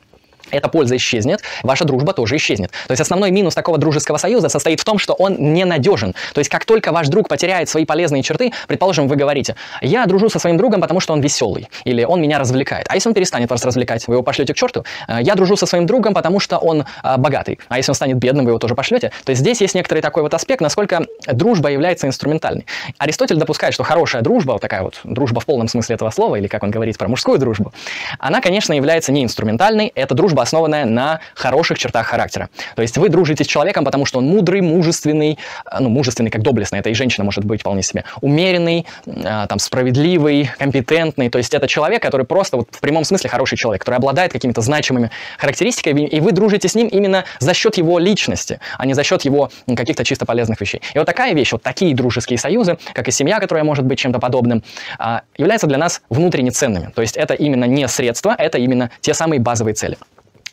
эта 0.51 0.69
польза 0.69 0.95
исчезнет, 0.95 1.41
ваша 1.63 1.86
дружба 1.86 2.13
тоже 2.13 2.38
исчезнет. 2.38 2.71
То 2.88 2.91
есть 2.91 3.01
основной 3.01 3.31
минус 3.31 3.55
такого 3.55 3.77
дружеского 3.77 4.17
союза 4.17 4.49
состоит 4.49 4.79
в 4.79 4.83
том, 4.83 4.99
что 4.99 5.13
он 5.13 5.36
ненадежен. 5.53 6.13
То 6.33 6.39
есть 6.39 6.49
как 6.49 6.65
только 6.65 6.91
ваш 6.91 7.07
друг 7.07 7.27
потеряет 7.27 7.69
свои 7.69 7.86
полезные 7.86 8.23
черты, 8.23 8.53
предположим, 8.67 9.07
вы 9.07 9.15
говорите, 9.15 9.55
я 9.81 10.05
дружу 10.05 10.29
со 10.29 10.39
своим 10.39 10.57
другом, 10.57 10.81
потому 10.81 10.99
что 10.99 11.13
он 11.13 11.21
веселый, 11.21 11.67
или 11.86 12.03
он 12.03 12.21
меня 12.21 12.39
развлекает. 12.39 12.86
А 12.89 12.95
если 12.95 13.10
он 13.10 13.15
перестанет 13.15 13.49
вас 13.49 13.63
развлекать, 13.63 14.07
вы 14.07 14.15
его 14.15 14.23
пошлете 14.23 14.53
к 14.53 14.57
черту. 14.57 14.83
«Э, 15.07 15.19
я 15.21 15.36
дружу 15.36 15.57
со 15.57 15.65
своим 15.65 15.86
другом, 15.86 16.13
потому 16.13 16.39
что 16.39 16.57
он 16.57 16.86
а, 17.03 17.17
богатый. 17.17 17.60
А 17.67 17.77
если 17.77 17.91
он 17.91 17.95
станет 17.95 18.17
бедным, 18.17 18.45
вы 18.45 18.51
его 18.51 18.60
тоже 18.60 18.75
пошлете. 18.75 19.12
То 19.23 19.31
есть 19.31 19.41
здесь 19.41 19.62
есть 19.62 19.75
некоторый 19.75 20.01
такой 20.01 20.23
вот 20.23 20.33
аспект, 20.33 20.62
насколько 20.62 21.05
дружба 21.27 21.69
является 21.69 22.07
инструментальной. 22.07 22.65
Аристотель 22.97 23.38
допускает, 23.38 23.73
что 23.73 23.83
хорошая 23.83 24.21
дружба, 24.21 24.53
вот 24.53 24.62
такая 24.62 24.81
вот 24.83 24.99
дружба 25.03 25.41
в 25.41 25.45
полном 25.45 25.67
смысле 25.67 25.95
этого 25.95 26.10
слова, 26.10 26.36
или 26.36 26.47
как 26.47 26.63
он 26.63 26.71
говорит 26.71 26.97
про 26.97 27.07
мужскую 27.07 27.39
дружбу, 27.39 27.73
она, 28.19 28.41
конечно, 28.41 28.73
является 28.73 29.12
не 29.12 29.23
инструментальной. 29.23 29.91
Это 29.95 30.15
дружба 30.15 30.37
дружба, 30.38 30.41
основанная 30.43 30.86
на 30.86 31.19
хороших 31.36 31.80
чертах 31.80 32.08
характера. 32.08 32.50
То 32.76 32.82
есть 32.82 32.97
вы 32.97 33.10
дружите 33.10 33.43
с 33.43 33.47
человеком, 33.47 33.84
потому 33.86 34.06
что 34.06 34.19
он 34.19 34.26
мудрый, 34.26 34.62
мужественный, 34.62 35.38
э, 35.71 35.78
ну, 35.80 35.89
мужественный 35.89 36.30
как 36.30 36.41
доблестный, 36.41 36.80
это 36.80 36.89
и 36.89 36.93
женщина 36.93 37.26
может 37.26 37.43
быть 37.43 37.62
вполне 37.62 37.84
себе, 37.84 38.04
умеренный, 38.21 38.86
э, 39.06 39.45
там, 39.50 39.60
справедливый, 39.60 40.50
компетентный. 40.60 41.30
То 41.30 41.38
есть 41.38 41.54
это 41.54 41.67
человек, 41.67 42.02
который 42.02 42.26
просто 42.26 42.58
вот 42.58 42.67
в 42.71 42.80
прямом 42.80 43.04
смысле 43.04 43.30
хороший 43.30 43.58
человек, 43.58 43.82
который 43.82 43.95
обладает 43.95 44.32
какими-то 44.32 44.62
значимыми 44.62 45.10
характеристиками, 45.38 46.02
и 46.02 46.19
вы 46.19 46.32
дружите 46.32 46.67
с 46.67 46.76
ним 46.76 46.88
именно 46.88 47.23
за 47.39 47.54
счет 47.54 47.78
его 47.78 48.00
личности, 48.00 48.60
а 48.78 48.86
не 48.86 48.93
за 48.93 49.04
счет 49.04 49.23
его 49.26 49.50
каких-то 49.76 50.04
чисто 50.04 50.26
полезных 50.26 50.62
вещей. 50.62 50.82
И 50.93 50.97
вот 50.97 51.06
такая 51.06 51.34
вещь, 51.34 51.52
вот 51.52 51.63
такие 51.63 51.95
дружеские 51.95 52.38
союзы, 52.38 52.78
как 52.93 53.08
и 53.08 53.12
семья, 53.12 53.39
которая 53.39 53.63
может 53.63 53.86
быть 53.86 54.00
чем-то 54.00 54.19
подобным, 54.19 54.63
а, 55.00 55.21
являются 55.38 55.67
для 55.67 55.78
нас 55.78 56.02
внутренне 56.10 56.52
ценными. 56.52 56.91
То 56.95 57.02
есть 57.02 57.17
это 57.17 57.34
именно 57.34 57.65
не 57.65 57.88
средства, 57.88 58.36
это 58.38 58.58
именно 58.58 58.89
те 59.02 59.13
самые 59.13 59.39
базовые 59.39 59.73
цели. 59.73 59.97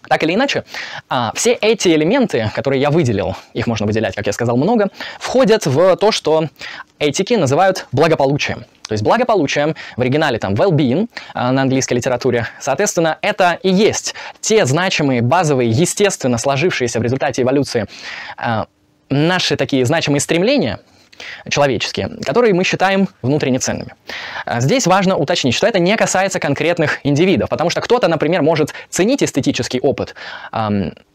Так 0.08 0.22
или 0.22 0.34
иначе, 0.34 0.64
а, 1.08 1.32
все 1.34 1.52
эти 1.52 1.88
элементы, 1.88 2.50
которые 2.54 2.80
я 2.80 2.90
выделил, 2.90 3.36
их 3.52 3.66
можно 3.66 3.86
выделять, 3.86 4.14
как 4.14 4.26
я 4.26 4.32
сказал, 4.32 4.56
много, 4.56 4.88
входят 5.18 5.66
в 5.66 5.96
то, 5.96 6.12
что 6.12 6.48
этики 6.98 7.34
называют 7.34 7.86
благополучием. 7.92 8.64
То 8.86 8.92
есть 8.92 9.02
благополучием 9.02 9.74
в 9.96 10.00
оригинале 10.02 10.38
там 10.38 10.54
well-being 10.54 11.08
а, 11.32 11.52
на 11.52 11.62
английской 11.62 11.94
литературе. 11.94 12.48
Соответственно, 12.60 13.18
это 13.22 13.58
и 13.62 13.70
есть 13.70 14.14
те 14.40 14.66
значимые, 14.66 15.22
базовые, 15.22 15.70
естественно 15.70 16.36
сложившиеся 16.38 17.00
в 17.00 17.02
результате 17.02 17.42
эволюции 17.42 17.86
а, 18.36 18.66
наши 19.08 19.56
такие 19.56 19.84
значимые 19.84 20.20
стремления– 20.20 20.80
человеческие, 21.48 22.10
которые 22.24 22.54
мы 22.54 22.64
считаем 22.64 23.08
внутренне 23.22 23.58
ценными. 23.58 23.94
А 24.44 24.60
здесь 24.60 24.86
важно 24.86 25.16
уточнить, 25.16 25.54
что 25.54 25.66
это 25.66 25.78
не 25.78 25.96
касается 25.96 26.40
конкретных 26.40 27.00
индивидов, 27.04 27.48
потому 27.48 27.70
что 27.70 27.80
кто-то, 27.80 28.08
например, 28.08 28.42
может 28.42 28.74
ценить 28.90 29.22
эстетический 29.22 29.80
опыт, 29.80 30.14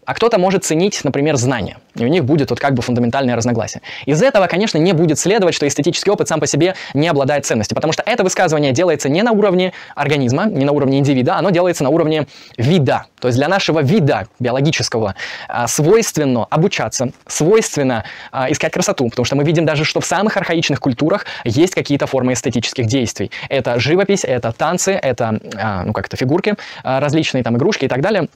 а 0.10 0.15
кто-то 0.15 0.39
может 0.39 0.63
ценить, 0.63 1.04
например, 1.04 1.36
знания. 1.36 1.78
И 1.93 2.04
у 2.04 2.08
них 2.08 2.26
будет 2.26 2.50
вот 2.50 2.60
как 2.60 2.74
бы 2.74 2.82
фундаментальное 2.82 3.36
разногласие. 3.36 3.84
Из 4.08 4.24
этого, 4.24 4.48
конечно, 4.48 4.80
не 4.80 4.93
будет 4.93 5.19
следовать, 5.19 5.54
что 5.54 5.67
эстетический 5.67 6.12
опыт 6.12 6.28
сам 6.28 6.39
по 6.39 6.48
себе 6.48 6.74
не 6.95 7.08
обладает 7.08 7.45
ценностью, 7.45 7.76
потому 7.76 7.93
что 7.93 8.02
это 8.08 8.24
высказывание 8.24 8.72
делается 8.72 9.08
не 9.08 9.22
на 9.22 9.34
уровне 9.34 9.72
организма, 9.93 10.48
не 10.48 10.65
на 10.65 10.72
уровне 10.72 10.98
индивида, 10.98 11.36
оно 11.36 11.52
делается 11.52 11.84
на 11.84 11.91
уровне 11.91 12.26
вида. 12.58 13.06
То 13.19 13.28
есть 13.28 13.38
для 13.38 13.48
нашего 13.48 13.82
вида 13.82 14.28
биологического 14.39 15.13
а, 15.48 15.67
свойственно 15.67 16.45
обучаться, 16.45 17.12
свойственно 17.28 18.04
а, 18.32 18.52
искать 18.52 18.74
красоту, 18.74 19.10
потому 19.12 19.26
что 19.26 19.36
мы 19.36 19.43
видим 19.43 19.67
даже, 19.67 19.86
что 19.86 20.02
в 20.02 20.08
самых 20.08 20.38
архаичных 20.38 20.80
культурах 20.80 21.28
есть 21.43 21.76
какие-то 21.76 22.07
формы 22.07 22.34
эстетических 22.34 22.88
действий. 22.88 23.30
Это 23.47 23.80
живопись, 23.80 24.26
это 24.26 24.53
танцы, 24.53 24.93
это, 24.93 25.39
а, 25.55 25.84
ну 25.84 25.93
как-то 25.93 26.18
фигурки 26.18 26.55
различные, 26.84 27.43
там 27.43 27.57
игрушки 27.57 27.86
и 27.86 27.88
так 27.88 28.01
далее. 28.01 28.28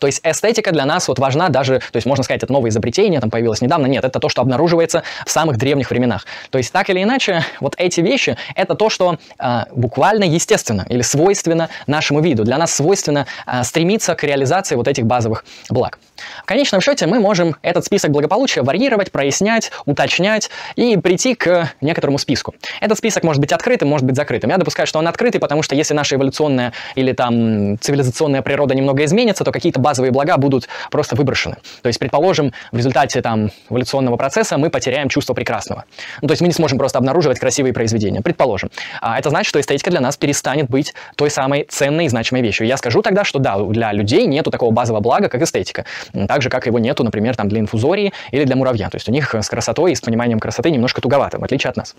То 0.00 0.06
есть 0.06 0.20
эстетика 0.22 0.72
для 0.72 0.84
нас 0.84 1.08
вот 1.08 1.18
важна 1.18 1.48
даже, 1.48 1.78
то 1.78 1.96
есть 1.96 2.06
можно 2.06 2.24
сказать, 2.24 2.42
это 2.42 2.52
новое 2.52 2.70
изобретение, 2.70 3.20
там 3.20 3.30
появилось 3.30 3.60
недавно. 3.60 3.86
Нет, 3.86 4.04
это 4.04 4.20
то, 4.20 4.28
что 4.28 4.42
обнаруживается 4.42 5.02
в 5.24 5.30
самых 5.30 5.56
древних 5.56 5.90
временах. 5.90 6.26
То 6.50 6.58
есть 6.58 6.72
так 6.72 6.90
или 6.90 7.02
иначе, 7.02 7.44
вот 7.60 7.74
эти 7.78 8.00
вещи, 8.00 8.36
это 8.54 8.74
то, 8.74 8.90
что 8.90 9.18
э, 9.38 9.62
буквально 9.72 10.24
естественно 10.24 10.86
или 10.88 11.02
свойственно 11.02 11.68
нашему 11.86 12.20
виду. 12.20 12.44
Для 12.44 12.58
нас 12.58 12.74
свойственно 12.74 13.26
э, 13.46 13.62
стремиться 13.64 14.14
к 14.14 14.24
реализации 14.24 14.76
вот 14.76 14.88
этих 14.88 15.06
базовых 15.06 15.44
благ. 15.70 15.98
В 16.42 16.46
конечном 16.46 16.80
счете 16.80 17.06
мы 17.06 17.20
можем 17.20 17.56
этот 17.62 17.84
список 17.84 18.10
благополучия 18.10 18.62
варьировать, 18.62 19.12
прояснять, 19.12 19.70
уточнять 19.84 20.50
и 20.76 20.96
прийти 20.96 21.34
к 21.34 21.72
некоторому 21.80 22.18
списку. 22.18 22.54
Этот 22.80 22.98
список 22.98 23.24
может 23.24 23.40
быть 23.40 23.52
открытым, 23.52 23.88
может 23.88 24.06
быть 24.06 24.16
закрытым. 24.16 24.50
Я 24.50 24.58
допускаю, 24.58 24.86
что 24.86 24.98
он 24.98 25.08
открытый, 25.08 25.40
потому 25.40 25.62
что 25.62 25.74
если 25.74 25.94
наша 25.94 26.16
эволюционная 26.16 26.72
или 26.94 27.12
там 27.12 27.78
цивилизационная 27.78 28.42
природа 28.42 28.74
немного 28.74 29.04
изменится, 29.04 29.44
то 29.44 29.52
какие-то 29.52 29.80
базовые 29.80 30.12
блага 30.12 30.36
будут 30.36 30.68
просто 30.90 31.16
выброшены. 31.16 31.56
То 31.82 31.88
есть, 31.88 31.98
предположим, 31.98 32.52
в 32.72 32.76
результате 32.76 33.22
там 33.22 33.50
эволюционного 33.70 34.16
процесса 34.16 34.58
мы 34.58 34.70
потеряем 34.70 35.08
чувство 35.08 35.34
прекрасного. 35.34 35.84
Ну, 36.22 36.28
то 36.28 36.32
есть 36.32 36.40
мы 36.40 36.48
не 36.48 36.54
сможем 36.54 36.78
просто 36.78 36.98
обнаруживать 36.98 37.38
красивые 37.38 37.72
произведения. 37.72 38.20
Предположим. 38.22 38.70
А 39.00 39.18
это 39.18 39.30
значит, 39.30 39.48
что 39.48 39.60
эстетика 39.60 39.90
для 39.90 40.00
нас 40.00 40.16
перестанет 40.16 40.68
быть 40.68 40.94
той 41.16 41.30
самой 41.30 41.66
ценной 41.68 42.06
и 42.06 42.08
значимой 42.08 42.42
вещью. 42.42 42.66
Я 42.66 42.76
скажу 42.76 43.02
тогда, 43.02 43.24
что 43.24 43.38
да, 43.38 43.56
для 43.58 43.92
людей 43.92 44.26
нету 44.26 44.50
такого 44.50 44.70
базового 44.70 45.02
блага, 45.02 45.28
как 45.28 45.42
эстетика. 45.42 45.84
Так 46.28 46.42
же, 46.42 46.50
как 46.50 46.66
его 46.66 46.78
нету, 46.78 47.04
например, 47.04 47.36
там 47.36 47.48
для 47.48 47.60
инфузории 47.60 48.12
или 48.30 48.44
для 48.44 48.56
муравья. 48.56 48.90
То 48.90 48.96
есть 48.96 49.08
у 49.08 49.12
них 49.12 49.34
с 49.34 49.48
красотой 49.48 49.92
и 49.92 49.94
с 49.94 50.00
пониманием 50.00 50.40
красоты 50.40 50.70
немножко 50.70 51.00
туговато, 51.00 51.38
в 51.38 51.44
отличие 51.44 51.70
от 51.70 51.76
нас. 51.76 51.94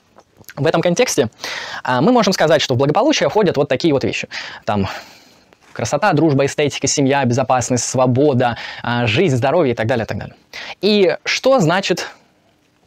В 0.56 0.66
этом 0.66 0.82
контексте 0.82 1.30
а, 1.84 2.02
мы 2.02 2.12
можем 2.12 2.34
сказать, 2.34 2.62
что 2.62 2.76
в 2.76 2.78
благополучие 2.78 3.30
входят 3.30 3.58
вот 3.58 3.70
такие 3.70 3.94
вот 3.94 4.04
вещи. 4.04 4.28
Там 4.66 4.88
Красота, 5.78 6.12
дружба, 6.14 6.48
эстетика, 6.48 6.88
семья, 6.88 7.24
безопасность, 7.24 7.84
свобода, 7.84 8.58
а, 8.82 9.06
жизнь, 9.06 9.36
здоровье 9.36 9.74
и 9.74 9.76
так 9.76 9.86
далее, 9.86 10.06
и 10.06 10.08
так 10.08 10.18
далее. 10.18 10.36
И 10.82 11.18
что 11.24 11.60
значит 11.60 12.10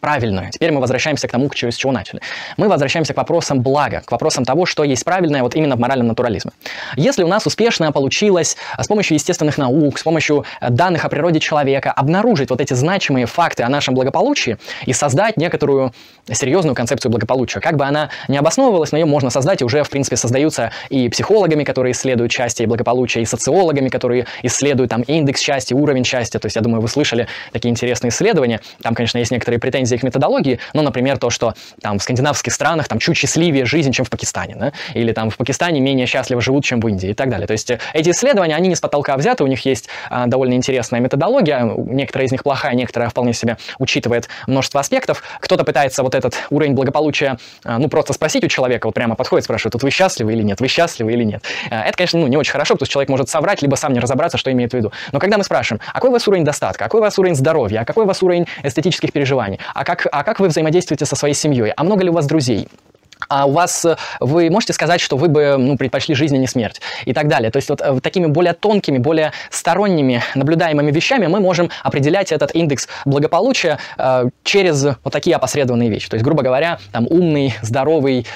правильную. 0.01 0.51
Теперь 0.51 0.73
мы 0.73 0.81
возвращаемся 0.81 1.29
к 1.29 1.31
тому, 1.31 1.51
с 1.53 1.75
чего 1.75 1.93
начали. 1.93 2.21
Мы 2.57 2.69
возвращаемся 2.69 3.15
к 3.15 3.17
вопросам 3.17 3.63
блага, 3.63 4.03
к 4.05 4.11
вопросам 4.11 4.45
того, 4.45 4.67
что 4.67 4.85
есть 4.85 5.05
правильное 5.05 5.43
вот 5.43 5.55
именно 5.55 5.77
в 5.77 5.81
моральном 5.81 6.09
натурализме. 6.09 6.53
Если 6.97 7.23
у 7.23 7.29
нас 7.29 7.47
успешно 7.47 7.93
получилось 7.93 8.57
а, 8.77 8.83
с 8.83 8.89
помощью 8.89 9.15
естественных 9.15 9.59
наук, 9.59 9.99
с 9.99 10.03
помощью 10.03 10.45
э, 10.61 10.71
данных 10.71 11.05
о 11.05 11.09
природе 11.09 11.41
человека 11.41 11.93
обнаружить 11.93 12.51
вот 12.51 12.61
эти 12.61 12.75
значимые 12.75 13.27
факты 13.27 13.63
о 13.63 13.69
нашем 13.69 13.95
благополучии 13.95 14.59
и 14.87 14.93
создать 14.93 15.37
некоторую 15.37 15.93
серьезную 16.31 16.75
концепцию 16.75 17.11
благополучия, 17.11 17.61
как 17.61 17.77
бы 17.77 17.85
она 17.85 18.11
не 18.29 18.37
обосновывалась, 18.37 18.93
но 18.93 18.99
ее 18.99 19.07
можно 19.07 19.31
создать, 19.31 19.63
и 19.63 19.65
уже, 19.65 19.83
в 19.83 19.91
принципе, 19.91 20.17
создаются 20.17 20.71
и 20.89 21.09
психологами, 21.09 21.65
которые 21.65 21.93
исследуют 21.93 22.33
счастье 22.33 22.65
и 22.65 22.67
благополучие, 22.67 23.23
и 23.23 23.27
социологами, 23.27 23.89
которые 23.89 24.27
исследуют 24.43 24.91
там 24.91 25.03
индекс 25.03 25.41
счастья, 25.41 25.75
уровень 25.75 26.05
счастья. 26.05 26.39
То 26.39 26.47
есть, 26.47 26.57
я 26.57 26.63
думаю, 26.63 26.81
вы 26.81 26.89
слышали 26.89 27.27
такие 27.53 27.71
интересные 27.71 28.11
исследования. 28.11 28.61
Там, 28.83 28.95
конечно, 28.95 29.19
есть 29.19 29.31
некоторые 29.31 29.59
претензии 29.59 29.90
претензии 29.91 29.97
к 29.97 30.03
методологии, 30.03 30.59
ну, 30.75 30.83
например, 30.83 31.19
то, 31.19 31.31
что 31.31 31.55
там 31.83 31.99
в 31.99 32.03
скандинавских 32.03 32.53
странах 32.53 32.89
там 32.89 32.99
чуть 32.99 33.17
счастливее 33.17 33.65
жизнь, 33.65 33.93
чем 33.93 34.05
в 34.05 34.11
Пакистане, 34.11 34.57
да? 34.57 34.73
или 34.95 35.13
там 35.13 35.31
в 35.31 35.37
Пакистане 35.37 35.81
менее 35.81 36.07
счастливо 36.07 36.41
живут, 36.41 36.65
чем 36.65 36.81
в 36.81 36.89
Индии 36.89 37.11
и 37.11 37.15
так 37.15 37.29
далее. 37.29 37.47
То 37.47 37.53
есть 37.53 37.71
э, 37.71 37.79
эти 37.95 38.11
исследования, 38.11 38.57
они 38.57 38.69
не 38.69 38.75
с 38.75 38.81
потолка 38.81 39.17
взяты, 39.17 39.45
у 39.45 39.47
них 39.47 39.65
есть 39.65 39.89
а, 40.11 40.27
довольно 40.27 40.55
интересная 40.55 41.01
методология, 41.01 41.73
некоторая 41.77 42.27
из 42.27 42.33
них 42.33 42.43
плохая, 42.43 42.75
некоторая 42.75 43.09
вполне 43.09 43.33
себе 43.33 43.57
учитывает 43.79 44.29
множество 44.47 44.81
аспектов. 44.81 45.23
Кто-то 45.41 45.65
пытается 45.65 46.03
вот 46.03 46.15
этот 46.15 46.35
уровень 46.51 46.75
благополучия, 46.75 47.39
а, 47.65 47.79
ну, 47.79 47.89
просто 47.89 48.13
спросить 48.13 48.45
у 48.45 48.49
человека, 48.49 48.87
вот 48.87 48.95
прямо 48.95 49.15
подходит, 49.15 49.45
спрашивает, 49.45 49.73
тут 49.73 49.83
вы 49.83 49.91
счастливы 49.91 50.33
или 50.33 50.43
нет, 50.43 50.61
вы 50.61 50.69
счастливы 50.69 51.13
или 51.13 51.25
нет. 51.25 51.43
А, 51.71 51.85
это, 51.85 51.97
конечно, 51.97 52.21
ну, 52.21 52.27
не 52.27 52.37
очень 52.37 52.53
хорошо, 52.53 52.75
потому 52.75 52.87
что 52.87 52.93
человек 52.93 53.09
может 53.09 53.29
соврать, 53.29 53.63
либо 53.63 53.75
сам 53.77 53.93
не 53.93 54.01
разобраться, 54.01 54.39
что 54.39 54.53
имеет 54.53 54.73
в 54.73 54.77
виду. 54.77 54.93
Но 55.13 55.19
когда 55.19 55.39
мы 55.39 55.45
спрашиваем, 55.45 55.81
а 55.89 55.95
какой 55.95 56.11
у 56.11 56.13
вас 56.13 56.27
уровень 56.29 56.45
достатка, 56.45 56.85
какой 56.85 57.01
у 57.01 57.03
вас 57.03 57.19
уровень 57.19 57.35
здоровья, 57.35 57.81
а 57.81 57.85
какой 57.85 58.05
у 58.05 58.07
вас 58.07 58.23
уровень 58.23 58.47
эстетических 58.63 59.13
переживаний, 59.13 59.59
а 59.81 59.85
как, 59.85 60.07
а 60.13 60.25
как 60.25 60.41
вы 60.41 60.49
взаимодействуете 60.49 61.07
со 61.07 61.17
своей 61.17 61.33
семьей, 61.33 61.73
а 61.75 61.85
много 61.85 62.05
ли 62.05 62.11
у 62.11 62.13
вас 62.13 62.27
друзей, 62.27 62.69
а 63.31 63.47
у 63.47 63.53
вас, 63.53 63.87
э, 63.87 63.97
вы 64.21 64.51
можете 64.51 64.75
сказать, 64.75 65.01
что 65.01 65.17
вы 65.17 65.29
бы 65.29 65.57
ну, 65.59 65.79
предпочли 65.79 66.15
жизнь, 66.15 66.37
а 66.37 66.39
не 66.39 66.47
смерть 66.47 66.83
и 67.07 67.15
так 67.15 67.29
далее. 67.29 67.51
То 67.51 67.57
есть 67.57 67.71
вот 67.71 67.81
э, 67.81 67.99
такими 68.03 68.27
более 68.27 68.53
тонкими, 68.53 68.99
более 68.99 69.33
сторонними 69.49 70.23
наблюдаемыми 70.35 70.91
вещами 70.91 71.29
мы 71.29 71.41
можем 71.41 71.71
определять 71.83 72.31
этот 72.31 72.55
индекс 72.55 72.89
благополучия 73.07 73.79
э, 73.97 74.29
через 74.45 74.85
вот 74.85 75.13
такие 75.13 75.37
опосредованные 75.37 75.89
вещи. 75.89 76.11
То 76.11 76.17
есть, 76.17 76.25
грубо 76.25 76.43
говоря, 76.43 76.79
там 76.93 77.07
умный, 77.09 77.55
здоровый, 77.63 78.27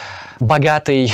богатый, 0.40 1.12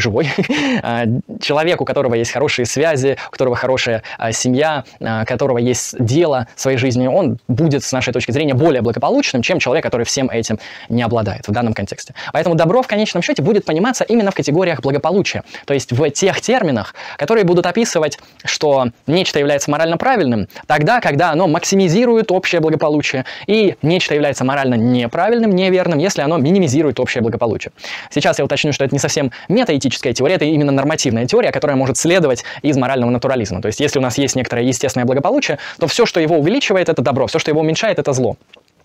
живой, 0.00 0.30
а, 0.82 1.04
человек, 1.40 1.80
у 1.80 1.84
которого 1.84 2.14
есть 2.14 2.32
хорошие 2.32 2.66
связи, 2.66 3.16
у 3.28 3.30
которого 3.30 3.56
хорошая 3.56 4.02
а, 4.18 4.32
семья, 4.32 4.84
а, 5.00 5.22
у 5.22 5.26
которого 5.26 5.58
есть 5.58 5.96
дело 5.98 6.48
своей 6.56 6.78
жизни, 6.78 7.06
он 7.06 7.38
будет, 7.48 7.84
с 7.84 7.92
нашей 7.92 8.12
точки 8.12 8.32
зрения, 8.32 8.54
более 8.54 8.82
благополучным, 8.82 9.42
чем 9.42 9.58
человек, 9.58 9.84
который 9.84 10.04
всем 10.04 10.30
этим 10.30 10.58
не 10.88 11.02
обладает 11.02 11.48
в 11.48 11.52
данном 11.52 11.74
контексте. 11.74 12.14
Поэтому 12.32 12.54
добро 12.54 12.82
в 12.82 12.86
конечном 12.86 13.22
счете 13.22 13.42
будет 13.42 13.64
пониматься 13.64 14.04
именно 14.04 14.30
в 14.30 14.34
категориях 14.34 14.80
благополучия, 14.80 15.42
то 15.66 15.74
есть 15.74 15.92
в 15.92 16.10
тех 16.10 16.40
терминах, 16.40 16.94
которые 17.16 17.44
будут 17.44 17.66
описывать, 17.66 18.18
что 18.44 18.88
нечто 19.06 19.38
является 19.38 19.70
морально 19.70 19.96
правильным, 19.96 20.48
тогда, 20.66 21.00
когда 21.00 21.30
оно 21.30 21.46
максимизирует 21.46 22.30
общее 22.30 22.60
благополучие, 22.60 23.24
и 23.46 23.76
нечто 23.82 24.14
является 24.14 24.44
морально 24.44 24.74
неправильным, 24.74 25.50
неверным, 25.50 25.98
если 25.98 26.22
оно 26.22 26.38
минимизирует 26.38 27.00
общее 27.00 27.22
благополучие. 27.22 27.72
Сейчас 28.10 28.38
я 28.38 28.44
уточню, 28.44 28.72
что 28.72 28.84
это 28.84 28.94
не 28.94 28.98
совсем 28.98 29.30
метаэтически, 29.48 29.87
этическая 29.88 30.12
теория, 30.12 30.36
это 30.36 30.44
именно 30.44 30.72
нормативная 30.72 31.26
теория, 31.26 31.52
которая 31.52 31.76
может 31.76 31.96
следовать 31.96 32.44
из 32.62 32.76
морального 32.76 33.10
натурализма. 33.10 33.60
То 33.60 33.66
есть 33.66 33.80
если 33.80 33.98
у 33.98 34.02
нас 34.02 34.18
есть 34.18 34.36
некоторое 34.36 34.64
естественное 34.64 35.06
благополучие, 35.06 35.58
то 35.78 35.86
все, 35.86 36.06
что 36.06 36.20
его 36.20 36.38
увеличивает, 36.38 36.88
это 36.88 37.02
добро, 37.02 37.26
все, 37.26 37.38
что 37.38 37.50
его 37.50 37.60
уменьшает, 37.60 37.98
это 37.98 38.12
зло. 38.12 38.36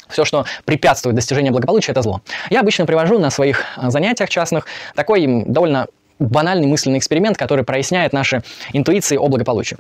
Все, 0.10 0.26
что 0.26 0.46
препятствует 0.66 1.16
достижению 1.16 1.54
благополучия, 1.54 1.92
это 1.92 2.02
зло. 2.02 2.22
Я 2.50 2.60
обычно 2.60 2.86
привожу 2.86 3.20
на 3.20 3.30
своих 3.30 3.64
а, 3.78 3.90
занятиях 3.90 4.30
частных 4.30 4.66
такой 4.96 5.26
довольно 5.46 5.88
банальный 6.20 6.68
мысленный 6.68 7.00
эксперимент, 7.00 7.38
который 7.38 7.64
проясняет 7.64 8.14
наши 8.14 8.44
интуиции 8.74 9.18
о 9.18 9.28
благополучии. 9.28 9.78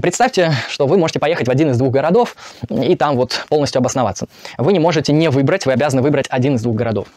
Представьте, 0.00 0.52
что 0.68 0.86
вы 0.86 0.96
можете 0.96 1.18
поехать 1.18 1.48
в 1.48 1.50
один 1.50 1.70
из 1.70 1.78
двух 1.78 1.92
городов 1.92 2.36
и 2.70 2.94
там 2.94 3.16
вот 3.16 3.44
полностью 3.48 3.80
обосноваться. 3.80 4.26
Вы 4.56 4.72
не 4.72 4.78
можете 4.78 5.12
не 5.12 5.28
выбрать, 5.28 5.66
вы 5.66 5.72
обязаны 5.72 6.02
выбрать 6.02 6.26
один 6.28 6.54
из 6.54 6.62
двух 6.62 6.76
городов. 6.76 7.08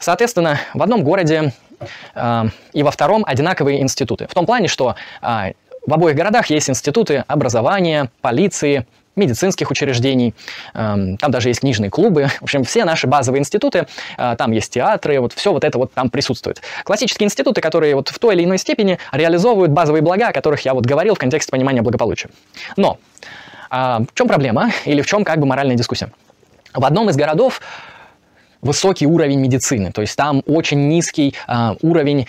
Соответственно, 0.00 0.60
в 0.74 0.82
одном 0.82 1.02
городе 1.02 1.52
э, 1.65 1.65
и 2.14 2.82
во 2.82 2.90
втором 2.90 3.24
одинаковые 3.26 3.82
институты. 3.82 4.26
В 4.28 4.34
том 4.34 4.46
плане, 4.46 4.68
что 4.68 4.96
э, 5.22 5.52
в 5.86 5.92
обоих 5.92 6.16
городах 6.16 6.46
есть 6.50 6.68
институты 6.70 7.24
образования, 7.28 8.10
полиции, 8.20 8.86
медицинских 9.14 9.70
учреждений, 9.70 10.34
там 10.74 11.16
даже 11.30 11.48
есть 11.48 11.60
книжные 11.60 11.88
клубы, 11.88 12.28
в 12.38 12.42
общем, 12.42 12.64
все 12.64 12.84
наши 12.84 13.06
базовые 13.06 13.40
институты, 13.40 13.86
там 14.16 14.52
есть 14.52 14.74
театры, 14.74 15.20
вот 15.20 15.32
все 15.32 15.54
вот 15.54 15.64
это 15.64 15.78
вот 15.78 15.94
там 15.94 16.10
присутствует. 16.10 16.60
Классические 16.84 17.24
институты, 17.24 17.62
которые 17.62 17.94
вот 17.94 18.08
в 18.08 18.18
той 18.18 18.34
или 18.34 18.44
иной 18.44 18.58
степени 18.58 18.98
реализовывают 19.12 19.72
базовые 19.72 20.02
блага, 20.02 20.28
о 20.28 20.32
которых 20.32 20.66
я 20.66 20.74
вот 20.74 20.84
говорил 20.84 21.14
в 21.14 21.18
контексте 21.18 21.50
понимания 21.50 21.80
благополучия. 21.80 22.28
Но 22.76 22.98
в 23.70 24.06
чем 24.12 24.28
проблема 24.28 24.70
или 24.84 25.00
в 25.00 25.06
чем 25.06 25.24
как 25.24 25.38
бы 25.38 25.46
моральная 25.46 25.76
дискуссия? 25.76 26.10
В 26.74 26.84
одном 26.84 27.08
из 27.08 27.16
городов 27.16 27.62
высокий 28.62 29.06
уровень 29.06 29.40
медицины, 29.40 29.92
то 29.92 30.00
есть 30.00 30.16
там 30.16 30.42
очень 30.46 30.88
низкий 30.88 31.34
э, 31.46 31.74
уровень 31.82 32.26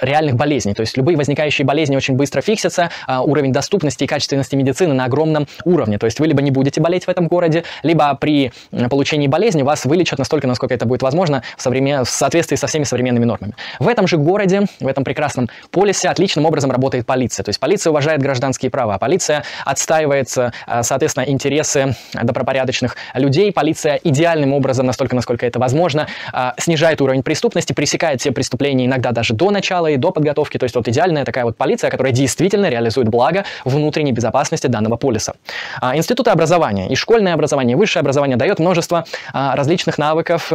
реальных 0.00 0.36
болезней, 0.36 0.74
то 0.74 0.82
есть 0.82 0.96
любые 0.96 1.16
возникающие 1.16 1.66
болезни 1.66 1.96
очень 1.96 2.14
быстро 2.14 2.40
фиксятся, 2.40 2.90
э, 3.08 3.18
уровень 3.18 3.52
доступности 3.52 4.04
и 4.04 4.06
качественности 4.06 4.54
медицины 4.54 4.94
на 4.94 5.04
огромном 5.04 5.46
уровне, 5.64 5.98
то 5.98 6.06
есть 6.06 6.20
вы 6.20 6.26
либо 6.26 6.42
не 6.42 6.50
будете 6.50 6.80
болеть 6.80 7.04
в 7.04 7.08
этом 7.08 7.28
городе, 7.28 7.64
либо 7.82 8.14
при 8.14 8.52
получении 8.88 9.26
болезни 9.26 9.62
вас 9.62 9.84
вылечат 9.84 10.18
настолько, 10.18 10.46
насколько 10.46 10.74
это 10.74 10.86
будет 10.86 11.02
возможно 11.02 11.42
в, 11.56 11.62
современ... 11.62 12.04
в 12.04 12.10
соответствии 12.10 12.56
со 12.56 12.66
всеми 12.66 12.84
современными 12.84 13.24
нормами. 13.24 13.54
В 13.78 13.88
этом 13.88 14.06
же 14.06 14.16
городе, 14.16 14.66
в 14.78 14.86
этом 14.86 15.04
прекрасном 15.04 15.48
полисе 15.70 16.08
отличным 16.08 16.46
образом 16.46 16.70
работает 16.70 17.06
полиция, 17.06 17.44
то 17.44 17.48
есть 17.48 17.60
полиция 17.60 17.90
уважает 17.90 18.20
гражданские 18.20 18.70
права, 18.70 18.98
полиция 18.98 19.44
отстаивает, 19.64 20.28
соответственно, 20.28 21.24
интересы 21.24 21.96
добропорядочных 22.14 22.96
людей, 23.14 23.52
полиция 23.52 24.00
идеальным 24.02 24.52
образом, 24.52 24.86
настолько, 24.86 25.16
насколько 25.16 25.29
насколько 25.30 25.46
это 25.46 25.60
возможно, 25.60 26.08
а, 26.32 26.54
снижает 26.58 27.00
уровень 27.00 27.22
преступности, 27.22 27.72
пресекает 27.72 28.20
все 28.20 28.32
преступления 28.32 28.86
иногда 28.86 29.12
даже 29.12 29.32
до 29.32 29.50
начала 29.50 29.86
и 29.86 29.96
до 29.96 30.10
подготовки. 30.10 30.58
То 30.58 30.64
есть 30.64 30.74
вот 30.74 30.88
идеальная 30.88 31.24
такая 31.24 31.44
вот 31.44 31.56
полиция, 31.56 31.88
которая 31.90 32.12
действительно 32.12 32.68
реализует 32.68 33.08
благо 33.08 33.44
внутренней 33.64 34.12
безопасности 34.12 34.66
данного 34.66 34.96
полиса. 34.96 35.34
А, 35.80 35.96
институты 35.96 36.30
образования 36.30 36.88
и 36.88 36.96
школьное 36.96 37.34
образование, 37.34 37.76
и 37.76 37.78
высшее 37.78 38.00
образование 38.00 38.36
дает 38.36 38.58
множество 38.58 39.04
различных 39.32 39.98
навыков, 39.98 40.52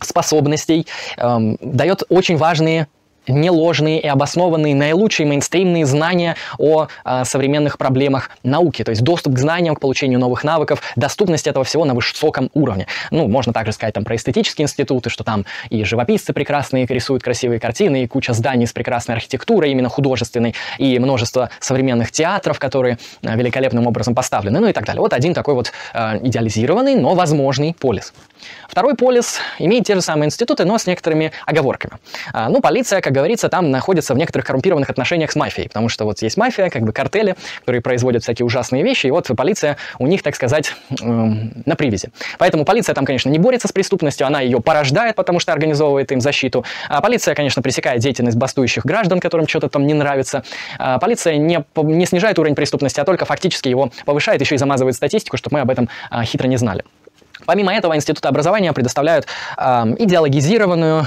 способностей, 0.00 0.86
эм, 1.16 1.58
дает 1.60 2.02
очень 2.08 2.36
важные 2.36 2.86
неложные 3.28 4.00
и 4.00 4.06
обоснованные, 4.06 4.74
наилучшие 4.74 5.26
мейнстримные 5.26 5.86
знания 5.86 6.36
о 6.58 6.88
а, 7.04 7.24
современных 7.24 7.78
проблемах 7.78 8.30
науки, 8.42 8.84
то 8.84 8.90
есть 8.90 9.02
доступ 9.02 9.34
к 9.34 9.38
знаниям, 9.38 9.74
к 9.76 9.80
получению 9.80 10.18
новых 10.18 10.44
навыков, 10.44 10.82
доступность 10.96 11.46
этого 11.46 11.64
всего 11.64 11.84
на 11.84 11.94
высоком 11.94 12.50
уровне. 12.54 12.86
Ну, 13.10 13.28
можно 13.28 13.52
также 13.52 13.72
сказать 13.72 13.94
там 13.94 14.04
про 14.04 14.16
эстетические 14.16 14.64
институты, 14.64 15.10
что 15.10 15.24
там 15.24 15.44
и 15.70 15.84
живописцы 15.84 16.32
прекрасные 16.32 16.86
рисуют 16.86 17.22
красивые 17.22 17.60
картины, 17.60 18.02
и 18.02 18.06
куча 18.06 18.32
зданий 18.32 18.66
с 18.66 18.72
прекрасной 18.72 19.14
архитектурой, 19.14 19.70
именно 19.70 19.88
художественной, 19.88 20.54
и 20.78 20.98
множество 20.98 21.50
современных 21.60 22.12
театров, 22.12 22.58
которые 22.58 22.98
а, 23.24 23.36
великолепным 23.36 23.86
образом 23.86 24.14
поставлены, 24.14 24.60
ну 24.60 24.68
и 24.68 24.72
так 24.72 24.84
далее. 24.84 25.00
Вот 25.00 25.12
один 25.12 25.34
такой 25.34 25.54
вот 25.54 25.72
а, 25.92 26.18
идеализированный, 26.22 26.94
но 26.96 27.14
возможный 27.14 27.74
полис. 27.78 28.12
Второй 28.68 28.94
полис 28.94 29.38
имеет 29.58 29.84
те 29.84 29.94
же 29.94 30.02
самые 30.02 30.26
институты, 30.26 30.64
но 30.64 30.78
с 30.78 30.86
некоторыми 30.86 31.32
оговорками. 31.46 31.94
А, 32.32 32.48
ну, 32.48 32.60
полиция, 32.60 33.00
как 33.00 33.12
говорится, 33.18 33.48
там 33.48 33.70
находится 33.70 34.14
в 34.14 34.18
некоторых 34.18 34.46
коррумпированных 34.46 34.90
отношениях 34.90 35.30
с 35.32 35.36
мафией, 35.36 35.68
потому 35.68 35.88
что 35.88 36.04
вот 36.04 36.22
есть 36.22 36.36
мафия, 36.36 36.70
как 36.70 36.82
бы 36.82 36.92
картели, 36.92 37.36
которые 37.60 37.82
производят 37.82 38.22
всякие 38.22 38.46
ужасные 38.46 38.82
вещи, 38.82 39.06
и 39.06 39.10
вот 39.10 39.28
полиция 39.36 39.76
у 39.98 40.06
них, 40.06 40.22
так 40.22 40.34
сказать, 40.34 40.72
эм, 41.00 41.52
на 41.66 41.76
привязи. 41.76 42.10
Поэтому 42.38 42.64
полиция 42.64 42.94
там, 42.94 43.04
конечно, 43.04 43.28
не 43.28 43.38
борется 43.38 43.68
с 43.68 43.72
преступностью, 43.72 44.26
она 44.26 44.40
ее 44.40 44.60
порождает, 44.60 45.16
потому 45.16 45.40
что 45.40 45.52
организовывает 45.52 46.12
им 46.12 46.20
защиту. 46.20 46.64
А 46.88 47.00
полиция, 47.00 47.34
конечно, 47.34 47.62
пресекает 47.62 48.00
деятельность 48.00 48.36
бастующих 48.36 48.84
граждан, 48.84 49.20
которым 49.20 49.46
что-то 49.48 49.68
там 49.68 49.86
не 49.86 49.94
нравится. 49.94 50.42
А 50.78 50.98
полиция 50.98 51.36
не, 51.36 51.64
не 51.76 52.06
снижает 52.06 52.38
уровень 52.38 52.54
преступности, 52.54 53.00
а 53.00 53.04
только 53.04 53.24
фактически 53.24 53.68
его 53.68 53.90
повышает, 54.04 54.40
еще 54.40 54.54
и 54.54 54.58
замазывает 54.58 54.96
статистику, 54.96 55.36
чтобы 55.36 55.54
мы 55.54 55.60
об 55.60 55.70
этом 55.70 55.88
а, 56.10 56.24
хитро 56.24 56.46
не 56.46 56.56
знали. 56.56 56.84
Помимо 57.46 57.72
этого, 57.74 57.96
институты 57.96 58.28
образования 58.28 58.72
предоставляют 58.72 59.26
э, 59.56 59.62
идеологизированную 59.98 61.06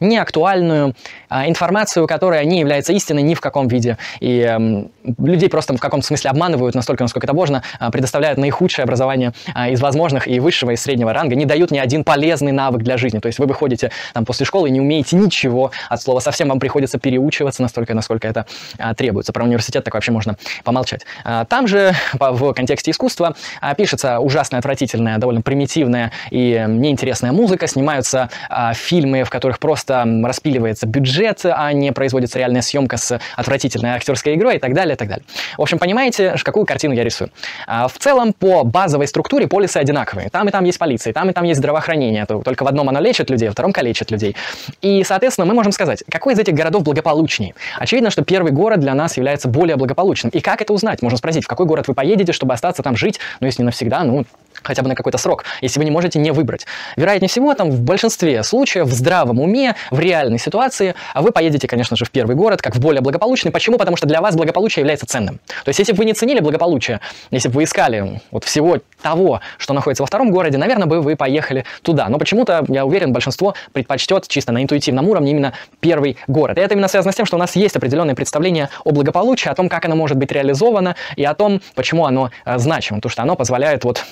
неактуальную 0.00 0.94
а, 1.28 1.48
информацию, 1.48 2.06
которая 2.06 2.44
не 2.44 2.60
является 2.60 2.92
истиной 2.92 3.22
ни 3.22 3.34
в 3.34 3.40
каком 3.40 3.68
виде. 3.68 3.96
И 4.20 4.40
э, 4.40 4.84
людей 5.18 5.48
просто 5.48 5.74
в 5.74 5.80
каком-то 5.80 6.06
смысле 6.06 6.30
обманывают 6.30 6.74
настолько, 6.74 7.04
насколько 7.04 7.26
это 7.26 7.34
можно, 7.34 7.62
э, 7.80 7.90
предоставляют 7.90 8.38
наихудшее 8.38 8.84
образование 8.84 9.32
э, 9.54 9.72
из 9.72 9.80
возможных 9.80 10.28
и 10.28 10.40
высшего, 10.40 10.72
и 10.72 10.76
среднего 10.76 11.12
ранга, 11.12 11.34
не 11.34 11.46
дают 11.46 11.70
ни 11.70 11.78
один 11.78 12.04
полезный 12.04 12.52
навык 12.52 12.82
для 12.82 12.96
жизни. 12.96 13.18
То 13.18 13.26
есть 13.26 13.38
вы 13.38 13.46
выходите 13.46 13.90
там, 14.12 14.24
после 14.24 14.46
школы 14.46 14.68
и 14.68 14.70
не 14.72 14.80
умеете 14.80 15.16
ничего 15.16 15.70
от 15.88 16.02
слова 16.02 16.20
совсем, 16.20 16.48
вам 16.48 16.60
приходится 16.60 16.98
переучиваться 16.98 17.62
настолько, 17.62 17.94
насколько 17.94 18.28
это 18.28 18.46
э, 18.78 18.94
требуется. 18.94 19.32
Про 19.32 19.44
университет 19.44 19.84
так 19.84 19.94
вообще 19.94 20.12
можно 20.12 20.36
помолчать. 20.64 21.02
Э, 21.24 21.44
там 21.48 21.66
же 21.66 21.92
в 22.12 22.52
контексте 22.52 22.90
искусства 22.90 23.34
э, 23.60 23.74
пишется 23.76 24.18
ужасно 24.18 24.58
отвратительная, 24.58 25.18
довольно 25.18 25.42
примитивная 25.42 26.12
и 26.30 26.64
неинтересная 26.68 27.32
музыка, 27.32 27.66
снимаются 27.66 28.28
э, 28.50 28.74
фильмы, 28.74 29.24
в 29.24 29.30
которых 29.30 29.58
просто 29.58 29.71
просто 29.72 30.06
распиливается 30.22 30.86
бюджет, 30.86 31.46
а 31.46 31.72
не 31.72 31.92
производится 31.92 32.38
реальная 32.38 32.60
съемка 32.60 32.98
с 32.98 33.18
отвратительной 33.36 33.92
актерской 33.92 34.34
игрой 34.34 34.56
и 34.56 34.58
так 34.58 34.74
далее, 34.74 34.96
и 34.96 34.98
так 34.98 35.08
далее. 35.08 35.24
В 35.56 35.62
общем, 35.62 35.78
понимаете, 35.78 36.34
какую 36.44 36.66
картину 36.66 36.92
я 36.92 37.02
рисую. 37.04 37.30
А, 37.66 37.88
в 37.88 37.96
целом, 37.96 38.34
по 38.34 38.64
базовой 38.64 39.06
структуре 39.06 39.48
полисы 39.48 39.78
одинаковые. 39.78 40.28
Там 40.28 40.46
и 40.46 40.50
там 40.50 40.64
есть 40.64 40.78
полиция, 40.78 41.14
там 41.14 41.30
и 41.30 41.32
там 41.32 41.44
есть 41.44 41.58
здравоохранение. 41.58 42.26
Только 42.26 42.64
в 42.64 42.66
одном 42.66 42.90
оно 42.90 43.00
лечит 43.00 43.30
людей, 43.30 43.48
а 43.48 43.52
в 43.52 43.54
втором 43.54 43.72
калечит 43.72 44.10
людей. 44.10 44.36
И, 44.82 45.02
соответственно, 45.04 45.46
мы 45.46 45.54
можем 45.54 45.72
сказать, 45.72 46.04
какой 46.10 46.34
из 46.34 46.38
этих 46.38 46.52
городов 46.52 46.82
благополучнее. 46.82 47.54
Очевидно, 47.78 48.10
что 48.10 48.22
первый 48.22 48.52
город 48.52 48.80
для 48.80 48.92
нас 48.92 49.16
является 49.16 49.48
более 49.48 49.76
благополучным. 49.76 50.28
И 50.34 50.40
как 50.40 50.60
это 50.60 50.74
узнать? 50.74 51.00
Можно 51.00 51.16
спросить, 51.16 51.44
в 51.44 51.48
какой 51.48 51.64
город 51.64 51.88
вы 51.88 51.94
поедете, 51.94 52.34
чтобы 52.34 52.52
остаться 52.52 52.82
там 52.82 52.94
жить, 52.94 53.20
ну, 53.40 53.46
если 53.46 53.62
не 53.62 53.66
навсегда, 53.66 54.04
ну, 54.04 54.26
хотя 54.62 54.82
бы 54.82 54.88
на 54.88 54.94
какой-то 54.94 55.18
срок, 55.18 55.44
если 55.60 55.78
вы 55.78 55.84
не 55.84 55.90
можете 55.90 56.18
не 56.18 56.30
выбрать. 56.30 56.66
Вероятнее 56.96 57.28
всего, 57.28 57.54
там 57.54 57.70
в 57.70 57.80
большинстве 57.80 58.42
случаев 58.42 58.86
в 58.86 58.92
здравом 58.92 59.40
уме, 59.40 59.74
в 59.90 59.98
реальной 59.98 60.38
ситуации 60.38 60.94
вы 61.14 61.32
поедете, 61.32 61.68
конечно 61.68 61.96
же, 61.96 62.04
в 62.04 62.10
первый 62.10 62.36
город, 62.36 62.62
как 62.62 62.76
в 62.76 62.80
более 62.80 63.00
благополучный. 63.00 63.50
Почему? 63.50 63.78
Потому 63.78 63.96
что 63.96 64.06
для 64.06 64.20
вас 64.20 64.36
благополучие 64.36 64.82
является 64.82 65.06
ценным. 65.06 65.40
То 65.64 65.68
есть, 65.68 65.78
если 65.78 65.92
бы 65.92 65.98
вы 65.98 66.04
не 66.04 66.14
ценили 66.14 66.40
благополучие, 66.40 67.00
если 67.30 67.48
бы 67.48 67.56
вы 67.56 67.64
искали 67.64 68.20
вот 68.30 68.44
всего 68.44 68.78
того, 69.02 69.40
что 69.58 69.74
находится 69.74 70.02
во 70.02 70.06
втором 70.06 70.30
городе, 70.30 70.58
наверное, 70.58 70.86
бы 70.86 71.00
вы 71.00 71.16
поехали 71.16 71.64
туда. 71.82 72.08
Но 72.08 72.18
почему-то, 72.18 72.64
я 72.68 72.84
уверен, 72.84 73.12
большинство 73.12 73.54
предпочтет 73.72 74.28
чисто 74.28 74.52
на 74.52 74.62
интуитивном 74.62 75.08
уровне 75.08 75.32
именно 75.32 75.52
первый 75.80 76.16
город. 76.26 76.58
И 76.58 76.60
это 76.60 76.74
именно 76.74 76.88
связано 76.88 77.12
с 77.12 77.16
тем, 77.16 77.26
что 77.26 77.36
у 77.36 77.40
нас 77.40 77.56
есть 77.56 77.76
определенное 77.76 78.14
представление 78.14 78.68
о 78.84 78.92
благополучии, 78.92 79.48
о 79.48 79.54
том, 79.54 79.68
как 79.68 79.84
оно 79.84 79.96
может 79.96 80.16
быть 80.16 80.32
реализовано, 80.32 80.96
и 81.16 81.24
о 81.24 81.34
том, 81.34 81.60
почему 81.74 82.06
оно 82.06 82.30
э, 82.44 82.58
значимо. 82.58 82.98
Потому 82.98 83.10
что 83.10 83.22
оно 83.22 83.36
позволяет 83.36 83.84
вот 83.84 84.04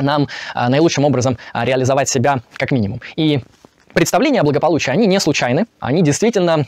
нам 0.00 0.28
а, 0.54 0.68
наилучшим 0.68 1.04
образом 1.04 1.38
а, 1.52 1.64
реализовать 1.64 2.08
себя 2.08 2.40
как 2.56 2.70
минимум. 2.70 3.00
И 3.16 3.40
представления 3.94 4.40
о 4.40 4.44
благополучии, 4.44 4.90
они 4.90 5.06
не 5.06 5.20
случайны, 5.20 5.66
они 5.80 6.02
действительно 6.02 6.66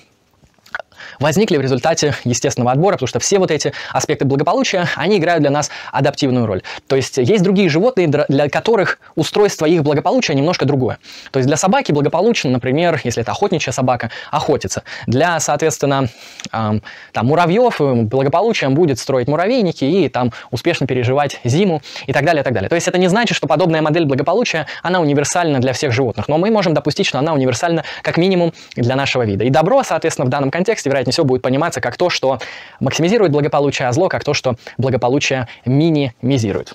возникли 1.19 1.57
в 1.57 1.61
результате 1.61 2.15
естественного 2.25 2.73
отбора, 2.73 2.95
потому 2.95 3.09
что 3.09 3.21
все 3.21 3.39
вот 3.39 3.51
эти 3.51 3.73
аспекты 3.93 4.25
благополучия, 4.25 4.89
они 4.97 5.19
играют 5.19 5.43
для 5.43 5.51
нас 5.51 5.71
адаптивную 5.93 6.47
роль. 6.47 6.63
То 6.87 6.97
есть 6.97 7.19
есть 7.19 7.43
другие 7.43 7.69
животные, 7.69 8.09
для 8.09 8.49
которых 8.49 8.99
устройство 9.15 9.67
их 9.67 9.83
благополучия 9.83 10.35
немножко 10.35 10.65
другое. 10.65 10.99
То 11.31 11.39
есть 11.39 11.47
для 11.47 11.57
собаки 11.57 11.93
благополучно, 11.93 12.51
например, 12.51 13.01
если 13.05 13.23
это 13.23 13.33
охотничья 13.33 13.73
собака, 13.73 14.11
охотиться. 14.31 14.83
Для, 15.07 15.41
соответственно, 15.41 16.09
эм, 16.53 16.83
там, 17.13 17.27
муравьев 17.27 17.81
э, 17.81 17.95
благополучием 18.03 18.75
будет 18.75 18.99
строить 18.99 19.29
муравейники 19.29 19.85
и 19.85 20.09
там 20.09 20.33
успешно 20.51 20.87
переживать 20.87 21.41
зиму 21.45 21.83
и 22.07 22.13
так 22.13 22.25
далее, 22.25 22.43
и 22.43 22.45
так 22.45 22.53
далее. 22.53 22.69
То 22.69 22.75
есть 22.75 22.89
это 22.89 22.99
не 22.99 23.09
значит, 23.09 23.37
что 23.37 23.47
подобная 23.47 23.83
модель 23.83 24.05
благополучия, 24.05 24.67
она 24.83 25.01
универсальна 25.01 25.59
для 25.61 25.73
всех 25.73 25.93
животных, 25.93 26.29
но 26.29 26.39
мы 26.39 26.51
можем 26.51 26.75
допустить, 26.75 27.07
что 27.07 27.19
она 27.19 27.33
универсальна 27.33 27.85
как 28.03 28.17
минимум 28.17 28.53
для 28.77 28.97
нашего 28.97 29.25
вида. 29.25 29.45
И 29.45 29.51
добро, 29.51 29.83
соответственно, 29.83 30.27
в 30.27 30.29
данном 30.29 30.51
контексте, 30.51 30.90
вероятнее 30.91 31.13
всего, 31.13 31.27
будет 31.27 31.43
пониматься 31.43 31.81
как 31.81 31.97
то, 31.97 32.11
что 32.11 32.39
максимизирует 32.81 33.33
благополучие, 33.33 33.89
а 33.89 33.93
зло 33.93 34.09
как 34.09 34.25
то, 34.25 34.35
что 34.35 34.57
благополучие 34.77 35.49
минимизирует. 35.65 36.75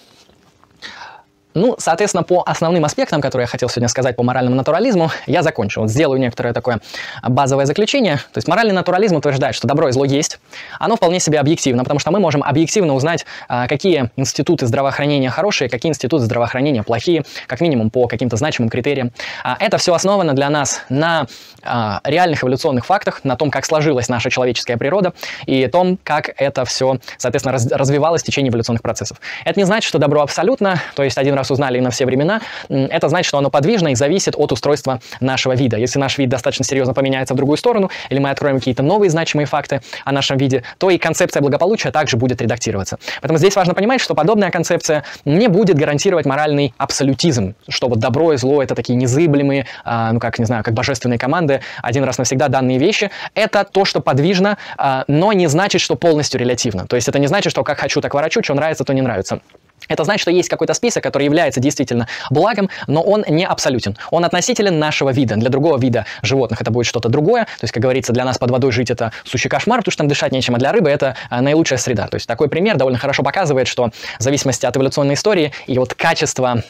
Ну, 1.56 1.76
соответственно, 1.80 2.24
по 2.24 2.44
основным 2.46 2.84
аспектам, 2.84 3.22
которые 3.22 3.46
я 3.46 3.48
хотел 3.48 3.70
сегодня 3.70 3.88
сказать 3.88 4.18
по 4.18 4.24
моральному 4.24 4.58
натурализму, 4.58 5.10
я 5.26 5.42
закончу. 5.42 5.82
Вот 5.82 5.90
сделаю 5.90 6.20
некоторое 6.20 6.54
такое 6.54 6.82
базовое 7.24 7.66
заключение. 7.66 8.18
То 8.18 8.38
есть 8.38 8.48
моральный 8.50 8.74
натурализм 8.74 9.16
утверждает, 9.16 9.56
что 9.56 9.66
добро 9.66 9.88
и 9.88 9.94
зло 9.94 10.04
есть. 10.04 10.40
Оно 10.80 10.98
вполне 10.98 11.22
себе 11.22 11.40
объективно, 11.40 11.84
потому 11.84 12.00
что 12.00 12.12
мы 12.12 12.20
можем 12.20 12.44
объективно 12.44 12.94
узнать, 12.94 13.26
а, 13.48 13.68
какие 13.68 14.12
институты 14.18 14.68
здравоохранения 14.68 15.30
хорошие, 15.30 15.70
какие 15.70 15.90
институты 15.90 16.26
здравоохранения 16.26 16.84
плохие, 16.84 17.24
как 17.48 17.62
минимум 17.62 17.90
по 17.90 18.08
каким-то 18.08 18.36
значимым 18.36 18.70
критериям. 18.70 19.14
А, 19.46 19.56
это 19.58 19.78
все 19.78 19.94
основано 19.94 20.34
для 20.34 20.50
нас 20.50 20.82
на 20.90 21.26
а, 21.64 22.02
реальных 22.04 22.44
эволюционных 22.44 22.86
фактах, 22.86 23.22
на 23.24 23.38
том, 23.38 23.50
как 23.50 23.66
сложилась 23.66 24.10
наша 24.10 24.30
человеческая 24.30 24.76
природа 24.76 25.14
и 25.46 25.68
том, 25.68 25.98
как 26.04 26.32
это 26.36 26.66
все, 26.66 27.00
соответственно, 27.18 27.58
развивалось 27.78 28.24
в 28.24 28.26
течение 28.26 28.50
эволюционных 28.50 28.82
процессов. 28.82 29.22
Это 29.46 29.58
не 29.58 29.64
значит, 29.64 29.88
что 29.88 30.00
добро 30.00 30.22
абсолютно, 30.22 30.82
то 30.96 31.04
есть 31.04 31.18
один 31.18 31.34
раз 31.34 31.45
раз 31.46 31.52
узнали 31.52 31.80
на 31.80 31.92
все 31.92 32.06
времена, 32.06 32.42
это 32.70 33.10
значит, 33.10 33.28
что 33.28 33.38
оно 33.38 33.50
подвижно 33.50 33.90
и 33.90 33.96
зависит 33.96 34.36
от 34.36 34.52
устройства 34.52 35.00
нашего 35.20 35.54
вида. 35.54 35.78
Если 35.78 36.00
наш 36.00 36.18
вид 36.18 36.30
достаточно 36.30 36.66
серьезно 36.66 36.94
поменяется 36.94 37.34
в 37.34 37.38
другую 37.38 37.58
сторону, 37.58 37.92
или 38.10 38.20
мы 38.20 38.32
откроем 38.32 38.58
какие-то 38.58 38.84
новые 38.84 39.10
значимые 39.10 39.46
факты 39.46 39.82
о 40.04 40.12
нашем 40.12 40.38
виде, 40.38 40.64
то 40.78 40.90
и 40.90 40.98
концепция 40.98 41.42
благополучия 41.42 41.92
также 41.92 42.18
будет 42.18 42.42
редактироваться. 42.42 42.98
Поэтому 43.22 43.38
здесь 43.38 43.56
важно 43.56 43.74
понимать, 43.74 44.02
что 44.02 44.16
подобная 44.16 44.50
концепция 44.50 45.04
не 45.26 45.48
будет 45.48 45.78
гарантировать 45.78 46.26
моральный 46.26 46.74
абсолютизм, 46.78 47.56
что 47.70 47.88
вот 47.88 48.00
добро 48.00 48.34
и 48.34 48.38
зло— 48.38 48.64
это 48.64 48.74
такие 48.76 48.96
незыблемые, 48.96 49.68
а, 49.84 50.12
ну 50.12 50.20
как, 50.20 50.40
не 50.40 50.46
знаю, 50.46 50.64
как 50.64 50.74
божественные 50.74 51.20
команды, 51.20 51.62
один 51.84 52.04
раз 52.04 52.18
навсегда 52.18 52.48
данные 52.48 52.80
вещи. 52.80 53.12
Это 53.36 53.64
то, 53.64 53.86
что 53.86 54.00
подвижно, 54.00 54.58
а, 54.78 55.04
но 55.08 55.34
не 55.34 55.48
значит, 55.48 55.82
что 55.82 55.96
полностью 55.96 56.40
релятивно. 56.40 56.88
То 56.88 56.96
есть 56.96 57.08
это 57.08 57.20
не 57.20 57.28
значит, 57.28 57.52
что 57.52 57.64
как 57.64 57.80
хочу, 57.80 58.02
так 58.02 58.14
ворочу, 58.14 58.42
что 58.44 58.54
нравится, 58.54 58.84
то 58.84 58.94
не 58.94 59.02
нравится. 59.02 59.42
Это 59.88 60.04
значит, 60.04 60.22
что 60.22 60.32
есть 60.32 60.50
какой-то 60.50 60.74
список, 60.74 61.04
который 61.04 61.24
является 61.24 61.60
действительно 61.60 62.08
благом, 62.30 62.70
но 62.88 63.02
он 63.02 63.24
не 63.28 63.46
абсолютен. 63.46 63.98
Он 64.12 64.26
относителен 64.26 64.80
нашего 64.80 65.12
вида. 65.12 65.36
Для 65.36 65.50
другого 65.50 65.78
вида 65.78 66.06
животных 66.24 66.62
это 66.62 66.72
будет 66.72 66.86
что-то 66.86 67.10
другое. 67.10 67.44
То 67.44 67.64
есть, 67.64 67.74
как 67.74 67.84
говорится, 67.84 68.14
для 68.14 68.26
нас 68.26 68.38
под 68.38 68.52
водой 68.52 68.72
жить 68.72 68.90
это 68.90 69.12
сущий 69.24 69.50
кошмар, 69.50 69.80
потому 69.80 69.92
что 69.92 70.00
там 70.00 70.08
дышать 70.08 70.32
нечем, 70.32 70.56
а 70.56 70.58
для 70.58 70.72
рыбы 70.72 70.90
это 70.90 71.16
а, 71.30 71.42
наилучшая 71.42 71.78
среда. 71.78 72.08
То 72.08 72.16
есть 72.16 72.28
такой 72.28 72.50
пример 72.50 72.78
довольно 72.78 72.98
хорошо 72.98 73.24
показывает, 73.24 73.68
что 73.68 73.92
в 74.20 74.24
зависимости 74.24 74.66
от 74.66 74.76
эволюционной 74.76 75.14
истории 75.14 75.52
и 75.68 75.78
от 75.78 75.94
качества 75.94 76.64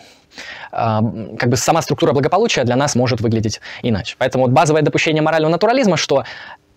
как 0.71 1.47
бы 1.47 1.55
сама 1.55 1.81
структура 1.81 2.11
благополучия 2.11 2.65
для 2.65 2.75
нас 2.75 2.95
может 2.95 3.21
выглядеть 3.21 3.61
иначе. 3.83 4.15
Поэтому 4.17 4.43
вот 4.43 4.51
базовое 4.51 4.81
допущение 4.81 5.21
морального 5.21 5.51
натурализма, 5.51 5.95
что 5.95 6.25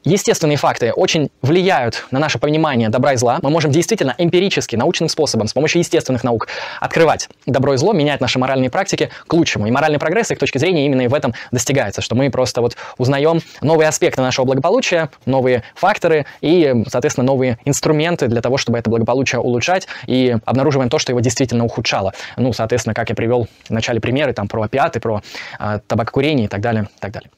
естественные 0.04 0.56
факты 0.56 0.92
очень 0.92 1.30
влияют 1.42 2.06
на 2.10 2.18
наше 2.18 2.38
понимание 2.38 2.88
добра 2.88 3.12
и 3.12 3.16
зла. 3.16 3.38
Мы 3.42 3.50
можем 3.50 3.70
действительно 3.70 4.14
эмпирически, 4.18 4.76
научным 4.76 5.08
способом, 5.08 5.48
с 5.48 5.52
помощью 5.52 5.80
естественных 5.80 6.24
наук 6.24 6.48
открывать 6.80 7.28
добро 7.46 7.74
и 7.74 7.76
зло, 7.76 7.92
менять 7.92 8.20
наши 8.20 8.38
моральные 8.38 8.70
практики 8.70 9.10
к 9.26 9.32
лучшему. 9.32 9.66
И 9.66 9.70
моральный 9.70 9.98
прогресс, 9.98 10.28
с 10.28 10.30
их 10.30 10.38
точки 10.38 10.58
зрения, 10.58 10.86
именно 10.86 11.02
и 11.02 11.08
в 11.08 11.14
этом 11.14 11.34
достигается, 11.50 12.00
что 12.00 12.14
мы 12.14 12.30
просто 12.30 12.60
вот 12.60 12.76
узнаем 12.96 13.40
новые 13.60 13.88
аспекты 13.88 14.22
нашего 14.22 14.44
благополучия, 14.44 15.10
новые 15.26 15.62
факторы 15.74 16.26
и, 16.40 16.84
соответственно, 16.88 17.26
новые 17.26 17.58
инструменты 17.64 18.28
для 18.28 18.40
того, 18.40 18.56
чтобы 18.56 18.78
это 18.78 18.90
благополучие 18.90 19.40
улучшать 19.40 19.86
и 20.06 20.36
обнаруживаем 20.44 20.90
то, 20.90 20.98
что 20.98 21.12
его 21.12 21.20
действительно 21.20 21.64
ухудшало. 21.64 22.14
Ну, 22.36 22.52
соответственно, 22.52 22.94
как 22.94 23.10
я 23.10 23.14
привел 23.14 23.48
в 23.68 23.70
начале 23.70 24.00
примеры 24.00 24.32
там 24.32 24.48
про 24.48 24.62
опиаты, 24.62 25.00
про 25.00 25.22
э, 25.58 25.80
табакокурение 25.86 26.46
и 26.46 26.48
так 26.48 26.60
далее, 26.60 26.84
и 26.84 27.00
так 27.00 27.12
далее. 27.12 27.30